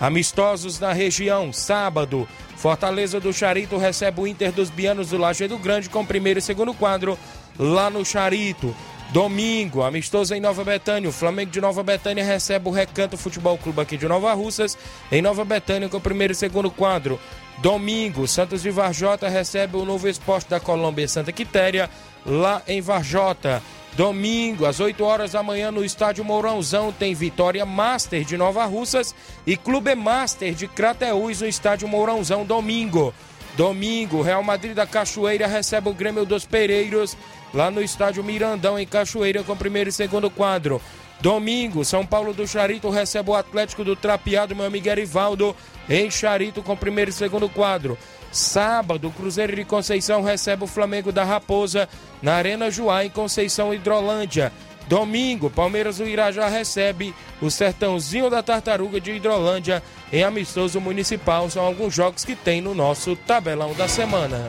Amistosos 0.00 0.78
na 0.78 0.92
região, 0.92 1.52
sábado, 1.52 2.28
Fortaleza 2.56 3.18
do 3.18 3.32
Charito 3.32 3.76
recebe 3.76 4.20
o 4.20 4.26
Inter 4.26 4.52
dos 4.52 4.70
Bianos 4.70 5.08
do 5.08 5.18
Lajeado 5.18 5.58
Grande 5.58 5.88
com 5.88 6.06
primeiro 6.06 6.38
e 6.38 6.42
segundo 6.42 6.74
quadro 6.74 7.18
lá 7.58 7.90
no 7.90 8.04
Charito. 8.04 8.74
Domingo, 9.10 9.82
amistoso 9.82 10.34
em 10.34 10.40
Nova 10.40 10.62
Betânia. 10.62 11.08
O 11.08 11.12
Flamengo 11.12 11.50
de 11.50 11.60
Nova 11.62 11.82
Betânia 11.82 12.22
recebe 12.22 12.68
o 12.68 12.72
Recanto 12.72 13.16
Futebol 13.16 13.56
Clube 13.56 13.80
aqui 13.80 13.96
de 13.96 14.06
Nova 14.06 14.34
Russas, 14.34 14.76
em 15.10 15.22
Nova 15.22 15.46
Betânia, 15.46 15.88
com 15.88 15.96
o 15.96 16.00
primeiro 16.00 16.32
e 16.32 16.36
segundo 16.36 16.70
quadro. 16.70 17.18
Domingo, 17.58 18.28
Santos 18.28 18.62
de 18.62 18.70
Varjota 18.70 19.26
recebe 19.28 19.78
o 19.78 19.84
novo 19.84 20.08
esporte 20.08 20.50
da 20.50 20.60
Colômbia 20.60 21.08
Santa 21.08 21.32
Quitéria, 21.32 21.88
lá 22.24 22.62
em 22.68 22.82
Varjota. 22.82 23.62
Domingo, 23.94 24.66
às 24.66 24.78
8 24.78 25.02
horas 25.02 25.32
da 25.32 25.42
manhã, 25.42 25.70
no 25.70 25.82
estádio 25.82 26.22
Mourãozão, 26.22 26.92
tem 26.92 27.14
Vitória 27.14 27.64
Master 27.64 28.22
de 28.24 28.36
Nova 28.36 28.64
Russas 28.66 29.14
e 29.46 29.56
Clube 29.56 29.94
Master 29.94 30.54
de 30.54 30.68
Crateús 30.68 31.40
no 31.40 31.48
estádio 31.48 31.88
Mourãozão, 31.88 32.44
domingo. 32.44 33.14
Domingo, 33.56 34.22
Real 34.22 34.42
Madrid 34.44 34.72
da 34.72 34.86
Cachoeira 34.86 35.48
recebe 35.48 35.88
o 35.88 35.94
Grêmio 35.94 36.24
dos 36.24 36.44
Pereiros 36.44 37.16
lá 37.52 37.70
no 37.70 37.82
estádio 37.82 38.24
Mirandão, 38.24 38.78
em 38.78 38.86
Cachoeira, 38.86 39.42
com 39.42 39.56
primeiro 39.56 39.90
e 39.90 39.92
segundo 39.92 40.30
quadro. 40.30 40.80
Domingo, 41.20 41.84
São 41.84 42.06
Paulo 42.06 42.32
do 42.32 42.46
Charito 42.46 42.90
recebe 42.90 43.30
o 43.30 43.34
Atlético 43.34 43.82
do 43.82 43.96
Trapeado, 43.96 44.54
meu 44.54 44.66
amigo 44.66 44.88
Erivaldo, 44.88 45.54
em 45.88 46.10
Charito, 46.10 46.62
com 46.62 46.76
primeiro 46.76 47.10
e 47.10 47.14
segundo 47.14 47.48
quadro. 47.48 47.98
Sábado, 48.30 49.10
Cruzeiro 49.10 49.56
de 49.56 49.64
Conceição 49.64 50.22
recebe 50.22 50.64
o 50.64 50.68
Flamengo 50.68 51.10
da 51.10 51.24
Raposa 51.24 51.88
na 52.22 52.34
Arena 52.34 52.70
Joá, 52.70 53.04
em 53.04 53.10
Conceição 53.10 53.74
Hidrolândia. 53.74 54.52
Domingo, 54.86 55.50
Palmeiras 55.50 55.98
do 55.98 56.06
Irajá 56.06 56.48
recebe 56.48 57.14
o 57.42 57.50
Sertãozinho 57.50 58.30
da 58.30 58.42
Tartaruga 58.42 59.00
de 59.00 59.12
Hidrolândia 59.12 59.82
em 60.12 60.22
amistoso 60.22 60.80
municipal. 60.80 61.50
São 61.50 61.64
alguns 61.64 61.94
jogos 61.94 62.24
que 62.24 62.34
tem 62.34 62.60
no 62.60 62.74
nosso 62.74 63.14
tabelão 63.14 63.74
da 63.74 63.86
semana. 63.86 64.48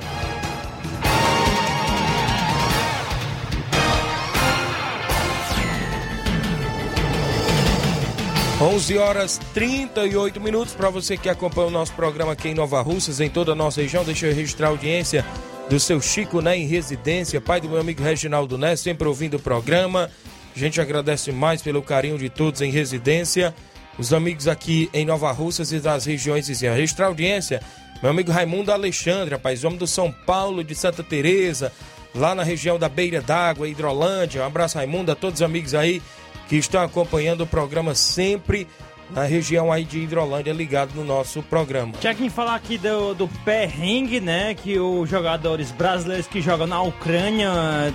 11 8.62 8.97
horas 8.97 9.39
38 9.53 10.41
minutos 10.41 10.74
para 10.74 10.89
você 10.89 11.16
que 11.16 11.30
acompanha 11.30 11.68
o 11.68 11.72
nosso 11.72 11.93
programa 11.93 12.34
aqui 12.34 12.49
em 12.49 12.53
Nova 12.53 12.82
Russas, 12.82 13.22
em 13.22 13.30
toda 13.30 13.53
a 13.53 13.55
nossa 13.55 13.82
região. 13.82 14.03
Deixa 14.03 14.28
eu 14.28 14.36
registrar 14.36 14.68
a 14.68 14.72
audiência 14.72 15.26
do 15.70 15.80
seu 15.80 16.01
Chico 16.01 16.41
né, 16.41 16.57
em 16.57 16.68
residência, 16.68 17.39
pai 17.39 17.62
do 17.62 17.70
meu 17.70 17.80
amigo 17.80 18.03
Reginaldo 18.03 18.57
Né, 18.57 18.76
sempre 18.76 19.07
ouvindo 19.07 19.38
o 19.38 19.39
programa. 19.39 20.12
A 20.53 20.60
gente 20.60 20.82
agradece 20.82 21.32
mais 21.32 21.62
pelo 21.62 21.82
carinho 21.82 22.18
de 22.18 22.30
todos 22.30 22.60
em 22.60 22.70
residência. 22.70 23.55
Os 23.97 24.12
amigos 24.12 24.45
aqui 24.45 24.89
em 24.93 25.05
Nova 25.05 25.32
Russas 25.32 25.72
e 25.72 25.80
das 25.80 26.03
regiões 26.03 26.49
vizinhas. 26.49 26.76
Registrar 26.76 27.05
a 27.05 27.10
audiência, 27.10 27.62
meu 28.01 28.12
amigo 28.12 28.30
Raimundo 28.30 28.74
Alexandre, 28.74 29.36
rapaz, 29.36 29.64
homem 29.64 29.80
do 29.80 29.88
São 29.88 30.12
Paulo, 30.12 30.66
de 30.66 30.76
Santa 30.76 31.01
Teresa, 31.01 31.72
lá 32.14 32.36
na 32.36 32.43
região 32.43 32.78
da 32.78 32.89
Beira 32.89 33.22
d'Água, 33.22 33.70
Hidrolândia. 33.70 34.41
Um 34.41 34.45
abraço, 34.45 34.78
Raimundo, 34.78 35.14
a 35.14 35.16
todos 35.16 35.39
os 35.39 35.45
amigos 35.45 35.74
aí 35.74 36.01
que 36.50 36.58
estão 36.58 36.82
acompanhando 36.82 37.41
o 37.41 37.47
programa 37.47 37.93
sempre 37.93 38.68
na 39.12 39.24
região 39.24 39.72
aí 39.72 39.84
de 39.84 40.00
Hidrolândia, 40.00 40.52
ligado 40.52 40.93
no 40.95 41.04
nosso 41.04 41.41
programa. 41.43 41.93
Tinha 42.00 42.14
que 42.14 42.30
falar 42.30 42.56
aqui 42.56 42.78
do, 42.78 43.14
do 43.14 43.28
perrengue, 43.43 44.20
né, 44.20 44.54
que 44.54 44.80
os 44.80 45.10
jogadores 45.10 45.72
brasileiros 45.72 46.28
que 46.28 46.41
jogam 46.41 46.68
na 46.68 46.82
Ucrânia 46.82 47.50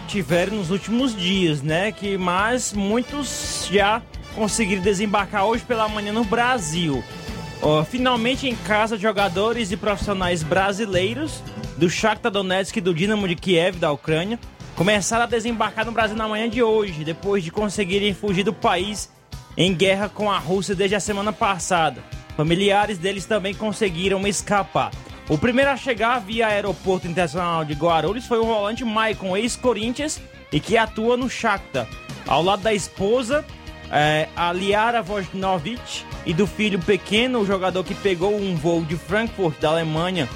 tiveram 0.09 0.57
nos 0.57 0.71
últimos 0.71 1.15
dias, 1.15 1.63
né, 1.63 1.93
que 1.93 2.17
mas 2.17 2.73
muitos 2.73 3.69
já 3.71 4.03
conseguiram 4.35 4.83
desembarcar 4.83 5.45
hoje 5.45 5.65
pela 5.65 5.89
manhã 5.89 6.13
no 6.13 6.25
Brasil. 6.25 7.03
finalmente 7.89 8.49
em 8.49 8.55
casa, 8.57 8.99
jogadores 8.99 9.71
e 9.73 9.77
profissionais 9.77 10.43
brasileiros 10.43 11.43
do 11.77 11.89
Shakhtar 11.89 12.31
Donetsk 12.31 12.77
e 12.77 12.81
do 12.81 12.93
Dinamo 12.93 13.27
de 13.27 13.35
Kiev 13.37 13.79
da 13.79 13.91
Ucrânia 13.91 14.39
começaram 14.75 15.25
a 15.25 15.27
desembarcar 15.27 15.85
no 15.87 15.93
Brasil 15.93 16.16
na 16.16 16.29
manhã 16.29 16.49
de 16.49 16.62
hoje, 16.62 17.05
depois 17.05 17.43
de 17.45 17.51
conseguirem 17.51 18.12
fugir 18.12 18.43
do 18.43 18.53
país 18.53 19.11
em 19.57 19.72
guerra 19.72 20.09
com 20.09 20.31
a 20.31 20.39
Rússia 20.39 20.75
desde 20.75 20.97
a 20.97 21.01
semana 21.01 21.33
passada. 21.33 22.03
Familiares 22.37 22.99
deles 22.99 23.25
também 23.25 23.55
conseguiram 23.55 24.27
escapar. 24.27 24.91
O 25.29 25.39
primeiro 25.39 25.70
a 25.70 25.77
chegar 25.77 26.18
via 26.18 26.49
aeroporto 26.49 27.07
internacional 27.07 27.64
de 27.64 27.75
Guarulhos 27.75 28.27
foi 28.27 28.39
o 28.39 28.45
volante 28.45 28.85
Maicon, 28.85 29.37
ex-Corinthians, 29.37 30.20
e 30.53 30.61
que 30.61 30.77
atua 30.77 31.16
no 31.16 31.31
Shakhtar. 31.31 31.87
Ao 32.27 32.43
lado 32.43 32.62
da 32.62 32.75
esposa, 32.75 33.45
é, 33.91 34.29
a 34.37 34.53
Liara 34.53 35.03
Vojnovic, 35.03 36.05
e 36.27 36.35
do 36.35 36.47
filho 36.47 36.79
pequeno, 36.79 37.41
o 37.41 37.47
jogador 37.47 37.85
que 37.85 37.95
pegou 37.95 38.35
um 38.35 38.57
voo 38.57 38.83
de 38.83 38.97
Frankfurt, 38.97 39.59
da 39.61 39.70
Alemanha, 39.70 40.29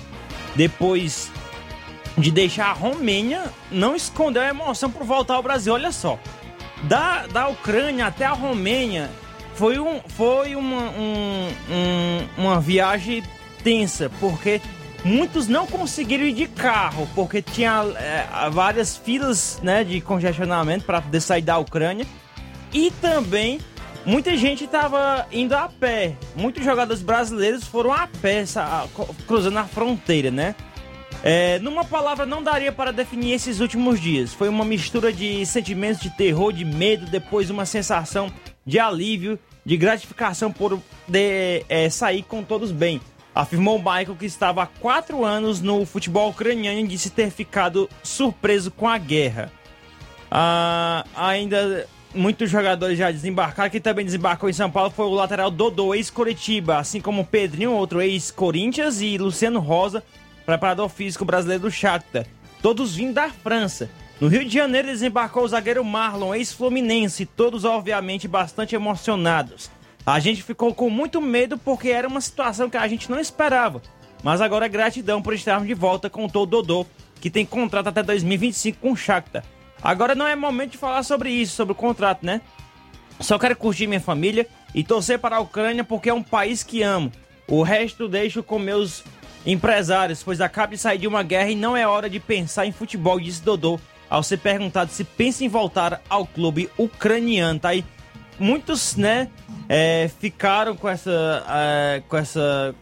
depois 0.55 1.30
de 2.19 2.31
deixar 2.31 2.71
a 2.71 2.73
Romênia 2.73 3.45
não 3.71 3.95
escondeu 3.95 4.43
a 4.43 4.49
emoção 4.49 4.91
por 4.91 5.05
voltar 5.05 5.35
ao 5.35 5.43
Brasil. 5.43 5.73
Olha 5.73 5.93
só, 5.93 6.19
da, 6.85 7.27
da 7.27 7.49
Ucrânia 7.49 8.07
até 8.07 8.25
a 8.25 8.33
Romênia 8.33 9.11
foi, 9.55 9.79
um, 9.79 10.01
foi 10.09 10.55
uma, 10.55 10.91
um, 10.91 11.49
um, 11.71 12.43
uma 12.43 12.61
viagem 12.61 13.23
tensa, 13.62 14.11
porque 14.21 14.61
muitos 15.05 15.49
não 15.49 15.66
conseguiram 15.66 16.25
ir 16.25 16.33
de 16.33 16.47
carro, 16.47 17.09
porque 17.14 17.43
tinha 17.43 17.85
é, 17.97 18.51
várias 18.51 18.97
filas 18.97 19.61
né, 19.62 19.83
de 19.83 20.01
congestionamento 20.01 20.85
para 20.85 21.01
poder 21.01 21.21
sair 21.21 21.43
da 21.43 21.59
Ucrânia. 21.59 22.07
E 22.73 22.91
também 23.01 23.59
muita 24.05 24.37
gente 24.37 24.64
estava 24.64 25.27
indo 25.33 25.55
a 25.55 25.69
pé. 25.69 26.14
Muitos 26.37 26.64
jogadores 26.64 27.03
brasileiros 27.03 27.64
foram 27.64 27.93
a 27.93 28.07
pé, 28.07 28.45
cruzando 29.27 29.59
a 29.59 29.64
fronteira, 29.64 30.31
né? 30.31 30.55
É, 31.23 31.59
numa 31.59 31.85
palavra, 31.85 32.25
não 32.25 32.43
daria 32.43 32.71
para 32.71 32.93
definir 32.93 33.33
esses 33.33 33.61
últimos 33.61 34.01
dias. 34.01 34.33
Foi 34.33 34.49
uma 34.49 34.64
mistura 34.64 35.12
de 35.12 35.45
sentimentos 35.45 36.01
de 36.01 36.11
terror, 36.11 36.53
de 36.53 36.64
medo, 36.64 37.07
depois 37.07 37.51
uma 37.51 37.66
sensação 37.66 38.33
de 38.64 38.79
alívio, 38.79 39.39
de 39.64 39.77
gratificação 39.77 40.53
por 40.53 40.81
de, 41.07 41.64
é, 41.69 41.91
sair 41.91 42.23
com 42.23 42.43
todos 42.43 42.71
bem. 42.71 43.01
Afirmou 43.35 43.79
Michael 43.79 44.16
que 44.19 44.27
estava 44.27 44.62
há 44.62 44.66
quatro 44.66 45.25
anos 45.25 45.61
no 45.61 45.85
futebol 45.87 46.31
ucraniano 46.31 46.81
e 46.81 46.87
disse 46.87 47.11
ter 47.11 47.31
ficado 47.31 47.89
surpreso 48.03 48.71
com 48.71 48.89
a 48.89 48.99
guerra. 48.99 49.53
Ah, 50.31 51.05
ainda 51.14 51.87
muitos 52.14 52.51
jogadores 52.51 52.99
já 52.99 53.11
desembarcaram. 53.11 53.71
Quem 53.71 53.81
também 53.81 54.05
desembarcou 54.05 54.49
em 54.49 54.53
São 54.53 54.71
Paulo 54.71 54.91
foi 54.91 55.07
o 55.07 55.14
lateral 55.14 55.51
Dodô, 55.51 55.95
ex-Coritiba, 55.95 56.79
assim 56.79 57.01
como 57.01 57.25
Pedrinho, 57.25 57.73
outro 57.73 58.01
ex-Corinthians, 58.01 59.01
e 59.01 59.16
Luciano 59.19 59.61
Rosa, 59.61 60.03
preparador 60.49 60.88
físico 60.88 61.26
brasileiro 61.26 61.64
do 61.64 61.70
Shakhtar, 61.70 62.24
todos 62.62 62.96
vindo 62.96 63.12
da 63.12 63.28
França. 63.28 63.90
No 64.18 64.28
Rio 64.28 64.46
de 64.46 64.55
Janeiro 64.55 64.88
desembarcou 64.88 65.44
o 65.44 65.49
zagueiro 65.49 65.84
Marlon, 65.84 66.34
ex-fluminense, 66.34 67.26
todos 67.26 67.66
obviamente 67.66 68.26
bastante 68.26 68.74
emocionados. 68.74 69.70
A 70.07 70.18
gente 70.18 70.42
ficou 70.42 70.74
com 70.74 70.88
muito 70.88 71.20
medo 71.20 71.59
porque 71.59 71.90
era 71.90 72.09
uma 72.09 72.22
situação 72.22 72.70
que 72.70 72.78
a 72.78 72.88
gente 72.88 73.11
não 73.11 73.20
esperava. 73.20 73.82
Mas 74.24 74.40
agora 74.40 74.64
é 74.64 74.70
gratidão 74.70 75.20
por 75.20 75.34
estarmos 75.34 75.68
de 75.68 75.74
volta 75.74 76.09
com 76.09 76.24
o 76.24 76.28
Dodô, 76.46 76.86
que 77.20 77.28
tem 77.28 77.44
contrato 77.44 77.88
até 77.88 78.03
2025 78.03 78.78
com 78.80 78.92
o 78.92 78.96
Shakhtar. 78.96 79.44
Agora 79.82 80.14
não 80.14 80.26
é 80.26 80.34
momento 80.34 80.72
de 80.72 80.78
falar 80.78 81.03
sobre 81.03 81.28
isso, 81.28 81.55
sobre 81.55 81.72
o 81.72 81.76
contrato, 81.76 82.24
né? 82.24 82.40
Só 83.20 83.38
quero 83.38 83.55
curtir 83.55 83.86
minha 83.86 84.01
família 84.01 84.49
e 84.74 84.82
torcer 84.82 85.18
para 85.18 85.36
a 85.36 85.40
Ucrânia 85.40 85.84
porque 85.84 86.09
é 86.09 86.14
um 86.14 86.22
país 86.22 86.62
que 86.62 86.82
amo. 86.82 87.12
O 87.46 87.62
resto 87.62 88.09
deixo 88.09 88.42
com 88.42 88.59
meus 88.59 89.05
empresários, 89.47 90.22
pois 90.22 90.41
acaba 90.41 90.72
de 90.72 90.78
sair 90.78 90.99
de 90.99 91.07
uma 91.07 91.22
guerra 91.22 91.51
e 91.51 91.55
não 91.55 91.76
é 91.76 91.86
hora 91.86 92.09
de 92.09 92.20
pensar 92.20 92.66
em 92.66 92.72
futebol, 92.72 93.20
disse 93.20 93.43
Dodô, 93.43 93.78
ao 94.09 94.22
ser 94.22 94.39
perguntado 94.39 94.91
se 94.91 95.05
pensa 95.05 95.45
em 95.45 95.49
voltar 95.49 96.03
ao 96.09 96.26
clube 96.26 96.70
ucraniano. 96.78 97.61
Tá 97.61 97.70
aí, 97.70 97.84
muitos, 98.39 98.97
né, 98.97 99.28
é, 99.68 100.11
ficaram 100.20 100.76
com 100.76 100.89
essa, 100.89 101.45
é, 101.49 102.03
com 102.09 102.16
essa, 102.16 102.74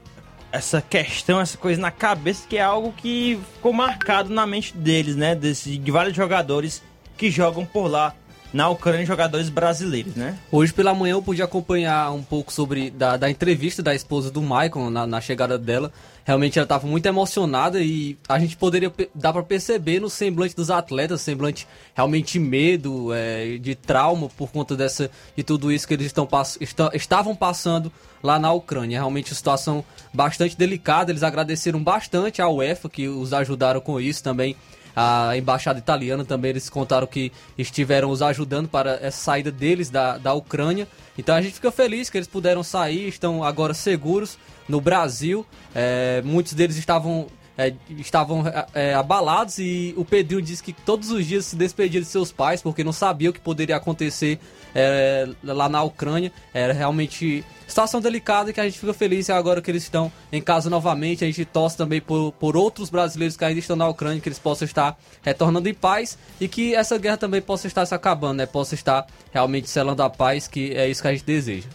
essa 0.53 0.81
questão, 0.81 1.41
essa 1.41 1.59
coisa 1.59 1.81
na 1.81 1.91
cabeça, 1.91 2.47
que 2.49 2.57
é 2.57 2.63
algo 2.63 2.93
que 2.93 3.39
ficou 3.55 3.73
marcado 3.73 4.33
na 4.33 4.47
mente 4.47 4.77
deles, 4.77 5.17
né, 5.17 5.35
desse, 5.35 5.77
de 5.77 5.91
vários 5.91 6.17
jogadores 6.17 6.83
que 7.17 7.31
jogam 7.31 7.65
por 7.65 7.89
lá 7.89 8.15
na 8.57 8.71
Ucrânia 8.71 9.05
jogadores 9.05 9.51
brasileiros, 9.51 10.15
né? 10.15 10.39
Hoje 10.51 10.73
pela 10.73 10.95
manhã 10.95 11.13
eu 11.13 11.23
pude 11.23 11.43
acompanhar 11.43 12.11
um 12.13 12.23
pouco 12.23 12.51
sobre 12.51 12.89
da, 12.89 13.19
da 13.19 13.31
entrevista 13.31 13.83
da 13.83 13.95
esposa 13.95 14.31
do 14.31 14.41
Michael 14.41 14.89
na, 14.91 15.07
na 15.07 15.21
chegada 15.21 15.59
dela. 15.59 15.93
Realmente 16.25 16.59
ela 16.59 16.65
estava 16.65 16.87
muito 16.87 17.05
emocionada 17.05 17.83
e 17.83 18.17
a 18.27 18.39
gente 18.39 18.57
poderia 18.57 18.91
dar 19.15 19.35
para 19.35 19.43
perceber 19.43 20.01
no 20.01 20.09
semblante 20.09 20.57
dos 20.57 20.71
atletas, 20.71 21.21
semblante 21.21 21.69
realmente 21.95 22.39
medo, 22.39 23.13
é, 23.13 23.59
de 23.59 23.75
trauma 23.75 24.31
por 24.31 24.51
conta 24.51 24.75
dessa 24.75 25.11
de 25.37 25.43
tudo 25.45 25.71
isso 25.71 25.87
que 25.87 25.93
eles 25.93 26.07
estão, 26.07 26.27
estão, 26.59 26.91
estavam 26.95 27.37
passando 27.37 27.93
lá 28.23 28.39
na 28.39 28.51
Ucrânia. 28.53 28.99
Realmente 28.99 29.33
uma 29.33 29.37
situação 29.37 29.85
bastante 30.15 30.57
delicada. 30.57 31.13
Eles 31.13 31.23
agradeceram 31.23 31.83
bastante 31.83 32.41
à 32.41 32.49
UEFA 32.49 32.89
que 32.89 33.07
os 33.07 33.35
ajudaram 33.35 33.83
com 33.83 34.01
isso 34.01 34.25
também 34.25 34.57
a 34.97 35.37
embaixada 35.37 35.79
italiana 35.79 36.25
também 36.25 36.49
eles 36.49 36.71
contaram 36.71 37.07
que 37.07 37.31
estiveram 37.59 38.11
os 38.11 38.23
ajudando 38.23 38.67
para 38.67 38.99
essa 39.03 39.19
saída 39.19 39.53
deles 39.53 39.91
da, 39.91 40.17
da 40.17 40.33
Ucrânia. 40.33 40.89
Então 41.19 41.35
a 41.35 41.43
gente 41.43 41.55
fica 41.55 41.71
feliz 41.71 42.09
que 42.09 42.17
eles 42.17 42.27
puderam 42.27 42.63
sair, 42.63 43.07
estão 43.07 43.45
agora 43.45 43.75
seguros 43.75 44.39
no 44.67 44.81
Brasil. 44.81 45.45
É, 45.75 46.23
muitos 46.25 46.55
deles 46.55 46.77
estavam 46.77 47.27
é, 47.59 47.73
estavam 47.91 48.45
é, 48.75 48.95
abalados 48.95 49.59
e 49.59 49.95
o 49.97 50.05
Pedrinho 50.05 50.43
disse 50.43 50.63
que 50.63 50.73
todos 50.73 51.11
os 51.11 51.27
dias 51.27 51.47
se 51.47 51.57
despedia 51.57 52.01
de 52.01 52.07
seus 52.07 52.31
pais 52.31 52.61
porque 52.61 52.85
não 52.85 52.93
sabia 52.93 53.31
o 53.31 53.33
que 53.33 53.41
poderia 53.41 53.77
acontecer 53.77 54.39
é, 54.75 55.27
lá 55.43 55.69
na 55.69 55.83
Ucrânia. 55.83 56.31
Era 56.53 56.73
realmente 56.73 57.45
situação 57.67 58.01
delicada 58.01 58.53
que 58.53 58.61
a 58.61 58.65
gente 58.65 58.79
fica 58.79 58.93
feliz 58.93 59.31
agora 59.31 59.63
que 59.63 59.71
eles 59.71 59.85
estão 59.85 60.13
em 60.31 60.43
casa 60.43 60.69
novamente. 60.69 61.25
A 61.25 61.27
gente 61.27 61.45
torce 61.47 61.77
também 61.77 62.01
por, 62.01 62.33
por 62.33 62.57
outros 62.57 62.91
brasileiros 62.91 63.37
que 63.37 63.45
ainda 63.45 63.59
estão 63.59 63.77
na 63.77 63.89
Ucrânia, 63.89 64.21
que 64.21 64.29
eles 64.29 64.39
possam 64.39 64.67
estar 64.67 64.99
retornando 65.23 65.69
em 65.69 65.75
paz 65.75 66.19
e 66.41 66.47
que 66.47 66.75
essa 66.75 66.99
guerra 66.99 67.17
também 67.17 67.41
possa 67.41 67.67
estar 67.67 67.87
se 67.87 67.95
acabando, 67.95 68.39
né? 68.39 68.47
Possa 68.47 68.75
estar 68.75 69.07
realmente 69.33 69.69
selando 69.71 70.03
a 70.03 70.11
paz, 70.11 70.47
que 70.47 70.75
é 70.75 70.89
isso 70.89 71.01
que 71.01 71.09
a 71.09 71.13
gente 71.13 71.25
deseja. 71.25 71.69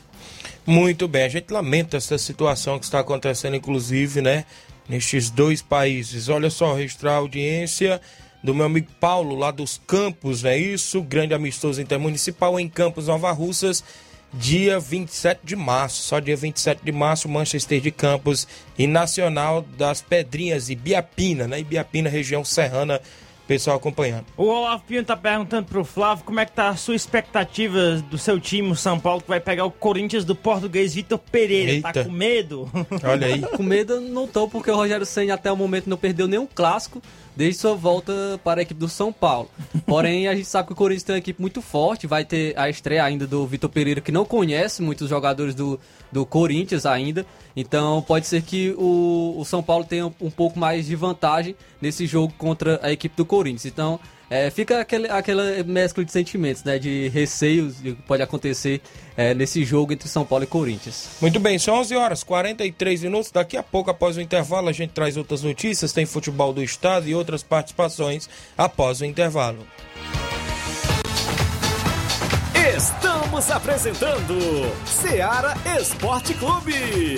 Muito 0.65 1.07
bem, 1.07 1.23
a 1.23 1.29
gente 1.29 1.51
lamenta 1.51 1.97
essa 1.97 2.17
situação 2.19 2.77
que 2.77 2.85
está 2.85 2.99
acontecendo, 2.99 3.55
inclusive, 3.55 4.21
né? 4.21 4.45
Nestes 4.91 5.29
dois 5.29 5.61
países. 5.61 6.27
Olha 6.27 6.49
só, 6.49 6.73
registrar 6.73 7.13
a 7.13 7.17
audiência 7.19 8.01
do 8.43 8.53
meu 8.53 8.65
amigo 8.65 8.91
Paulo, 8.99 9.37
lá 9.37 9.49
dos 9.49 9.79
Campos, 9.87 10.43
não 10.43 10.49
é 10.49 10.57
isso? 10.57 11.01
Grande 11.01 11.33
amistoso 11.33 11.81
intermunicipal 11.81 12.59
em 12.59 12.67
Campos, 12.67 13.07
Nova 13.07 13.31
Russas, 13.31 13.81
dia 14.33 14.81
27 14.81 15.39
de 15.45 15.55
março. 15.55 16.01
Só 16.01 16.19
dia 16.19 16.35
27 16.35 16.83
de 16.83 16.91
março, 16.91 17.29
Manchester 17.29 17.79
de 17.79 17.89
Campos 17.89 18.45
e 18.77 18.85
Nacional 18.85 19.61
das 19.77 20.01
Pedrinhas, 20.01 20.69
Ibiapina, 20.69 21.47
né? 21.47 21.61
Ibiapina, 21.61 22.09
região 22.09 22.43
serrana 22.43 22.99
pessoal 23.47 23.77
acompanhando. 23.77 24.25
O 24.37 24.45
Olavo 24.45 24.83
Pinho 24.87 25.03
tá 25.03 25.15
perguntando 25.15 25.67
pro 25.67 25.83
Flávio 25.83 26.23
como 26.23 26.39
é 26.39 26.45
que 26.45 26.51
tá 26.51 26.69
a 26.69 26.75
sua 26.75 26.95
expectativa 26.95 27.95
do 28.09 28.17
seu 28.17 28.39
time, 28.39 28.69
o 28.71 28.75
São 28.75 28.99
Paulo, 28.99 29.21
que 29.21 29.27
vai 29.27 29.39
pegar 29.39 29.65
o 29.65 29.71
Corinthians 29.71 30.23
do 30.23 30.35
português 30.35 30.93
Vitor 30.93 31.17
Pereira. 31.17 31.71
Eita. 31.71 31.93
Tá 31.93 32.03
com 32.03 32.11
medo? 32.11 32.69
Olha 33.03 33.27
aí. 33.27 33.41
Com 33.41 33.63
medo 33.63 33.93
eu 33.93 34.01
não 34.01 34.27
tô, 34.27 34.47
porque 34.47 34.71
o 34.71 34.75
Rogério 34.75 35.05
Senna 35.05 35.33
até 35.33 35.51
o 35.51 35.57
momento 35.57 35.89
não 35.89 35.97
perdeu 35.97 36.27
nenhum 36.27 36.47
clássico 36.47 37.01
desde 37.35 37.61
sua 37.61 37.75
volta 37.75 38.39
para 38.43 38.61
a 38.61 38.63
equipe 38.63 38.79
do 38.79 38.87
São 38.87 39.11
Paulo. 39.11 39.49
Porém, 39.85 40.27
a 40.27 40.35
gente 40.35 40.47
sabe 40.47 40.67
que 40.67 40.73
o 40.73 40.75
Corinthians 40.75 41.03
tem 41.03 41.15
uma 41.15 41.19
equipe 41.19 41.41
muito 41.41 41.61
forte, 41.61 42.07
vai 42.07 42.25
ter 42.25 42.57
a 42.57 42.69
estreia 42.69 43.03
ainda 43.03 43.25
do 43.25 43.45
Vitor 43.45 43.69
Pereira, 43.69 44.01
que 44.01 44.11
não 44.11 44.25
conhece 44.25 44.81
muitos 44.81 45.09
jogadores 45.09 45.55
do, 45.55 45.79
do 46.11 46.25
Corinthians 46.25 46.85
ainda. 46.85 47.25
Então, 47.55 48.01
pode 48.01 48.27
ser 48.27 48.41
que 48.41 48.75
o, 48.77 49.35
o 49.37 49.45
São 49.45 49.61
Paulo 49.61 49.85
tenha 49.85 50.07
um 50.07 50.31
pouco 50.31 50.59
mais 50.59 50.85
de 50.85 50.95
vantagem 50.95 51.55
nesse 51.81 52.05
jogo 52.05 52.33
contra 52.37 52.79
a 52.83 52.91
equipe 52.91 53.15
do 53.15 53.25
Corinthians. 53.25 53.65
Então, 53.65 53.99
é, 54.31 54.49
fica 54.49 54.79
aquele, 54.79 55.09
aquela 55.09 55.61
mescla 55.65 56.05
de 56.05 56.11
sentimentos, 56.11 56.63
né? 56.63 56.79
De 56.79 57.09
receios 57.09 57.81
de 57.83 57.93
que 57.93 58.01
pode 58.03 58.23
acontecer 58.23 58.79
é, 59.17 59.33
nesse 59.33 59.65
jogo 59.65 59.91
entre 59.91 60.07
São 60.07 60.25
Paulo 60.25 60.45
e 60.45 60.47
Corinthians. 60.47 61.09
Muito 61.19 61.37
bem, 61.37 61.59
são 61.59 61.75
11 61.75 61.97
horas 61.97 62.23
43 62.23 63.03
minutos. 63.03 63.29
Daqui 63.29 63.57
a 63.57 63.63
pouco, 63.63 63.91
após 63.91 64.15
o 64.15 64.21
intervalo, 64.21 64.69
a 64.69 64.71
gente 64.71 64.91
traz 64.91 65.17
outras 65.17 65.43
notícias. 65.43 65.91
Tem 65.91 66.05
futebol 66.05 66.53
do 66.53 66.63
estado 66.63 67.09
e 67.09 67.13
outras 67.13 67.43
participações 67.43 68.29
após 68.57 69.01
o 69.01 69.05
intervalo. 69.05 69.67
Estamos 72.77 73.51
apresentando 73.51 74.39
Seara 74.85 75.55
Esporte 75.77 76.33
Clube. 76.35 77.17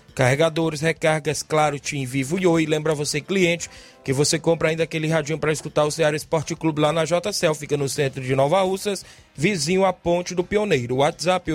carregadores, 0.11 0.81
recargas, 0.81 1.41
claro, 1.41 1.79
TIM, 1.79 2.05
Vivo 2.05 2.37
e 2.39 2.45
Oi. 2.45 2.65
Lembra 2.65 2.93
você, 2.93 3.19
cliente, 3.19 3.69
que 4.03 4.13
você 4.13 4.37
compra 4.37 4.69
ainda 4.69 4.83
aquele 4.83 5.07
radinho 5.07 5.39
para 5.39 5.51
escutar 5.51 5.85
o 5.85 5.91
Ceará 5.91 6.15
Esporte 6.15 6.55
Clube 6.55 6.81
lá 6.81 6.93
na 6.93 7.05
JCL. 7.05 7.55
Fica 7.55 7.77
no 7.77 7.89
centro 7.89 8.21
de 8.21 8.35
Nova 8.35 8.61
Russas, 8.61 9.03
vizinho 9.35 9.85
à 9.85 9.93
Ponte 9.93 10.35
do 10.35 10.43
Pioneiro. 10.43 10.97
WhatsApp 10.97 11.51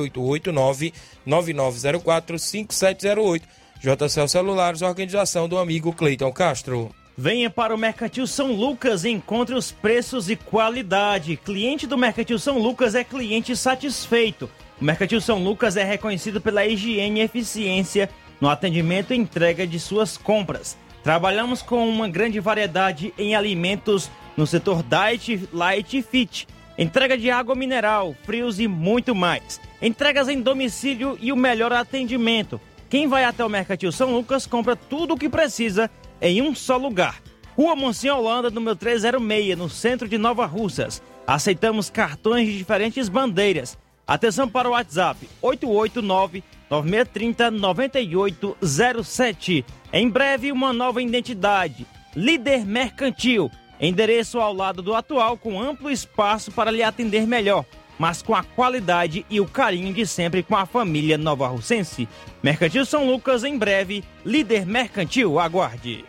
889-9904-5708. 1.26 3.42
JCL 3.78 4.28
Celulares, 4.28 4.82
organização 4.82 5.48
do 5.48 5.58
amigo 5.58 5.92
Cleiton 5.92 6.32
Castro. 6.32 6.90
Venha 7.18 7.48
para 7.48 7.74
o 7.74 7.78
Mercantil 7.78 8.26
São 8.26 8.52
Lucas 8.52 9.04
e 9.04 9.08
encontre 9.08 9.54
os 9.54 9.72
preços 9.72 10.28
e 10.28 10.36
qualidade. 10.36 11.38
Cliente 11.38 11.86
do 11.86 11.96
Mercantil 11.96 12.38
São 12.38 12.58
Lucas 12.58 12.94
é 12.94 13.02
cliente 13.02 13.56
satisfeito. 13.56 14.50
O 14.78 14.84
Mercantil 14.84 15.22
São 15.22 15.42
Lucas 15.42 15.78
é 15.78 15.84
reconhecido 15.84 16.42
pela 16.42 16.66
higiene 16.66 17.20
e 17.20 17.22
eficiência 17.22 18.10
no 18.40 18.48
atendimento 18.48 19.12
e 19.12 19.16
entrega 19.16 19.66
de 19.66 19.78
suas 19.78 20.16
compras. 20.16 20.76
Trabalhamos 21.02 21.62
com 21.62 21.88
uma 21.88 22.08
grande 22.08 22.40
variedade 22.40 23.14
em 23.16 23.34
alimentos 23.34 24.10
no 24.36 24.46
setor 24.46 24.82
Diet, 24.82 25.48
Light 25.52 25.96
e 25.96 26.02
Fit. 26.02 26.48
Entrega 26.78 27.16
de 27.16 27.30
água 27.30 27.54
mineral, 27.54 28.14
frios 28.24 28.60
e 28.60 28.68
muito 28.68 29.14
mais. 29.14 29.60
Entregas 29.80 30.28
em 30.28 30.40
domicílio 30.40 31.16
e 31.20 31.32
o 31.32 31.36
melhor 31.36 31.72
atendimento. 31.72 32.60
Quem 32.90 33.08
vai 33.08 33.24
até 33.24 33.44
o 33.44 33.48
Mercantil 33.48 33.90
São 33.90 34.12
Lucas 34.12 34.46
compra 34.46 34.76
tudo 34.76 35.14
o 35.14 35.18
que 35.18 35.28
precisa 35.28 35.90
em 36.20 36.42
um 36.42 36.54
só 36.54 36.76
lugar. 36.76 37.22
Rua 37.56 37.74
Monsenhor 37.74 38.18
Holanda, 38.18 38.50
número 38.50 38.76
306, 38.76 39.56
no 39.56 39.70
centro 39.70 40.06
de 40.06 40.18
Nova 40.18 40.44
Russas. 40.44 41.02
Aceitamos 41.26 41.88
cartões 41.88 42.46
de 42.46 42.58
diferentes 42.58 43.08
bandeiras. 43.08 43.78
Atenção 44.06 44.48
para 44.48 44.68
o 44.68 44.72
WhatsApp 44.72 45.28
889 45.42 46.44
9630 46.70 47.50
9807. 47.50 49.64
Em 49.92 50.08
breve, 50.08 50.52
uma 50.52 50.72
nova 50.72 51.02
identidade. 51.02 51.84
Líder 52.14 52.64
Mercantil. 52.64 53.50
Endereço 53.80 54.38
ao 54.38 54.54
lado 54.54 54.80
do 54.80 54.94
atual, 54.94 55.36
com 55.36 55.60
amplo 55.60 55.90
espaço 55.90 56.52
para 56.52 56.70
lhe 56.70 56.82
atender 56.82 57.26
melhor, 57.26 57.64
mas 57.98 58.22
com 58.22 58.34
a 58.34 58.42
qualidade 58.42 59.26
e 59.28 59.40
o 59.40 59.46
carinho 59.46 59.92
de 59.92 60.06
sempre 60.06 60.42
com 60.42 60.56
a 60.56 60.64
família 60.64 61.18
Nova 61.18 61.48
Russense. 61.48 62.08
Mercantil 62.42 62.86
São 62.86 63.06
Lucas, 63.06 63.44
em 63.44 63.58
breve. 63.58 64.02
Líder 64.24 64.64
Mercantil, 64.64 65.38
aguarde. 65.38 66.04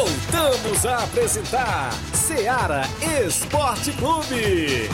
Voltamos 0.00 0.86
a 0.86 1.04
apresentar 1.04 1.92
Seara 2.14 2.84
Esporte 3.22 3.92
Clube. 3.92 4.88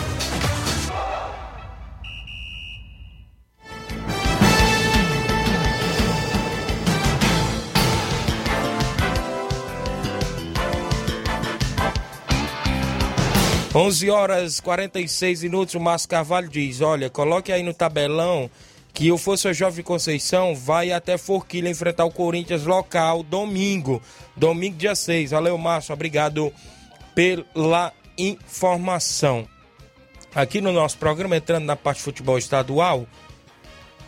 11 13.72 14.10
horas 14.10 14.58
46 14.58 15.44
minutos, 15.44 15.76
o 15.76 15.80
Márcio 15.80 16.08
Carvalho 16.08 16.48
diz: 16.48 16.80
Olha, 16.80 17.08
coloque 17.08 17.52
aí 17.52 17.62
no 17.62 17.72
tabelão 17.72 18.50
que 18.96 19.12
o 19.12 19.18
Força 19.18 19.52
Jovem 19.52 19.84
Conceição 19.84 20.54
vai 20.54 20.90
até 20.90 21.18
Forquilha 21.18 21.68
enfrentar 21.68 22.06
o 22.06 22.10
Corinthians 22.10 22.64
local 22.64 23.22
domingo. 23.22 24.00
Domingo, 24.34 24.74
dia 24.78 24.94
6. 24.94 25.32
Valeu, 25.32 25.58
Márcio. 25.58 25.92
Obrigado 25.92 26.50
pela 27.14 27.92
informação. 28.16 29.46
Aqui 30.34 30.62
no 30.62 30.72
nosso 30.72 30.96
programa, 30.96 31.36
entrando 31.36 31.66
na 31.66 31.76
parte 31.76 31.98
de 31.98 32.04
futebol 32.04 32.38
estadual, 32.38 33.06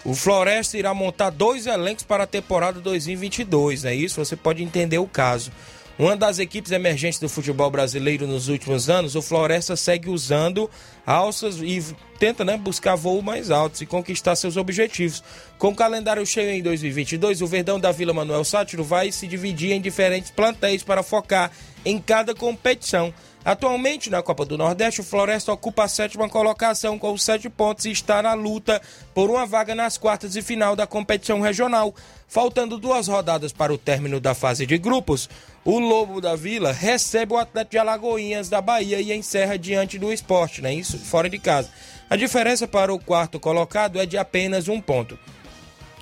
o 0.06 0.14
Floresta 0.14 0.78
irá 0.78 0.94
montar 0.94 1.28
dois 1.28 1.66
elencos 1.66 2.04
para 2.04 2.24
a 2.24 2.26
temporada 2.26 2.80
2022. 2.80 3.84
É 3.84 3.94
isso? 3.94 4.24
Você 4.24 4.36
pode 4.36 4.62
entender 4.62 4.98
o 4.98 5.06
caso. 5.06 5.52
Uma 5.98 6.16
das 6.16 6.38
equipes 6.38 6.70
emergentes 6.70 7.18
do 7.18 7.28
futebol 7.28 7.68
brasileiro 7.72 8.24
nos 8.24 8.46
últimos 8.46 8.88
anos, 8.88 9.16
o 9.16 9.20
Floresta 9.20 9.74
segue 9.74 10.08
usando 10.08 10.70
alças 11.04 11.56
e 11.60 11.84
tenta 12.20 12.44
né, 12.44 12.56
buscar 12.56 12.94
voos 12.94 13.22
mais 13.22 13.50
altos 13.50 13.80
e 13.80 13.86
conquistar 13.86 14.36
seus 14.36 14.56
objetivos. 14.56 15.24
Com 15.58 15.70
o 15.70 15.74
calendário 15.74 16.24
cheio 16.24 16.50
em 16.50 16.62
2022, 16.62 17.42
o 17.42 17.48
Verdão 17.48 17.80
da 17.80 17.90
Vila 17.90 18.14
Manuel 18.14 18.44
Sátiro 18.44 18.84
vai 18.84 19.10
se 19.10 19.26
dividir 19.26 19.72
em 19.72 19.80
diferentes 19.80 20.30
plantéis 20.30 20.84
para 20.84 21.02
focar 21.02 21.50
em 21.84 21.98
cada 21.98 22.32
competição. 22.32 23.12
Atualmente, 23.44 24.10
na 24.10 24.22
Copa 24.22 24.44
do 24.44 24.58
Nordeste, 24.58 25.00
o 25.00 25.04
Floresta 25.04 25.52
ocupa 25.52 25.84
a 25.84 25.88
sétima 25.88 26.28
colocação 26.28 26.98
com 26.98 27.16
sete 27.16 27.48
pontos 27.48 27.84
e 27.86 27.90
está 27.90 28.20
na 28.20 28.34
luta 28.34 28.82
por 29.14 29.30
uma 29.30 29.46
vaga 29.46 29.74
nas 29.74 29.96
quartas 29.96 30.32
de 30.32 30.42
final 30.42 30.76
da 30.76 30.86
competição 30.86 31.40
regional. 31.40 31.94
Faltando 32.26 32.76
duas 32.76 33.08
rodadas 33.08 33.52
para 33.52 33.72
o 33.72 33.78
término 33.78 34.20
da 34.20 34.34
fase 34.34 34.66
de 34.66 34.76
grupos, 34.76 35.30
o 35.64 35.78
Lobo 35.78 36.20
da 36.20 36.36
Vila 36.36 36.72
recebe 36.72 37.32
o 37.32 37.38
Atlético 37.38 37.70
de 37.70 37.78
Alagoinhas 37.78 38.48
da 38.48 38.60
Bahia 38.60 39.00
e 39.00 39.12
encerra 39.12 39.56
diante 39.56 39.98
do 39.98 40.12
esporte, 40.12 40.60
né? 40.60 40.74
Isso 40.74 40.98
fora 40.98 41.30
de 41.30 41.38
casa. 41.38 41.70
A 42.10 42.16
diferença 42.16 42.66
para 42.66 42.92
o 42.92 42.98
quarto 42.98 43.40
colocado 43.40 43.98
é 43.98 44.04
de 44.04 44.18
apenas 44.18 44.68
um 44.68 44.80
ponto. 44.80 45.18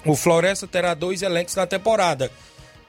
O 0.05 0.17
Floresta 0.17 0.67
terá 0.67 0.95
dois 0.95 1.23
elencos 1.23 1.55
na 1.55 1.67
temporada. 1.67 2.31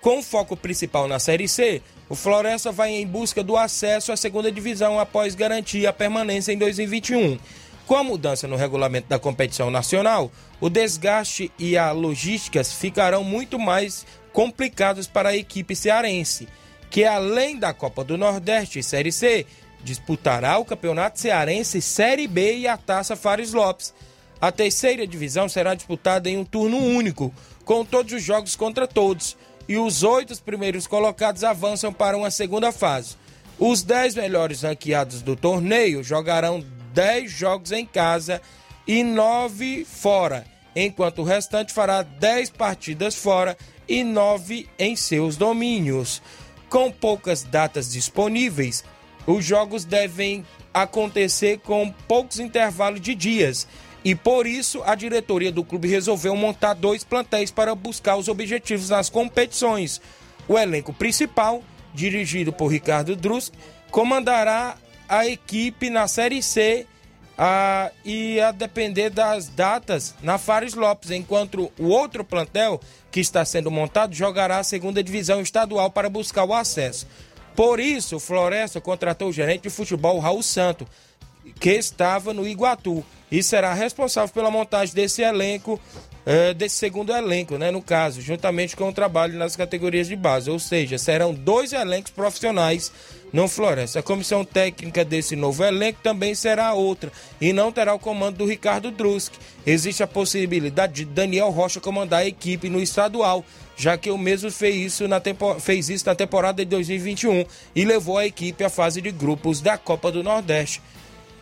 Com 0.01 0.23
foco 0.23 0.55
principal 0.55 1.07
na 1.07 1.19
Série 1.19 1.47
C, 1.47 1.81
o 2.09 2.15
Floresta 2.15 2.71
vai 2.71 2.91
em 2.91 3.05
busca 3.05 3.43
do 3.43 3.57
acesso 3.57 4.11
à 4.11 4.17
segunda 4.17 4.51
divisão 4.51 4.99
após 4.99 5.35
garantir 5.35 5.85
a 5.85 5.93
permanência 5.93 6.53
em 6.53 6.57
2021. 6.57 7.37
Com 7.85 7.95
a 7.95 8.03
mudança 8.03 8.47
no 8.47 8.55
regulamento 8.55 9.07
da 9.07 9.19
competição 9.19 9.69
nacional, 9.69 10.31
o 10.59 10.69
desgaste 10.69 11.51
e 11.59 11.77
a 11.77 11.91
logística 11.91 12.63
ficarão 12.63 13.23
muito 13.23 13.59
mais 13.59 14.05
complicados 14.31 15.07
para 15.07 15.29
a 15.29 15.35
equipe 15.35 15.75
cearense, 15.75 16.47
que 16.89 17.03
além 17.03 17.57
da 17.57 17.73
Copa 17.73 18.03
do 18.03 18.17
Nordeste 18.17 18.79
e 18.79 18.83
Série 18.83 19.11
C, 19.11 19.45
disputará 19.83 20.57
o 20.57 20.65
Campeonato 20.65 21.19
Cearense 21.19 21.81
Série 21.81 22.27
B 22.27 22.57
e 22.57 22.67
a 22.67 22.77
Taça 22.77 23.15
Fares 23.15 23.53
Lopes. 23.53 23.93
A 24.39 24.51
terceira 24.51 25.07
divisão 25.07 25.49
será 25.49 25.73
disputada 25.73 26.29
em 26.29 26.37
um 26.37 26.45
turno 26.45 26.77
único, 26.77 27.33
com 27.65 27.83
todos 27.83 28.13
os 28.13 28.23
jogos 28.23 28.55
contra 28.55 28.87
todos 28.87 29.35
e 29.67 29.77
os 29.77 30.03
oito 30.03 30.41
primeiros 30.41 30.87
colocados 30.87 31.43
avançam 31.43 31.91
para 31.91 32.17
uma 32.17 32.31
segunda 32.31 32.71
fase. 32.71 33.15
Os 33.59 33.83
dez 33.83 34.15
melhores 34.15 34.61
ranqueados 34.61 35.21
do 35.21 35.35
torneio 35.35 36.03
jogarão 36.03 36.63
dez 36.93 37.31
jogos 37.31 37.71
em 37.71 37.85
casa 37.85 38.41
e 38.87 39.03
nove 39.03 39.85
fora, 39.85 40.45
enquanto 40.75 41.19
o 41.19 41.25
restante 41.25 41.73
fará 41.73 42.01
dez 42.01 42.49
partidas 42.49 43.15
fora 43.15 43.57
e 43.87 44.03
nove 44.03 44.69
em 44.77 44.95
seus 44.95 45.35
domínios. 45.35 46.21
Com 46.69 46.91
poucas 46.91 47.43
datas 47.43 47.91
disponíveis, 47.91 48.83
os 49.25 49.43
jogos 49.43 49.85
devem 49.85 50.45
acontecer 50.73 51.59
com 51.59 51.91
poucos 52.07 52.39
intervalos 52.39 53.01
de 53.01 53.15
dias 53.15 53.67
e 54.07 54.15
por 54.15 54.47
isso 54.47 54.81
a 54.85 54.95
diretoria 54.95 55.51
do 55.51 55.65
clube 55.65 55.89
resolveu 55.89 56.33
montar 56.33 56.73
dois 56.73 57.03
plantéis 57.03 57.51
para 57.51 57.75
buscar 57.75 58.15
os 58.15 58.29
objetivos 58.29 58.89
nas 58.89 59.09
competições. 59.09 59.99
O 60.47 60.57
elenco 60.57 60.93
principal, 60.93 61.61
dirigido 61.93 62.53
por 62.53 62.67
Ricardo 62.67 63.17
Drus, 63.17 63.51
comandará 63.91 64.77
a 65.09 65.27
equipe 65.27 65.89
na 65.89 66.07
Série 66.07 66.41
C 66.41 66.87
a, 67.37 67.91
e 68.05 68.39
a 68.39 68.53
depender 68.53 69.09
das 69.09 69.49
datas 69.49 70.15
na 70.21 70.37
Fares 70.37 70.73
Lopes, 70.73 71.11
enquanto 71.11 71.69
o 71.77 71.87
outro 71.89 72.23
plantel 72.23 72.79
que 73.11 73.19
está 73.19 73.43
sendo 73.43 73.69
montado 73.69 74.15
jogará 74.15 74.59
a 74.59 74.63
segunda 74.63 75.03
divisão 75.03 75.41
estadual 75.41 75.91
para 75.91 76.09
buscar 76.09 76.45
o 76.45 76.53
acesso. 76.53 77.05
Por 77.57 77.77
isso, 77.77 78.21
Floresta 78.21 78.79
contratou 78.79 79.27
o 79.27 79.33
gerente 79.33 79.63
de 79.63 79.69
futebol 79.69 80.17
Raul 80.19 80.41
Santo, 80.41 80.87
que 81.57 81.71
estava 81.71 82.33
no 82.33 82.47
Iguatu 82.47 83.03
e 83.31 83.43
será 83.43 83.73
responsável 83.73 84.33
pela 84.33 84.49
montagem 84.49 84.95
desse 84.95 85.21
elenco, 85.21 85.79
uh, 86.25 86.53
desse 86.53 86.75
segundo 86.75 87.11
elenco, 87.11 87.57
né, 87.57 87.71
no 87.71 87.81
caso, 87.81 88.21
juntamente 88.21 88.75
com 88.75 88.89
o 88.89 88.93
trabalho 88.93 89.37
nas 89.37 89.55
categorias 89.55 90.07
de 90.07 90.15
base. 90.15 90.49
Ou 90.49 90.59
seja, 90.59 90.97
serão 90.97 91.33
dois 91.33 91.73
elencos 91.73 92.11
profissionais 92.11 92.91
no 93.31 93.47
Floresta. 93.47 93.99
A 93.99 94.03
comissão 94.03 94.45
técnica 94.45 95.03
desse 95.03 95.35
novo 95.35 95.63
elenco 95.63 95.99
também 96.01 96.33
será 96.33 96.73
outra 96.73 97.11
e 97.41 97.51
não 97.51 97.71
terá 97.71 97.93
o 97.93 97.99
comando 97.99 98.37
do 98.37 98.45
Ricardo 98.45 98.91
Drusk. 98.91 99.33
Existe 99.65 100.01
a 100.01 100.07
possibilidade 100.07 100.93
de 100.93 101.05
Daniel 101.05 101.49
Rocha 101.49 101.81
comandar 101.81 102.21
a 102.21 102.27
equipe 102.27 102.69
no 102.69 102.79
estadual, 102.79 103.43
já 103.75 103.97
que 103.97 104.09
o 104.09 104.17
mesmo 104.17 104.49
fez 104.49 104.93
isso 104.93 105.07
na, 105.07 105.19
tempo... 105.19 105.59
fez 105.59 105.89
isso 105.89 106.05
na 106.05 106.15
temporada 106.15 106.63
de 106.63 106.69
2021 106.71 107.45
e 107.75 107.83
levou 107.83 108.17
a 108.17 108.25
equipe 108.25 108.63
à 108.63 108.69
fase 108.69 109.01
de 109.01 109.11
grupos 109.11 109.59
da 109.59 109.77
Copa 109.77 110.11
do 110.11 110.23
Nordeste. 110.23 110.81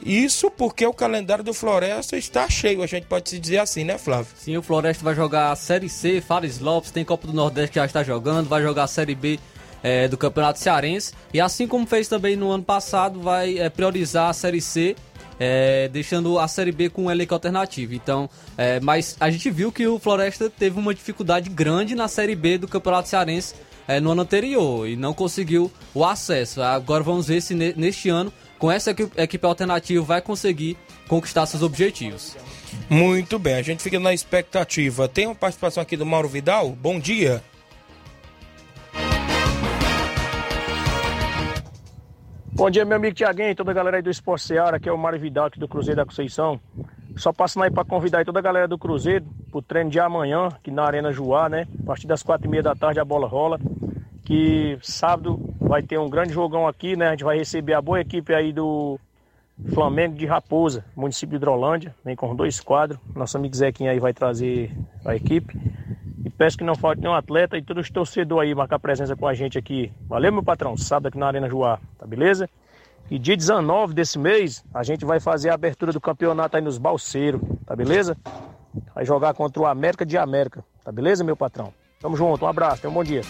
Isso 0.03 0.51
porque 0.51 0.85
o 0.85 0.93
calendário 0.93 1.43
do 1.43 1.53
Floresta 1.53 2.17
está 2.17 2.49
cheio, 2.49 2.83
a 2.83 2.87
gente 2.87 3.07
pode 3.07 3.29
se 3.29 3.39
dizer 3.39 3.57
assim, 3.59 3.83
né, 3.83 3.97
Flávio? 3.97 4.27
Sim, 4.35 4.57
o 4.57 4.61
Floresta 4.61 5.03
vai 5.03 5.15
jogar 5.15 5.51
a 5.51 5.55
Série 5.55 5.89
C, 5.89 6.21
Fares 6.21 6.59
Lopes, 6.59 6.91
tem 6.91 7.03
Copa 7.03 7.27
do 7.27 7.33
Nordeste 7.33 7.71
que 7.71 7.79
já 7.79 7.85
está 7.85 8.03
jogando, 8.03 8.47
vai 8.47 8.61
jogar 8.61 8.83
a 8.83 8.87
Série 8.87 9.15
B 9.15 9.39
é, 9.81 10.07
do 10.07 10.17
Campeonato 10.17 10.59
Cearense. 10.59 11.13
E 11.33 11.39
assim 11.39 11.67
como 11.67 11.85
fez 11.85 12.07
também 12.07 12.35
no 12.35 12.51
ano 12.51 12.63
passado, 12.63 13.19
vai 13.21 13.57
é, 13.57 13.69
priorizar 13.69 14.29
a 14.29 14.33
Série 14.33 14.61
C, 14.61 14.95
é, 15.39 15.87
deixando 15.89 16.39
a 16.39 16.47
Série 16.47 16.71
B 16.71 16.89
com 16.89 17.05
um 17.05 17.11
elenco 17.11 17.33
alternativo. 17.33 17.93
Então, 17.93 18.29
é, 18.57 18.79
mas 18.79 19.15
a 19.19 19.29
gente 19.29 19.49
viu 19.49 19.71
que 19.71 19.85
o 19.87 19.99
Floresta 19.99 20.49
teve 20.49 20.79
uma 20.79 20.93
dificuldade 20.93 21.49
grande 21.49 21.95
na 21.95 22.07
Série 22.07 22.35
B 22.35 22.57
do 22.57 22.67
Campeonato 22.67 23.09
Cearense 23.09 23.55
é, 23.87 23.99
no 23.99 24.11
ano 24.11 24.21
anterior 24.21 24.87
e 24.87 24.95
não 24.95 25.13
conseguiu 25.13 25.71
o 25.93 26.03
acesso. 26.03 26.61
Agora 26.61 27.03
vamos 27.03 27.27
ver 27.27 27.41
se 27.41 27.53
neste 27.53 28.09
ano 28.09 28.31
com 28.57 28.71
essa 28.71 28.91
equipe 28.91 29.45
alternativa 29.45 30.03
vai 30.03 30.21
conseguir 30.21 30.77
conquistar 31.07 31.45
seus 31.45 31.63
objetivos. 31.63 32.35
Muito 32.89 33.37
bem, 33.39 33.55
a 33.55 33.61
gente 33.61 33.83
fica 33.83 33.99
na 33.99 34.13
expectativa. 34.13 35.07
Tem 35.07 35.27
uma 35.27 35.35
participação 35.35 35.81
aqui 35.81 35.95
do 35.95 36.05
Mauro 36.05 36.27
Vidal. 36.27 36.69
Bom 36.71 36.99
dia. 36.99 37.43
Bom 42.53 42.69
dia, 42.69 42.85
meu 42.85 42.95
amigo 42.95 43.13
Tiaguinho 43.13 43.49
e 43.49 43.55
toda 43.55 43.71
a 43.71 43.73
galera 43.73 43.97
aí 43.97 44.01
do 44.01 44.09
Esporte 44.09 44.45
Seara, 44.45 44.77
aqui 44.77 44.87
é 44.87 44.91
o 44.91 44.97
Mário 44.97 45.19
Vidal 45.19 45.47
aqui 45.47 45.59
do 45.59 45.67
Cruzeiro 45.67 45.97
da 45.97 46.05
Conceição. 46.05 46.57
Só 47.17 47.33
passando 47.33 47.63
aí 47.63 47.71
para 47.71 47.83
convidar 47.83 48.19
aí 48.19 48.25
toda 48.25 48.39
a 48.39 48.41
galera 48.41 48.65
do 48.65 48.77
Cruzeiro 48.77 49.25
pro 49.51 49.61
treino 49.61 49.89
de 49.89 49.99
amanhã, 49.99 50.47
aqui 50.47 50.71
na 50.71 50.85
Arena 50.85 51.11
Juá, 51.11 51.49
né? 51.49 51.67
A 51.83 51.85
partir 51.85 52.07
das 52.07 52.23
quatro 52.23 52.47
e 52.47 52.49
meia 52.49 52.63
da 52.63 52.73
tarde 52.73 52.97
a 52.97 53.03
bola 53.03 53.27
rola 53.27 53.59
que 54.25 54.77
sábado 54.81 55.39
vai 55.75 55.83
ter 55.83 55.99
um 55.99 56.09
grande 56.09 56.33
jogão 56.33 56.65
aqui, 56.65 56.95
né? 56.95 57.07
A 57.07 57.11
gente 57.11 57.25
vai 57.25 57.37
receber 57.37 57.73
a 57.73 57.81
boa 57.81 57.99
equipe 57.99 58.33
aí 58.33 58.53
do 58.53 58.97
Flamengo 59.73 60.15
de 60.15 60.25
Raposa, 60.25 60.85
município 60.95 61.31
de 61.31 61.35
Hidrolândia, 61.35 61.93
vem 62.03 62.15
com 62.15 62.33
dois 62.33 62.61
quadros. 62.61 62.97
Nosso 63.13 63.35
amigo 63.35 63.53
Zequinha 63.53 63.91
aí 63.91 63.99
vai 63.99 64.13
trazer 64.13 64.71
a 65.03 65.13
equipe. 65.13 65.53
E 66.23 66.29
peço 66.29 66.57
que 66.57 66.63
não 66.63 66.75
falte 66.75 67.01
nenhum 67.01 67.13
atleta 67.13 67.57
e 67.57 67.61
todos 67.61 67.83
os 67.83 67.89
torcedores 67.91 68.47
aí 68.47 68.55
marcar 68.55 68.79
presença 68.79 69.17
com 69.17 69.27
a 69.27 69.33
gente 69.33 69.57
aqui. 69.57 69.91
Valeu, 70.07 70.31
meu 70.31 70.43
patrão, 70.43 70.77
sábado 70.77 71.07
aqui 71.07 71.17
na 71.17 71.27
Arena 71.27 71.49
Joá, 71.49 71.77
tá 71.99 72.07
beleza? 72.07 72.49
E 73.11 73.19
dia 73.19 73.35
19 73.35 73.93
desse 73.93 74.17
mês, 74.17 74.63
a 74.73 74.81
gente 74.81 75.03
vai 75.03 75.19
fazer 75.19 75.49
a 75.49 75.55
abertura 75.55 75.91
do 75.91 75.99
campeonato 75.99 76.55
aí 76.55 76.63
nos 76.63 76.77
Balseiros, 76.77 77.41
tá 77.65 77.75
beleza? 77.75 78.15
Vai 78.93 79.03
jogar 79.03 79.33
contra 79.33 79.61
o 79.61 79.65
América 79.65 80.05
de 80.05 80.17
América, 80.17 80.63
tá 80.85 80.91
beleza, 80.91 81.21
meu 81.21 81.35
patrão? 81.35 81.73
Tamo 81.99 82.15
junto, 82.15 82.45
um 82.45 82.47
abraço, 82.47 82.81
tenha 82.81 82.91
um 82.91 82.93
bom 82.93 83.03
dia. 83.03 83.21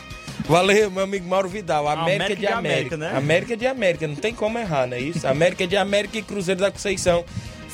Valeu, 0.47 0.91
meu 0.91 1.03
amigo 1.03 1.27
Mauro 1.27 1.49
Vidal. 1.49 1.87
América, 1.87 2.25
América 2.25 2.35
de, 2.35 2.47
América. 2.47 2.95
América, 2.95 2.97
né? 2.97 3.17
América 3.17 3.57
de 3.57 3.67
América, 3.67 4.07
não 4.07 4.15
tem 4.15 4.33
como 4.33 4.57
errar, 4.59 4.87
não 4.87 4.97
é 4.97 4.99
isso? 4.99 5.27
América 5.27 5.65
de 5.65 5.77
América 5.77 6.17
e 6.17 6.21
Cruzeiro 6.21 6.61
da 6.61 6.71
Conceição 6.71 7.25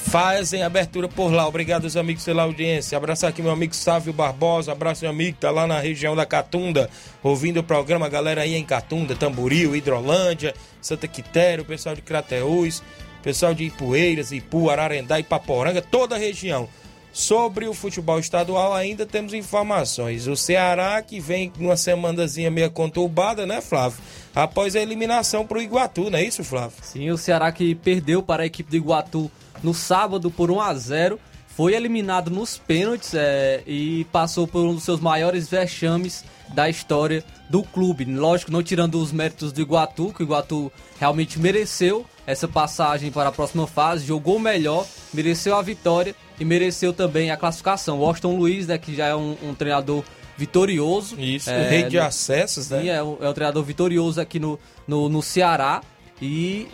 fazem 0.02 0.64
abertura 0.64 1.08
por 1.08 1.32
lá. 1.32 1.48
Obrigado, 1.48 1.86
os 1.86 1.96
amigos, 1.96 2.24
pela 2.24 2.44
audiência. 2.44 2.98
Abraçar 2.98 3.30
aqui 3.30 3.42
meu 3.42 3.52
amigo 3.52 3.76
Sávio 3.76 4.12
Barbosa. 4.12 4.72
Abraço, 4.72 5.04
meu 5.04 5.12
amigo, 5.12 5.38
tá 5.40 5.52
lá 5.52 5.68
na 5.68 5.80
região 5.80 6.16
da 6.16 6.26
Catunda, 6.26 6.90
ouvindo 7.24 7.60
o 7.60 7.64
programa. 7.64 8.10
Galera 8.10 8.42
aí 8.42 8.56
em 8.56 8.66
Catunda, 8.66 9.16
Tamboril, 9.16 9.76
Hidrolândia, 9.76 10.54
Santa 10.82 11.08
Quitéria, 11.08 11.62
o 11.62 11.66
pessoal 11.66 11.96
de 11.96 12.02
Crateús, 12.02 12.82
pessoal 13.22 13.54
de 13.54 13.66
Ipueiras, 13.66 14.32
Ipu, 14.32 14.70
Ararendá, 14.70 15.20
Ipaporanga, 15.20 15.82
toda 15.82 16.16
a 16.16 16.20
região. 16.20 16.68
Sobre 17.14 17.68
o 17.68 17.74
futebol 17.74 18.20
estadual, 18.20 18.74
ainda 18.74 19.06
temos 19.06 19.34
informações. 19.34 20.28
O 20.28 20.36
Ceará, 20.36 21.02
que 21.02 21.20
vem 21.20 21.52
numa 21.58 21.76
semanazinha 21.76 22.50
meio 22.50 22.72
conturbada, 22.72 23.46
né, 23.46 23.60
Flávio? 23.60 24.00
Após 24.34 24.76
a 24.76 24.80
eliminação 24.80 25.46
para 25.46 25.58
o 25.58 25.62
Iguatu, 25.62 26.10
não 26.10 26.18
é 26.18 26.24
isso, 26.24 26.44
Flávio? 26.44 26.78
Sim, 26.82 27.12
o 27.12 27.18
Ceará 27.18 27.52
que 27.52 27.76
perdeu 27.76 28.24
para 28.24 28.44
a 28.44 28.46
equipe 28.46 28.70
do 28.70 28.78
Iguatu 28.78 29.30
no 29.62 29.74
sábado 29.74 30.32
por 30.32 30.50
1 30.50 30.62
a 30.62 30.74
0 30.74 31.20
foi 31.56 31.74
eliminado 31.74 32.32
nos 32.32 32.58
pênaltis 32.58 33.14
é, 33.14 33.62
e 33.68 34.06
passou 34.06 34.48
por 34.48 34.66
um 34.66 34.74
dos 34.74 34.84
seus 34.84 35.02
maiores 35.02 35.50
vexames 35.50 36.24
da 36.54 36.70
história 36.70 37.24
do 37.50 37.62
clube. 37.62 38.06
Lógico, 38.06 38.52
não 38.52 38.64
tirando 38.64 38.96
os 38.96 39.12
méritos 39.12 39.52
do 39.52 39.62
Iguatu, 39.62 40.14
que 40.14 40.24
o 40.24 40.26
Iguatu 40.26 40.72
realmente 41.00 41.38
mereceu 41.38 42.06
essa 42.32 42.48
passagem 42.48 43.12
para 43.12 43.30
a 43.30 43.32
próxima 43.32 43.68
fase, 43.68 44.06
jogou 44.06 44.40
melhor, 44.40 44.86
mereceu 45.14 45.56
a 45.56 45.62
vitória 45.62 46.16
e 46.40 46.46
mereceu 46.46 46.94
também 46.94 47.30
a 47.32 47.38
classificação. 47.38 48.00
O 48.00 48.02
Washington 48.02 48.36
Luiz, 48.36 48.68
né, 48.68 48.78
que 48.78 48.96
já 48.96 49.08
é 49.08 49.16
um, 49.16 49.36
um 49.44 49.54
treinador 49.54 50.04
vitorioso. 50.38 51.20
Isso, 51.20 51.50
É, 51.50 51.70
rei 51.70 51.84
de 51.84 51.98
no- 51.98 52.04
acessos, 52.04 52.70
né? 52.70 52.82
Sim, 52.82 52.90
é, 52.90 53.04
um- 53.04 53.18
é 53.22 53.30
um 53.30 53.34
treinador 53.34 53.64
vitorioso 53.64 54.20
aqui 54.20 54.40
no, 54.40 54.60
no, 54.88 55.08
no 55.10 55.22
Ceará 55.22 55.82
e 56.22 56.68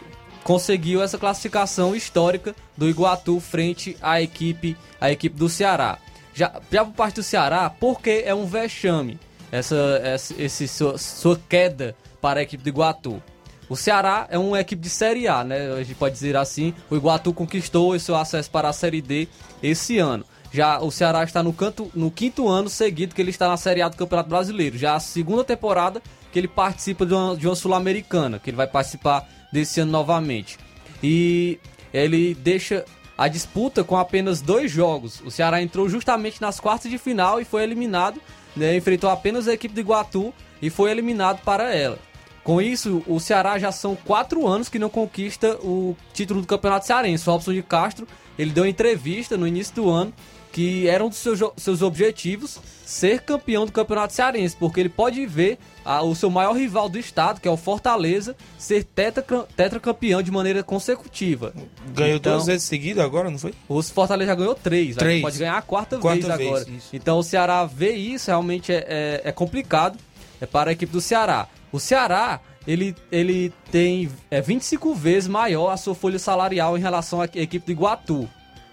conseguiu 0.43 1.01
essa 1.01 1.17
classificação 1.17 1.95
histórica 1.95 2.55
do 2.77 2.87
Iguatu 2.89 3.39
frente 3.39 3.97
à 4.01 4.21
equipe, 4.21 4.77
à 5.01 5.11
equipe 5.11 5.35
do 5.37 5.49
Ceará. 5.49 5.97
Já, 6.33 6.53
já 6.71 6.85
por 6.85 6.93
parte 6.93 7.15
do 7.15 7.23
Ceará, 7.23 7.69
porque 7.69 8.23
é 8.25 8.33
um 8.33 8.45
vexame 8.45 9.19
essa, 9.51 9.75
essa 10.03 10.33
esse 10.41 10.67
sua, 10.67 10.97
sua 10.97 11.39
queda 11.49 11.95
para 12.21 12.39
a 12.39 12.43
equipe 12.43 12.63
do 12.63 12.69
Iguatu. 12.69 13.21
O 13.69 13.75
Ceará 13.75 14.27
é 14.29 14.37
uma 14.37 14.59
equipe 14.59 14.81
de 14.81 14.89
Série 14.89 15.27
A, 15.27 15.43
né? 15.43 15.73
A 15.73 15.83
gente 15.83 15.95
pode 15.95 16.13
dizer 16.13 16.37
assim. 16.37 16.73
O 16.89 16.95
Iguatu 16.95 17.33
conquistou 17.33 17.91
o 17.91 17.99
seu 17.99 18.15
acesso 18.15 18.49
para 18.49 18.69
a 18.69 18.73
Série 18.73 19.01
D 19.01 19.27
esse 19.61 19.97
ano. 19.97 20.25
Já 20.51 20.79
o 20.79 20.89
Ceará 20.89 21.23
está 21.23 21.43
no, 21.43 21.51
canto, 21.51 21.91
no 21.93 22.09
quinto 22.09 22.47
ano 22.47 22.69
seguido 22.69 23.13
que 23.13 23.21
ele 23.21 23.31
está 23.31 23.47
na 23.47 23.57
Série 23.57 23.81
A 23.81 23.89
do 23.89 23.97
Campeonato 23.97 24.29
Brasileiro. 24.29 24.77
Já 24.77 24.95
a 24.95 24.99
segunda 24.99 25.43
temporada 25.43 26.01
que 26.31 26.39
ele 26.39 26.47
participa 26.47 27.05
de 27.05 27.13
uma, 27.13 27.33
uma 27.33 27.55
Sul-Americana, 27.55 28.39
que 28.39 28.49
ele 28.49 28.57
vai 28.57 28.67
participar 28.67 29.27
desse 29.51 29.81
ano 29.81 29.91
novamente. 29.91 30.57
E 31.03 31.59
ele 31.93 32.33
deixa 32.35 32.85
a 33.17 33.27
disputa 33.27 33.83
com 33.83 33.97
apenas 33.97 34.41
dois 34.41 34.71
jogos. 34.71 35.21
O 35.25 35.31
Ceará 35.31 35.61
entrou 35.61 35.89
justamente 35.89 36.41
nas 36.41 36.59
quartas 36.59 36.89
de 36.89 36.97
final 36.97 37.41
e 37.41 37.45
foi 37.45 37.63
eliminado. 37.63 38.21
né? 38.55 38.75
enfrentou 38.75 39.09
apenas 39.09 39.47
a 39.47 39.53
equipe 39.53 39.73
do 39.73 39.81
Iguatu 39.81 40.33
e 40.61 40.69
foi 40.69 40.91
eliminado 40.91 41.41
para 41.43 41.73
ela. 41.73 41.99
Com 42.47 42.61
isso, 42.61 43.03
o 43.05 43.19
Ceará 43.19 43.59
já 43.59 43.73
são 43.73 43.93
quatro 43.93 44.47
anos 44.47 44.69
que 44.69 44.79
não 44.79 44.89
conquista 44.89 45.55
o 45.61 45.97
título 46.13 46.39
do 46.39 46.47
Campeonato 46.47 46.87
Cearense. 46.87 47.27
O 47.27 47.33
Robson 47.33 47.51
de 47.51 47.61
Castro, 47.61 48.07
ele 48.39 48.51
deu 48.51 48.65
entrevista 48.65 49.35
no 49.35 49.45
início 49.45 49.75
do 49.75 49.89
ano 49.89 50.13
que 50.53 50.87
era 50.87 51.03
um 51.03 51.09
dos 51.09 51.17
seus, 51.17 51.41
seus 51.57 51.81
objetivos 51.81 52.57
ser 52.85 53.19
campeão 53.19 53.65
do 53.65 53.71
Campeonato 53.73 54.13
Cearense, 54.13 54.55
porque 54.55 54.79
ele 54.79 54.87
pode 54.87 55.25
ver 55.25 55.59
ah, 55.83 56.01
o 56.01 56.15
seu 56.15 56.29
maior 56.29 56.53
rival 56.53 56.87
do 56.87 56.97
estado, 56.97 57.41
que 57.41 57.49
é 57.49 57.51
o 57.51 57.57
Fortaleza, 57.57 58.33
ser 58.57 58.85
tetra, 58.85 59.23
tetracampeão 59.53 60.21
de 60.23 60.31
maneira 60.31 60.63
consecutiva. 60.63 61.53
Ganhou 61.93 62.15
Então, 62.15 62.31
duas 62.35 62.45
vezes 62.45 62.63
seguidas 62.63 63.03
agora, 63.03 63.29
não 63.29 63.37
foi? 63.37 63.53
o 63.67 63.83
Fortaleza 63.83 64.31
já 64.31 64.35
ganhou 64.35 64.55
três, 64.55 64.95
Três. 64.95 65.21
Pode 65.21 65.37
ganhar 65.37 65.57
a 65.57 65.61
quarta, 65.61 65.97
Quarta 65.97 66.27
vez 66.27 66.37
vez, 66.37 66.49
agora. 66.49 66.69
isso. 66.69 66.89
Então 66.93 67.19
o 67.19 67.23
Ceará 67.23 67.65
vê 67.65 67.91
isso, 67.91 68.31
realmente 68.31 68.71
é, 68.71 68.85
é, 68.87 69.21
é 69.25 69.31
complicado 69.33 69.99
é 70.39 70.45
para 70.45 70.69
a 70.69 70.73
equipe 70.73 70.93
do 70.93 71.01
Ceará. 71.01 71.49
O 71.71 71.79
Ceará, 71.79 72.39
ele, 72.65 72.95
ele 73.11 73.53
tem 73.71 74.09
é 74.29 74.41
25 74.41 74.93
vezes 74.93 75.27
maior 75.27 75.69
a 75.69 75.77
sua 75.77 75.95
folha 75.95 76.19
salarial 76.19 76.77
em 76.77 76.81
relação 76.81 77.21
à 77.21 77.25
equipe 77.25 77.65
do 77.65 77.71
Iguatu. 77.71 78.29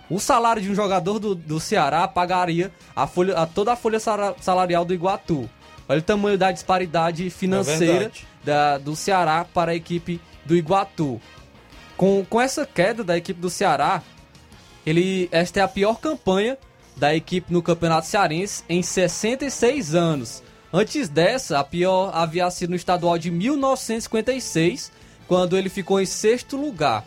O 0.09 0.21
salário 0.21 0.63
de 0.63 0.71
um 0.71 0.75
jogador 0.75 1.19
do, 1.19 1.35
do 1.35 1.59
Ceará 1.59 2.07
pagaria 2.07 2.71
a 2.95 3.07
folha, 3.07 3.37
a 3.37 3.47
toda 3.47 3.73
a 3.73 3.77
folha 3.77 3.99
salarial 3.99 4.85
do 4.85 4.93
Iguatu. 4.93 5.49
Olha 5.89 5.99
o 5.99 6.03
tamanho 6.03 6.39
da 6.39 6.53
disparidade 6.53 7.29
financeira 7.31 7.99
verdade. 7.99 8.27
da, 8.45 8.79
do 8.79 8.95
Ceará 8.95 9.45
para 9.45 9.73
a 9.73 9.75
equipe 9.75 10.21
do 10.45 10.55
Iguatu. 10.55 11.21
Com, 11.97 12.25
com 12.29 12.41
essa 12.41 12.67
queda 12.67 13.03
da 13.03 13.17
equipe 13.17 13.41
do 13.41 13.51
Ceará, 13.51 14.03
ele, 14.85 15.29
esta 15.33 15.61
é 15.61 15.63
a 15.63 15.69
pior 15.69 15.99
campanha 15.99 16.59
da 16.97 17.15
equipe 17.15 17.53
no 17.53 17.63
Campeonato 17.63 18.07
Cearense 18.07 18.63
em 18.69 18.83
66 18.83 19.95
anos. 19.95 20.43
Antes 20.77 21.09
dessa, 21.09 21.61
a 21.61 21.62
pior 21.62 22.11
havia 22.12 22.51
sido 22.51 22.70
no 22.70 22.75
estadual 22.75 23.16
de 23.16 23.31
1956, 23.31 24.91
quando 25.29 25.57
ele 25.57 25.68
ficou 25.68 26.01
em 26.01 26.05
sexto 26.05 26.57
lugar. 26.57 27.07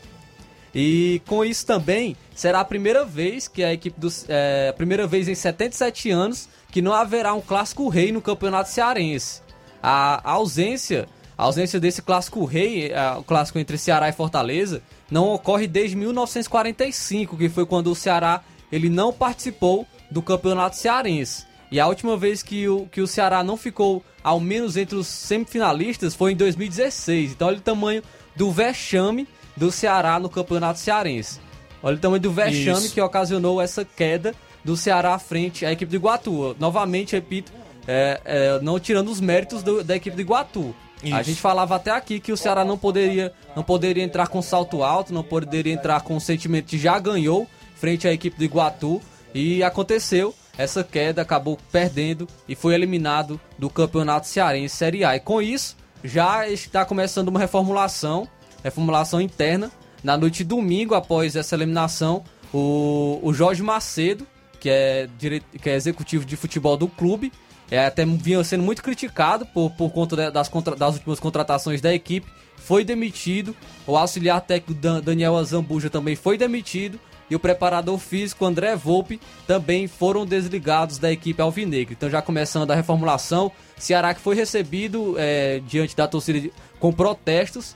E 0.74 1.22
com 1.28 1.44
isso 1.44 1.66
também 1.66 2.16
será 2.34 2.62
a 2.62 2.66
primeira 2.66 3.04
vez 3.04 3.50
que 3.50 3.62
a 3.62 3.74
equipe 3.74 4.00
dos. 4.00 4.26
É, 4.30 4.72
primeira 4.72 5.06
vez 5.06 5.28
em 5.28 5.36
77 5.36 6.10
anos 6.10 6.48
que 6.72 6.82
não 6.82 6.94
haverá 6.94 7.34
um 7.34 7.42
clássico 7.42 7.90
rei 7.90 8.10
no 8.10 8.22
Campeonato 8.22 8.70
Cearense. 8.70 9.42
A 9.84 10.22
ausência, 10.32 11.06
a 11.38 11.44
ausência 11.44 11.78
desse 11.78 12.02
clássico 12.02 12.46
rei, 12.46 12.94
é, 12.94 13.12
o 13.18 13.24
clássico 13.24 13.60
entre 13.60 13.78
Ceará 13.78 14.08
e 14.08 14.14
Fortaleza, 14.14 14.82
não 15.12 15.34
ocorre 15.34 15.68
desde 15.68 15.98
1945, 15.98 17.36
que 17.36 17.50
foi 17.50 17.66
quando 17.66 17.92
o 17.92 17.96
Ceará 17.96 18.46
ele 18.72 18.88
não 18.88 19.12
participou 19.12 19.86
do 20.10 20.22
Campeonato 20.22 20.78
Cearense. 20.78 21.47
E 21.72 21.80
a 21.80 21.88
última 21.88 22.16
vez 22.16 22.42
que 22.42 22.68
o, 22.68 22.86
que 22.92 23.02
o 23.02 23.08
Ceará 23.08 23.44
não 23.44 23.58
ficou 23.58 24.04
ao 24.24 24.40
menos 24.40 24.78
entre 24.78 24.96
os 24.96 25.08
semifinalistas 25.08 26.14
foi 26.16 26.32
em 26.32 26.36
2016. 26.36 27.32
Então 27.32 27.48
olha 27.48 27.58
o 27.58 27.62
tamanho 27.62 28.02
do 28.36 28.52
vexame 28.52 29.28
do 29.56 29.72
Ceará 29.72 30.20
no 30.20 30.30
Campeonato 30.30 30.80
Cearense. 30.80 31.40
Olha 31.84 31.96
o 31.96 32.00
tamanho 32.00 32.22
do 32.22 32.32
vexame 32.32 32.86
Isso. 32.86 32.94
que 32.94 33.02
ocasionou 33.02 33.62
essa 33.62 33.84
queda 33.86 34.34
do 34.64 34.76
Ceará 34.78 35.14
à 35.16 35.20
frente 35.20 35.66
à 35.66 35.72
equipe 35.72 35.90
do 35.90 35.96
Iguatu. 35.96 36.56
Novamente, 36.60 37.14
repito, 37.16 37.52
é, 37.88 38.22
é, 38.26 38.60
não 38.62 38.80
tirando 38.80 39.10
os 39.10 39.20
méritos 39.20 39.62
do- 39.64 39.84
da 39.84 39.96
equipe 39.96 40.16
do 40.16 40.22
Iguatu. 40.22 40.74
A 41.04 41.08
Isso. 41.22 41.24
gente 41.24 41.42
falava 41.42 41.76
até 41.76 41.92
aqui 41.92 42.20
que 42.20 42.32
o 42.32 42.38
Ceará 42.38 42.66
não 42.66 42.78
poderia, 42.78 43.32
não 43.56 43.64
poderia 43.64 44.04
entrar 44.04 44.28
com 44.28 44.42
salto 44.42 44.84
alto, 44.84 45.14
não 45.14 45.24
poderia 45.24 45.72
entrar 45.74 46.02
com 46.02 46.16
o 46.16 46.22
sentimento 46.22 46.68
de 46.68 46.78
já 46.80 46.98
ganhou 46.98 47.48
frente 47.76 48.08
à 48.08 48.14
equipe 48.14 48.38
do 48.38 48.44
Iguatu. 48.44 49.02
E 49.34 49.62
aconteceu, 49.64 50.34
essa 50.58 50.84
queda 50.84 51.22
acabou 51.22 51.58
perdendo 51.72 52.28
e 52.48 52.56
foi 52.56 52.74
eliminado 52.74 53.40
do 53.58 53.70
Campeonato 53.70 54.28
Cearense 54.28 54.76
Série 54.76 55.04
A. 55.04 55.16
E 55.16 55.20
com 55.20 55.42
isso, 55.42 55.78
já 56.04 56.48
está 56.50 56.84
começando 56.86 57.28
uma 57.30 57.40
reformulação, 57.40 58.28
reformulação 58.64 59.22
interna. 59.22 59.72
Na 60.04 60.16
noite 60.18 60.40
de 60.40 60.44
domingo, 60.46 60.96
após 60.96 61.36
essa 61.36 61.56
eliminação, 61.56 62.24
o, 62.54 63.20
o 63.22 63.34
Jorge 63.34 63.62
Macedo, 63.64 64.26
que 64.60 64.70
é, 64.70 65.08
dire... 65.18 65.42
que 65.62 65.70
é 65.70 65.76
executivo 65.76 66.26
de 66.26 66.36
futebol 66.36 66.78
do 66.78 66.88
clube, 66.88 67.32
é, 67.70 67.86
até 67.86 68.06
vinha 68.06 68.44
sendo 68.44 68.64
muito 68.64 68.82
criticado 68.82 69.46
por, 69.46 69.72
por 69.72 69.92
conta 69.92 70.16
da- 70.16 70.30
das, 70.30 70.48
contra- 70.48 70.76
das 70.76 70.96
últimas 70.96 71.20
contratações 71.20 71.82
da 71.82 71.94
equipe, 71.94 72.28
foi 72.56 72.84
demitido. 72.86 73.56
O 73.86 73.98
auxiliar 73.98 74.40
técnico 74.42 74.80
Dan- 74.80 75.02
Daniel 75.02 75.36
Azambuja 75.36 75.90
também 75.90 76.16
foi 76.16 76.38
demitido. 76.38 77.00
E 77.30 77.36
o 77.36 77.40
preparador 77.40 77.98
físico 77.98 78.46
André 78.46 78.76
Volpe 78.76 79.20
também 79.46 79.88
foram 79.88 80.26
desligados 80.26 80.98
da 80.98 81.12
equipe 81.12 81.42
alvinegra. 81.42 81.94
Então 81.94 82.10
já 82.10 82.22
começando 82.22 82.72
a 82.72 82.76
reformulação. 82.76 83.52
Ceará 83.78 84.14
que 84.14 84.22
foi 84.22 84.36
recebido 84.36 85.16
é, 85.18 85.62
diante 85.68 85.96
da 85.96 86.08
torcida 86.08 86.40
de- 86.40 86.54
com 86.80 86.92
protestos. 86.94 87.76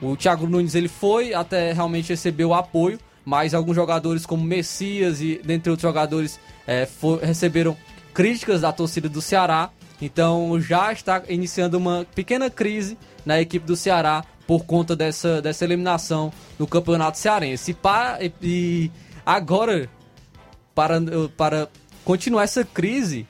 O 0.00 0.16
Thiago 0.16 0.46
Nunes 0.46 0.74
ele 0.74 0.88
foi 0.88 1.34
até 1.34 1.72
realmente 1.72 2.08
receber 2.08 2.44
o 2.44 2.54
apoio, 2.54 2.98
mas 3.24 3.52
alguns 3.54 3.76
jogadores 3.76 4.24
como 4.24 4.42
Messias 4.42 5.20
e 5.20 5.40
dentre 5.44 5.70
outros 5.70 5.82
jogadores 5.82 6.40
é, 6.66 6.86
fo- 6.86 7.16
receberam 7.16 7.76
críticas 8.14 8.62
da 8.62 8.72
torcida 8.72 9.08
do 9.08 9.20
Ceará. 9.20 9.70
Então 10.00 10.58
já 10.58 10.90
está 10.90 11.22
iniciando 11.28 11.76
uma 11.76 12.06
pequena 12.14 12.48
crise 12.48 12.96
na 13.26 13.38
equipe 13.40 13.66
do 13.66 13.76
Ceará 13.76 14.24
por 14.50 14.64
conta 14.64 14.96
dessa, 14.96 15.40
dessa 15.40 15.64
eliminação 15.64 16.32
no 16.58 16.66
Campeonato 16.66 17.16
Cearense. 17.16 17.70
E, 18.20 18.26
e- 18.26 18.32
e 18.42 18.90
agora, 19.24 19.88
para, 20.74 21.00
para 21.36 21.68
continuar 22.04 22.42
essa 22.42 22.64
crise, 22.64 23.28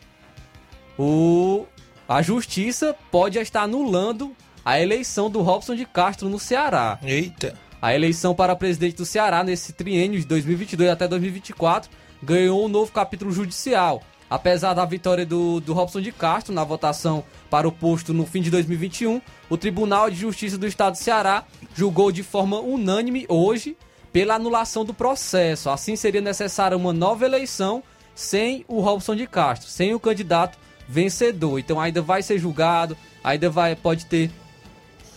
o, 0.99 1.67
a 2.09 2.23
justiça 2.23 2.97
pode 3.11 3.39
estar 3.39 3.65
anulando 3.65 4.35
a 4.65 4.81
eleição 4.81 5.29
do 5.29 5.43
Robson 5.43 5.75
de 5.75 5.85
Castro 5.85 6.31
no 6.31 6.39
Ceará. 6.39 6.99
Eita. 7.03 7.55
A 7.83 7.95
eleição 7.95 8.35
para 8.35 8.57
presidente 8.57 8.97
do 8.97 9.05
Ceará 9.05 9.45
nesse 9.45 9.75
triênio 9.75 10.19
de 10.19 10.25
2022 10.27 10.89
até 10.89 11.07
2024 11.07 11.91
ganhou 12.23 12.65
um 12.65 12.69
novo 12.69 12.93
capítulo 12.93 13.31
judicial. 13.31 14.03
Apesar 14.31 14.75
da 14.75 14.85
vitória 14.85 15.27
do, 15.27 15.61
do 15.61 15.73
Robson 15.73 16.01
de 16.01 16.13
Castro 16.13 16.55
na 16.55 16.63
votação 16.63 17.25
para 17.51 17.67
o 17.67 17.73
posto 17.73 18.15
no 18.15 18.25
fim 18.25 18.41
de 18.41 18.51
2021, 18.51 19.21
o 19.49 19.57
Tribunal 19.57 20.09
de 20.09 20.15
Justiça 20.15 20.57
do 20.57 20.69
Estado 20.69 20.93
do 20.93 20.99
Ceará 20.99 21.45
julgou 21.75 22.13
de 22.13 22.23
forma 22.23 22.61
unânime 22.61 23.27
hoje 23.29 23.77
pela 24.13 24.37
anulação 24.37 24.85
do 24.85 24.95
processo. 24.95 25.69
Assim 25.69 25.97
seria 25.97 26.21
necessária 26.21 26.77
uma 26.77 26.93
nova 26.93 27.25
eleição 27.25 27.83
sem 28.15 28.65
o 28.69 28.81
Robson 28.81 29.17
de 29.17 29.27
Castro, 29.27 29.69
sem 29.69 29.95
o 29.95 30.01
candidato 30.01 30.57
vencedor. 30.89 31.59
Então 31.59 31.81
ainda 31.81 32.01
vai 32.01 32.23
ser 32.23 32.39
julgado, 32.39 32.97
ainda 33.25 33.51
vai 33.51 33.75
pode 33.75 34.07
ter 34.07 34.31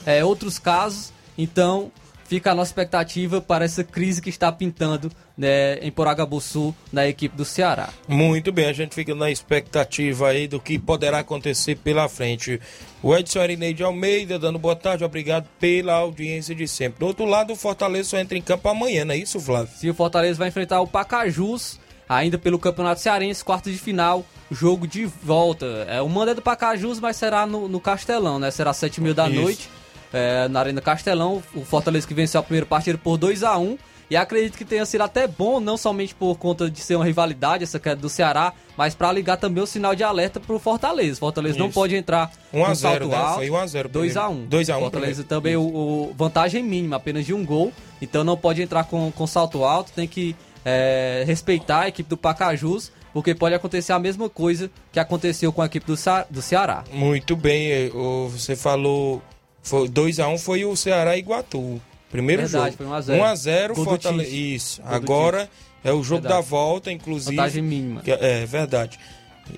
é, 0.07 0.25
outros 0.25 0.57
casos. 0.57 1.13
Então 1.37 1.91
fica 2.33 2.51
a 2.51 2.55
nossa 2.55 2.71
expectativa 2.71 3.39
para 3.39 3.63
essa 3.63 3.83
crise 3.83 4.19
que 4.19 4.29
está 4.29 4.51
pintando 4.51 5.11
né, 5.37 5.75
em 5.83 5.91
Poragabuçu 5.91 6.73
na 6.91 7.07
equipe 7.07 7.37
do 7.37 7.45
Ceará. 7.45 7.89
Muito 8.07 8.51
bem, 8.51 8.65
a 8.65 8.73
gente 8.73 8.95
fica 8.95 9.13
na 9.13 9.29
expectativa 9.29 10.29
aí 10.29 10.47
do 10.47 10.59
que 10.59 10.79
poderá 10.79 11.19
acontecer 11.19 11.75
pela 11.75 12.09
frente. 12.09 12.59
O 13.03 13.15
Edson 13.15 13.39
Arineide 13.39 13.83
Almeida 13.83 14.39
dando 14.39 14.57
boa 14.57 14.75
tarde, 14.75 15.03
obrigado 15.03 15.47
pela 15.59 15.93
audiência 15.93 16.55
de 16.55 16.67
sempre. 16.67 17.01
Do 17.01 17.05
outro 17.05 17.25
lado, 17.25 17.53
o 17.53 17.55
Fortaleza 17.55 18.09
só 18.09 18.17
entra 18.17 18.35
em 18.35 18.41
campo 18.41 18.67
amanhã, 18.67 19.05
não 19.05 19.13
é 19.13 19.17
isso, 19.17 19.39
Flávio? 19.39 19.69
Se 19.77 19.87
o 19.87 19.93
Fortaleza 19.93 20.39
vai 20.39 20.47
enfrentar 20.47 20.81
o 20.81 20.87
Pacajus, 20.87 21.79
ainda 22.09 22.39
pelo 22.39 22.57
Campeonato 22.57 22.99
Cearense, 22.99 23.45
quarto 23.45 23.69
de 23.69 23.77
final, 23.77 24.25
jogo 24.49 24.87
de 24.87 25.05
volta. 25.05 25.85
É, 25.87 26.01
o 26.01 26.09
mando 26.09 26.31
é 26.31 26.33
do 26.33 26.41
Pacajus, 26.41 26.99
mas 26.99 27.15
será 27.15 27.45
no, 27.45 27.67
no 27.67 27.79
Castelão, 27.79 28.39
né? 28.39 28.49
Será 28.49 28.73
sete 28.73 28.99
mil 28.99 29.13
da 29.13 29.29
Isso. 29.29 29.39
noite, 29.39 29.69
é, 30.13 30.47
na 30.47 30.59
Arena 30.59 30.79
Castelão. 30.79 31.41
O 31.55 31.65
Fortaleza 31.65 32.07
que 32.07 32.13
venceu 32.13 32.39
a 32.39 32.43
primeira 32.43 32.65
partida 32.65 32.97
por 32.97 33.17
2 33.17 33.43
a 33.43 33.57
1 33.57 33.77
E 34.09 34.15
acredito 34.15 34.57
que 34.57 34.65
tenha 34.65 34.85
sido 34.85 35.01
até 35.01 35.25
bom, 35.27 35.59
não 35.59 35.75
somente 35.75 36.13
por 36.13 36.37
conta 36.37 36.69
de 36.69 36.79
ser 36.81 36.95
uma 36.97 37.05
rivalidade, 37.05 37.63
essa 37.63 37.79
queda 37.79 37.95
do 37.99 38.09
Ceará, 38.09 38.53
mas 38.77 38.93
para 38.93 39.11
ligar 39.11 39.37
também 39.37 39.63
o 39.63 39.65
sinal 39.65 39.95
de 39.95 40.03
alerta 40.03 40.39
pro 40.39 40.59
Fortaleza. 40.59 41.19
Fortaleza 41.19 41.57
não 41.57 41.67
Isso. 41.67 41.73
pode 41.73 41.95
entrar 41.95 42.31
1 42.53 42.63
a 42.63 42.67
com 42.67 42.75
0, 42.75 42.75
salto 42.75 43.07
né? 43.07 43.15
alto. 43.17 43.35
Foi 43.35 43.49
1 43.49 43.55
a 43.55 43.65
0 43.67 43.89
2 43.89 44.17
a 44.17 44.27
1 44.27 44.29
primeiro. 44.29 44.49
2 44.49 44.69
a 44.69 44.77
1 44.77 44.79
Fortaleza 44.81 45.23
primeiro. 45.23 45.29
também, 45.29 45.55
o, 45.55 46.09
o 46.09 46.13
vantagem 46.15 46.61
mínima, 46.61 46.97
apenas 46.97 47.25
de 47.25 47.33
um 47.33 47.43
gol. 47.45 47.71
Então 48.01 48.23
não 48.23 48.37
pode 48.37 48.61
entrar 48.61 48.83
com, 48.83 49.11
com 49.11 49.25
salto 49.25 49.63
alto, 49.63 49.91
tem 49.93 50.07
que 50.07 50.35
é, 50.65 51.23
respeitar 51.25 51.79
a 51.81 51.87
equipe 51.87 52.07
do 52.09 52.17
Pacajus, 52.17 52.91
porque 53.13 53.33
pode 53.33 53.55
acontecer 53.55 53.93
a 53.93 53.99
mesma 53.99 54.29
coisa 54.29 54.69
que 54.91 54.99
aconteceu 54.99 55.51
com 55.51 55.61
a 55.61 55.65
equipe 55.65 55.85
do, 55.87 55.95
Sa- 55.97 56.25
do 56.29 56.41
Ceará. 56.41 56.83
Muito 56.91 57.35
bem, 57.35 57.71
eh, 57.71 57.91
o- 57.93 58.27
você 58.29 58.55
falou. 58.55 59.21
Foi 59.63 59.87
2x1 59.87 60.37
foi 60.37 60.65
o 60.65 60.75
Ceará 60.75 61.15
e 61.15 61.19
Iguatu. 61.19 61.81
Primeiro 62.11 62.43
Verdade, 62.43 62.75
jogo. 62.75 62.77
foi 62.77 62.85
1 62.85 62.93
a 62.93 63.01
0. 63.01 63.23
1x0 63.23 63.67
Gol 63.75 63.75
do 63.85 63.89
Fortaleza. 63.89 64.29
Tite. 64.29 64.55
Isso. 64.55 64.81
Gol 64.81 64.89
do 64.91 64.95
Agora 64.95 65.49
é 65.83 65.91
o 65.91 66.03
jogo 66.03 66.21
Verdade. 66.21 66.33
da 66.35 66.41
volta, 66.41 66.91
inclusive. 66.91 67.35
Vantagem 67.35 67.63
mínima. 67.63 68.01
é 68.05 68.41
é 68.41 68.45
verdade. 68.45 68.99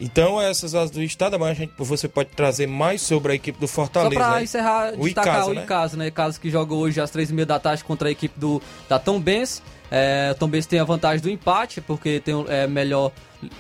Então, 0.02 0.42
essas 0.42 0.74
as 0.74 0.90
do 0.90 1.02
estado, 1.04 1.38
mas 1.40 1.50
a 1.50 1.54
gente, 1.54 1.72
você 1.78 2.08
pode 2.08 2.30
trazer 2.30 2.66
mais 2.66 3.02
sobre 3.02 3.34
a 3.34 3.36
equipe 3.36 3.60
do 3.60 3.68
Fortaleza. 3.68 4.14
Só 4.16 4.20
pra 4.20 4.36
aí. 4.38 4.44
encerrar, 4.44 4.94
o 4.98 5.04
destacar 5.06 5.34
Icasa, 5.36 5.50
o 5.52 5.54
né? 5.54 5.64
Icasa, 5.64 5.98
né? 5.98 6.08
Icasa 6.08 6.40
que 6.40 6.50
joga 6.50 6.74
hoje 6.74 7.00
às 7.00 7.12
três 7.12 7.30
e 7.30 7.34
meia 7.34 7.46
da 7.46 7.60
tarde 7.60 7.84
contra 7.84 8.08
a 8.08 8.12
equipe 8.12 8.40
do, 8.40 8.60
da 8.90 8.98
Tom 8.98 9.20
Benz. 9.20 9.62
É, 9.92 10.34
Tom 10.40 10.48
Benz 10.48 10.66
tem 10.66 10.80
a 10.80 10.84
vantagem 10.84 11.22
do 11.22 11.30
empate, 11.30 11.82
porque 11.82 12.20
tem, 12.20 12.34
um- 12.34 12.46
é 12.50 12.66
melhor, 12.66 13.12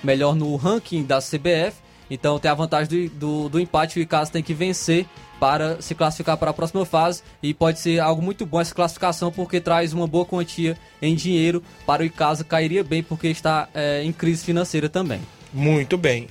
melhor 0.03 0.35
no 0.35 0.55
ranking 0.55 1.03
da 1.03 1.19
CBF. 1.21 1.77
Então 2.09 2.39
tem 2.39 2.49
a 2.49 2.53
vantagem 2.53 3.07
do, 3.07 3.15
do, 3.15 3.49
do 3.49 3.59
empate. 3.59 3.99
O 3.99 4.01
Icasa 4.01 4.31
tem 4.31 4.43
que 4.43 4.53
vencer 4.53 5.05
para 5.39 5.81
se 5.81 5.93
classificar 5.93 6.37
para 6.37 6.51
a 6.51 6.53
próxima 6.53 6.85
fase. 6.85 7.23
E 7.41 7.53
pode 7.53 7.79
ser 7.79 7.99
algo 7.99 8.21
muito 8.21 8.45
bom 8.45 8.59
essa 8.59 8.73
classificação, 8.73 9.31
porque 9.31 9.59
traz 9.59 9.93
uma 9.93 10.07
boa 10.07 10.25
quantia 10.25 10.77
em 11.01 11.15
dinheiro 11.15 11.63
para 11.85 12.03
o 12.03 12.05
Icasa. 12.05 12.43
Cairia 12.43 12.83
bem, 12.83 13.03
porque 13.03 13.27
está 13.27 13.67
é, 13.73 14.03
em 14.03 14.11
crise 14.11 14.43
financeira 14.43 14.89
também. 14.89 15.21
Muito 15.53 15.97
bem. 15.97 16.27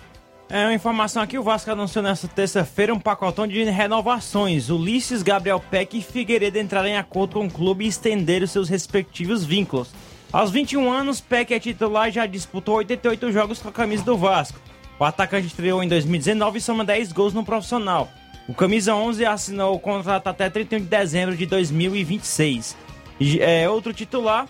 É 0.49 0.66
uma 0.66 0.75
informação 0.75 1.22
aqui, 1.22 1.39
o 1.39 1.43
Vasco 1.43 1.70
anunciou 1.70 2.03
nesta 2.03 2.29
terça-feira 2.29 2.93
um 2.93 3.01
pacotão 3.01 3.47
de 3.47 3.64
renovações. 3.64 4.68
Ulisses, 4.68 5.22
Gabriel 5.22 5.59
Peck 5.59 5.99
e 5.99 6.03
Figueiredo 6.03 6.59
entraram 6.59 6.87
em 6.87 6.97
acordo 6.97 7.35
com 7.35 7.47
o 7.47 7.51
clube 7.51 7.85
e 7.85 7.89
estenderam 7.89 8.47
seus 8.47 8.68
respectivos 8.68 9.43
vínculos. 9.43 9.89
Aos 10.31 10.51
21 10.51 10.93
anos, 10.93 11.20
Peck 11.20 11.55
é 11.55 11.59
titular 11.59 12.09
e 12.09 12.12
já 12.12 12.27
disputou 12.27 12.77
88 12.77 13.33
jogos 13.33 13.59
com 13.61 13.68
a 13.68 13.72
camisa 13.72 14.05
do 14.05 14.18
Vasco. 14.18 14.61
O 14.99 15.05
atacante 15.05 15.47
estreou 15.47 15.83
em 15.83 15.89
2019 15.89 16.59
e 16.59 16.61
soma 16.61 16.85
10 16.85 17.13
gols 17.13 17.35
no 17.35 17.45
profissional. 17.45 18.09
O 18.47 18.55
camisa 18.55 18.95
11 18.95 19.25
assinou 19.25 19.75
o 19.75 19.79
contrato 19.79 20.29
até 20.29 20.49
31 20.51 20.81
de 20.81 20.85
dezembro 20.87 21.37
de 21.37 21.47
2026. 21.47 22.77
E, 23.19 23.41
é, 23.41 23.69
outro 23.69 23.93
titular 23.93 24.47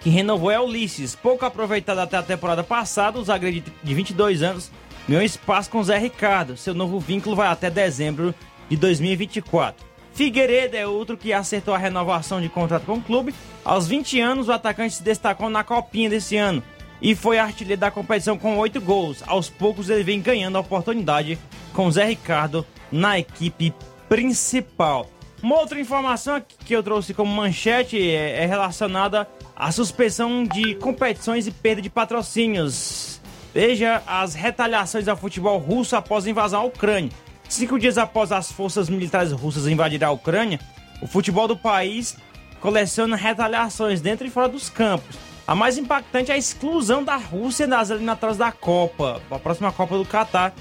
que 0.00 0.10
renovou 0.10 0.50
é 0.50 0.58
Ulisses. 0.60 1.14
Pouco 1.14 1.44
aproveitado 1.44 1.98
até 1.98 2.16
a 2.16 2.22
temporada 2.22 2.64
passada, 2.64 3.18
o 3.18 3.24
zagueiro 3.24 3.60
de- 3.60 3.72
de 3.82 3.94
22 3.94 4.42
anos 4.42 4.70
ganhou 5.08 5.22
espaço 5.22 5.70
com 5.70 5.82
Zé 5.82 5.98
Ricardo. 5.98 6.56
Seu 6.56 6.74
novo 6.74 6.98
vínculo 6.98 7.36
vai 7.36 7.48
até 7.48 7.70
dezembro 7.70 8.34
de 8.68 8.76
2024. 8.76 9.84
Figueiredo 10.14 10.76
é 10.76 10.86
outro 10.86 11.16
que 11.16 11.32
acertou 11.32 11.72
a 11.74 11.78
renovação 11.78 12.40
de 12.40 12.48
contrato 12.48 12.84
com 12.84 12.94
o 12.94 13.00
clube. 13.00 13.34
Aos 13.64 13.86
20 13.86 14.20
anos, 14.20 14.48
o 14.48 14.52
atacante 14.52 14.94
se 14.94 15.02
destacou 15.02 15.48
na 15.48 15.64
Copinha 15.64 16.10
desse 16.10 16.36
ano 16.36 16.62
e 17.02 17.16
foi 17.16 17.38
artilheiro 17.38 17.80
da 17.80 17.90
competição 17.90 18.38
com 18.38 18.56
8 18.56 18.80
gols. 18.80 19.22
Aos 19.26 19.50
poucos, 19.50 19.90
ele 19.90 20.04
vem 20.04 20.22
ganhando 20.22 20.56
a 20.56 20.60
oportunidade 20.60 21.36
com 21.74 21.90
Zé 21.90 22.04
Ricardo 22.04 22.64
na 22.90 23.18
equipe 23.18 23.74
principal. 24.08 25.10
Uma 25.42 25.58
outra 25.58 25.80
informação 25.80 26.40
que 26.64 26.72
eu 26.72 26.82
trouxe 26.82 27.12
como 27.12 27.34
manchete 27.34 27.98
é, 28.00 28.44
é 28.44 28.46
relacionada 28.46 29.28
à 29.56 29.72
suspensão 29.72 30.44
de 30.44 30.76
competições 30.76 31.48
e 31.48 31.50
perda 31.50 31.82
de 31.82 31.90
patrocínios. 31.90 33.20
Veja 33.52 34.00
as 34.06 34.34
retaliações 34.34 35.08
ao 35.08 35.16
futebol 35.16 35.58
russo 35.58 35.96
após 35.96 36.26
invasão 36.26 36.60
à 36.60 36.64
Ucrânia. 36.64 37.10
Cinco 37.48 37.78
dias 37.78 37.98
após 37.98 38.30
as 38.30 38.52
forças 38.52 38.88
militares 38.88 39.32
russas 39.32 39.66
invadirem 39.66 40.06
a 40.06 40.12
Ucrânia, 40.12 40.60
o 41.02 41.06
futebol 41.08 41.48
do 41.48 41.56
país 41.56 42.16
coleciona 42.60 43.16
retaliações 43.16 44.00
dentro 44.00 44.26
e 44.26 44.30
fora 44.30 44.48
dos 44.48 44.70
campos. 44.70 45.31
A 45.52 45.54
mais 45.54 45.76
impactante 45.76 46.30
é 46.30 46.34
a 46.34 46.38
exclusão 46.38 47.04
da 47.04 47.16
Rússia 47.16 47.68
das 47.68 47.90
eliminatórias 47.90 48.38
da 48.38 48.50
Copa, 48.50 49.20
a 49.30 49.38
próxima 49.38 49.70
Copa 49.70 49.98
do 49.98 50.04
Catar, 50.06 50.54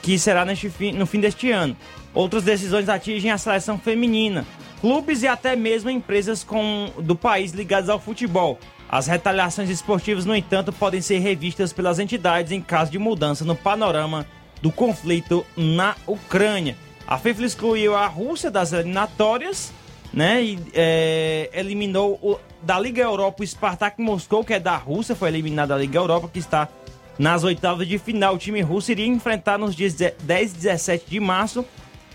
que 0.00 0.16
será 0.20 0.46
fim- 0.54 0.92
no 0.92 1.04
fim 1.04 1.18
deste 1.18 1.50
ano. 1.50 1.76
Outras 2.14 2.44
decisões 2.44 2.88
atingem 2.88 3.32
a 3.32 3.38
seleção 3.38 3.76
feminina, 3.76 4.46
clubes 4.80 5.24
e 5.24 5.26
até 5.26 5.56
mesmo 5.56 5.90
empresas 5.90 6.44
com, 6.44 6.92
do 6.98 7.16
país 7.16 7.50
ligadas 7.50 7.88
ao 7.88 7.98
futebol. 7.98 8.56
As 8.88 9.08
retaliações 9.08 9.68
esportivas, 9.68 10.24
no 10.24 10.36
entanto, 10.36 10.72
podem 10.72 11.00
ser 11.00 11.18
revistas 11.18 11.72
pelas 11.72 11.98
entidades 11.98 12.52
em 12.52 12.60
caso 12.62 12.92
de 12.92 13.00
mudança 13.00 13.44
no 13.44 13.56
panorama 13.56 14.24
do 14.62 14.70
conflito 14.70 15.44
na 15.56 15.96
Ucrânia. 16.06 16.76
A 17.04 17.18
FIFA 17.18 17.42
excluiu 17.42 17.96
a 17.96 18.06
Rússia 18.06 18.48
das 18.48 18.72
eliminatórias, 18.72 19.72
né? 20.12 20.42
E 20.42 20.58
é, 20.74 21.50
eliminou 21.52 22.18
o- 22.22 22.38
da 22.62 22.78
Liga 22.78 23.02
Europa 23.02 23.42
o 23.42 23.46
Spartak 23.46 24.00
Moscou, 24.00 24.44
que 24.44 24.52
é 24.54 24.60
da 24.60 24.76
Rússia, 24.76 25.14
foi 25.14 25.28
eliminado 25.28 25.68
da 25.70 25.76
Liga 25.78 25.98
Europa, 25.98 26.28
que 26.32 26.38
está 26.38 26.68
nas 27.18 27.44
oitavas 27.44 27.86
de 27.86 27.98
final. 27.98 28.34
O 28.34 28.38
time 28.38 28.60
russo 28.60 28.90
iria 28.92 29.06
enfrentar 29.06 29.58
nos 29.58 29.74
dias 29.74 29.94
10 29.94 30.52
e 30.52 30.56
17 30.56 31.04
de 31.08 31.20
março 31.20 31.64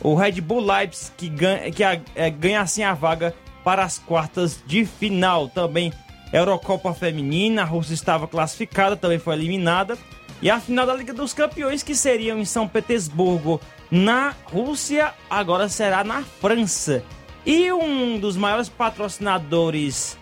o 0.01 0.13
Red 0.13 0.41
Bull 0.41 0.59
Leipzig, 0.65 1.11
que 1.17 1.29
ganha, 1.29 1.71
que 1.71 1.83
a- 1.83 1.99
é, 2.15 2.29
ganha 2.29 2.61
assim 2.61 2.83
a 2.83 2.93
vaga 2.93 3.33
para 3.63 3.83
as 3.83 3.97
quartas 3.97 4.59
de 4.67 4.85
final. 4.85 5.47
Também 5.47 5.91
Eurocopa 6.33 6.93
Feminina, 6.93 7.61
a 7.61 7.65
Rússia 7.65 7.93
estava 7.93 8.27
classificada, 8.27 8.95
também 8.97 9.17
foi 9.19 9.33
eliminada. 9.35 9.97
E 10.41 10.49
a 10.49 10.59
final 10.59 10.85
da 10.85 10.93
Liga 10.93 11.13
dos 11.13 11.33
Campeões, 11.33 11.81
que 11.81 11.95
seriam 11.95 12.37
em 12.37 12.45
São 12.45 12.67
Petersburgo, 12.67 13.59
na 13.89 14.33
Rússia, 14.51 15.13
agora 15.29 15.69
será 15.69 16.03
na 16.03 16.23
França. 16.23 17.01
E 17.45 17.71
um 17.71 18.17
dos 18.19 18.35
maiores 18.35 18.69
patrocinadores 18.69 20.17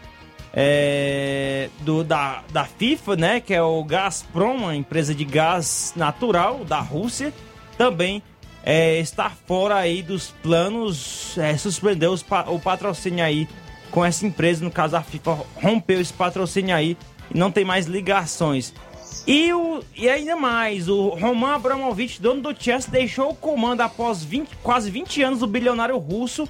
é, 0.53 1.69
do, 1.79 2.03
da, 2.03 2.43
da 2.51 2.65
FIFA, 2.65 3.15
né, 3.15 3.39
que 3.39 3.53
é 3.53 3.61
o 3.61 3.83
Gazprom, 3.83 4.57
uma 4.57 4.75
empresa 4.75 5.15
de 5.15 5.23
gás 5.23 5.93
natural 5.95 6.65
da 6.65 6.79
Rússia, 6.79 7.33
também 7.77 8.21
é, 8.63 8.99
está 8.99 9.29
fora 9.29 9.75
aí 9.75 10.03
dos 10.03 10.31
planos, 10.43 11.37
é, 11.37 11.57
suspendeu 11.57 12.13
o 12.47 12.59
patrocínio 12.59 13.23
aí 13.23 13.47
com 13.89 14.03
essa 14.03 14.25
empresa, 14.25 14.63
no 14.63 14.71
caso 14.71 14.95
a 14.95 15.01
FIFA 15.01 15.39
rompeu 15.55 16.01
esse 16.01 16.13
patrocínio 16.13 16.75
aí 16.75 16.97
e 17.33 17.37
não 17.37 17.51
tem 17.51 17.63
mais 17.63 17.85
ligações. 17.85 18.73
E, 19.25 19.53
o, 19.53 19.81
e 19.95 20.09
ainda 20.09 20.35
mais, 20.35 20.89
o 20.89 21.09
Roman 21.09 21.55
Abramovich, 21.55 22.21
dono 22.21 22.41
do 22.41 22.55
Chelsea, 22.61 22.91
deixou 22.91 23.31
o 23.31 23.35
comando 23.35 23.81
após 23.81 24.23
20, 24.23 24.49
quase 24.61 24.91
20 24.91 25.23
anos. 25.23 25.41
O 25.41 25.47
bilionário 25.47 25.97
russo 25.97 26.49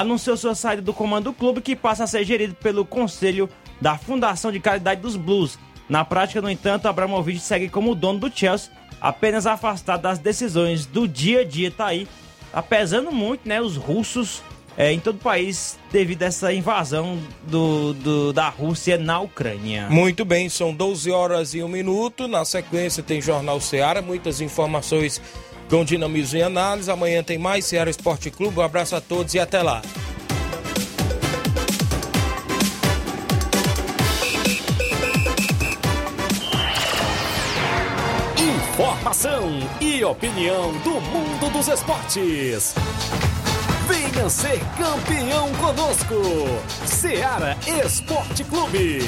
anunciou 0.00 0.36
sua 0.36 0.54
saída 0.54 0.82
do 0.82 0.92
comando 0.92 1.24
do 1.24 1.32
clube, 1.32 1.60
que 1.60 1.76
passa 1.76 2.04
a 2.04 2.06
ser 2.06 2.24
gerido 2.24 2.54
pelo 2.56 2.84
conselho 2.84 3.48
da 3.80 3.96
Fundação 3.96 4.50
de 4.50 4.58
Caridade 4.60 5.00
dos 5.00 5.16
Blues. 5.16 5.58
Na 5.88 6.04
prática, 6.04 6.40
no 6.42 6.50
entanto, 6.50 6.86
Abramovich 6.88 7.38
segue 7.40 7.68
como 7.68 7.94
dono 7.94 8.18
do 8.18 8.32
Chelsea, 8.36 8.70
apenas 9.00 9.46
afastado 9.46 10.02
das 10.02 10.18
decisões 10.18 10.84
do 10.86 11.06
dia 11.06 11.40
a 11.42 11.44
dia. 11.44 11.70
Tá 11.70 11.86
aí, 11.86 12.08
tá 12.52 12.60
pesando 12.62 13.12
muito, 13.12 13.48
né? 13.48 13.60
Os 13.60 13.76
russos 13.76 14.42
é, 14.76 14.90
em 14.92 14.98
todo 14.98 15.16
o 15.16 15.18
país 15.18 15.78
devido 15.92 16.24
a 16.24 16.26
essa 16.26 16.52
invasão 16.52 17.16
do, 17.46 17.92
do- 17.94 18.32
da 18.32 18.48
Rússia 18.48 18.98
na 18.98 19.20
Ucrânia. 19.20 19.86
Muito 19.88 20.24
bem, 20.24 20.48
são 20.48 20.74
12 20.74 21.08
horas 21.12 21.54
e 21.54 21.62
1 21.62 21.68
minuto. 21.68 22.26
Na 22.26 22.44
sequência 22.44 23.00
tem 23.00 23.20
Jornal 23.22 23.60
Seara, 23.60 24.02
muitas 24.02 24.40
informações 24.40 25.22
com 25.68 25.84
dinamismo 25.84 26.38
e 26.38 26.42
análise. 26.42 26.90
Amanhã 26.90 27.22
tem 27.22 27.38
mais 27.38 27.64
Seara 27.64 27.90
Esporte 27.90 28.30
Clube. 28.30 28.58
Um 28.58 28.62
abraço 28.62 28.94
a 28.96 29.00
todos 29.00 29.34
e 29.34 29.38
até 29.38 29.62
lá. 29.62 29.82
Informação 38.38 39.60
e 39.80 40.02
opinião 40.04 40.72
do 40.78 41.00
mundo 41.00 41.52
dos 41.52 41.68
esportes. 41.68 42.74
Venha 43.86 44.28
ser 44.28 44.60
campeão 44.76 45.52
conosco. 45.54 46.14
Seara 46.86 47.56
Esporte 47.84 48.42
Clube. 48.44 49.00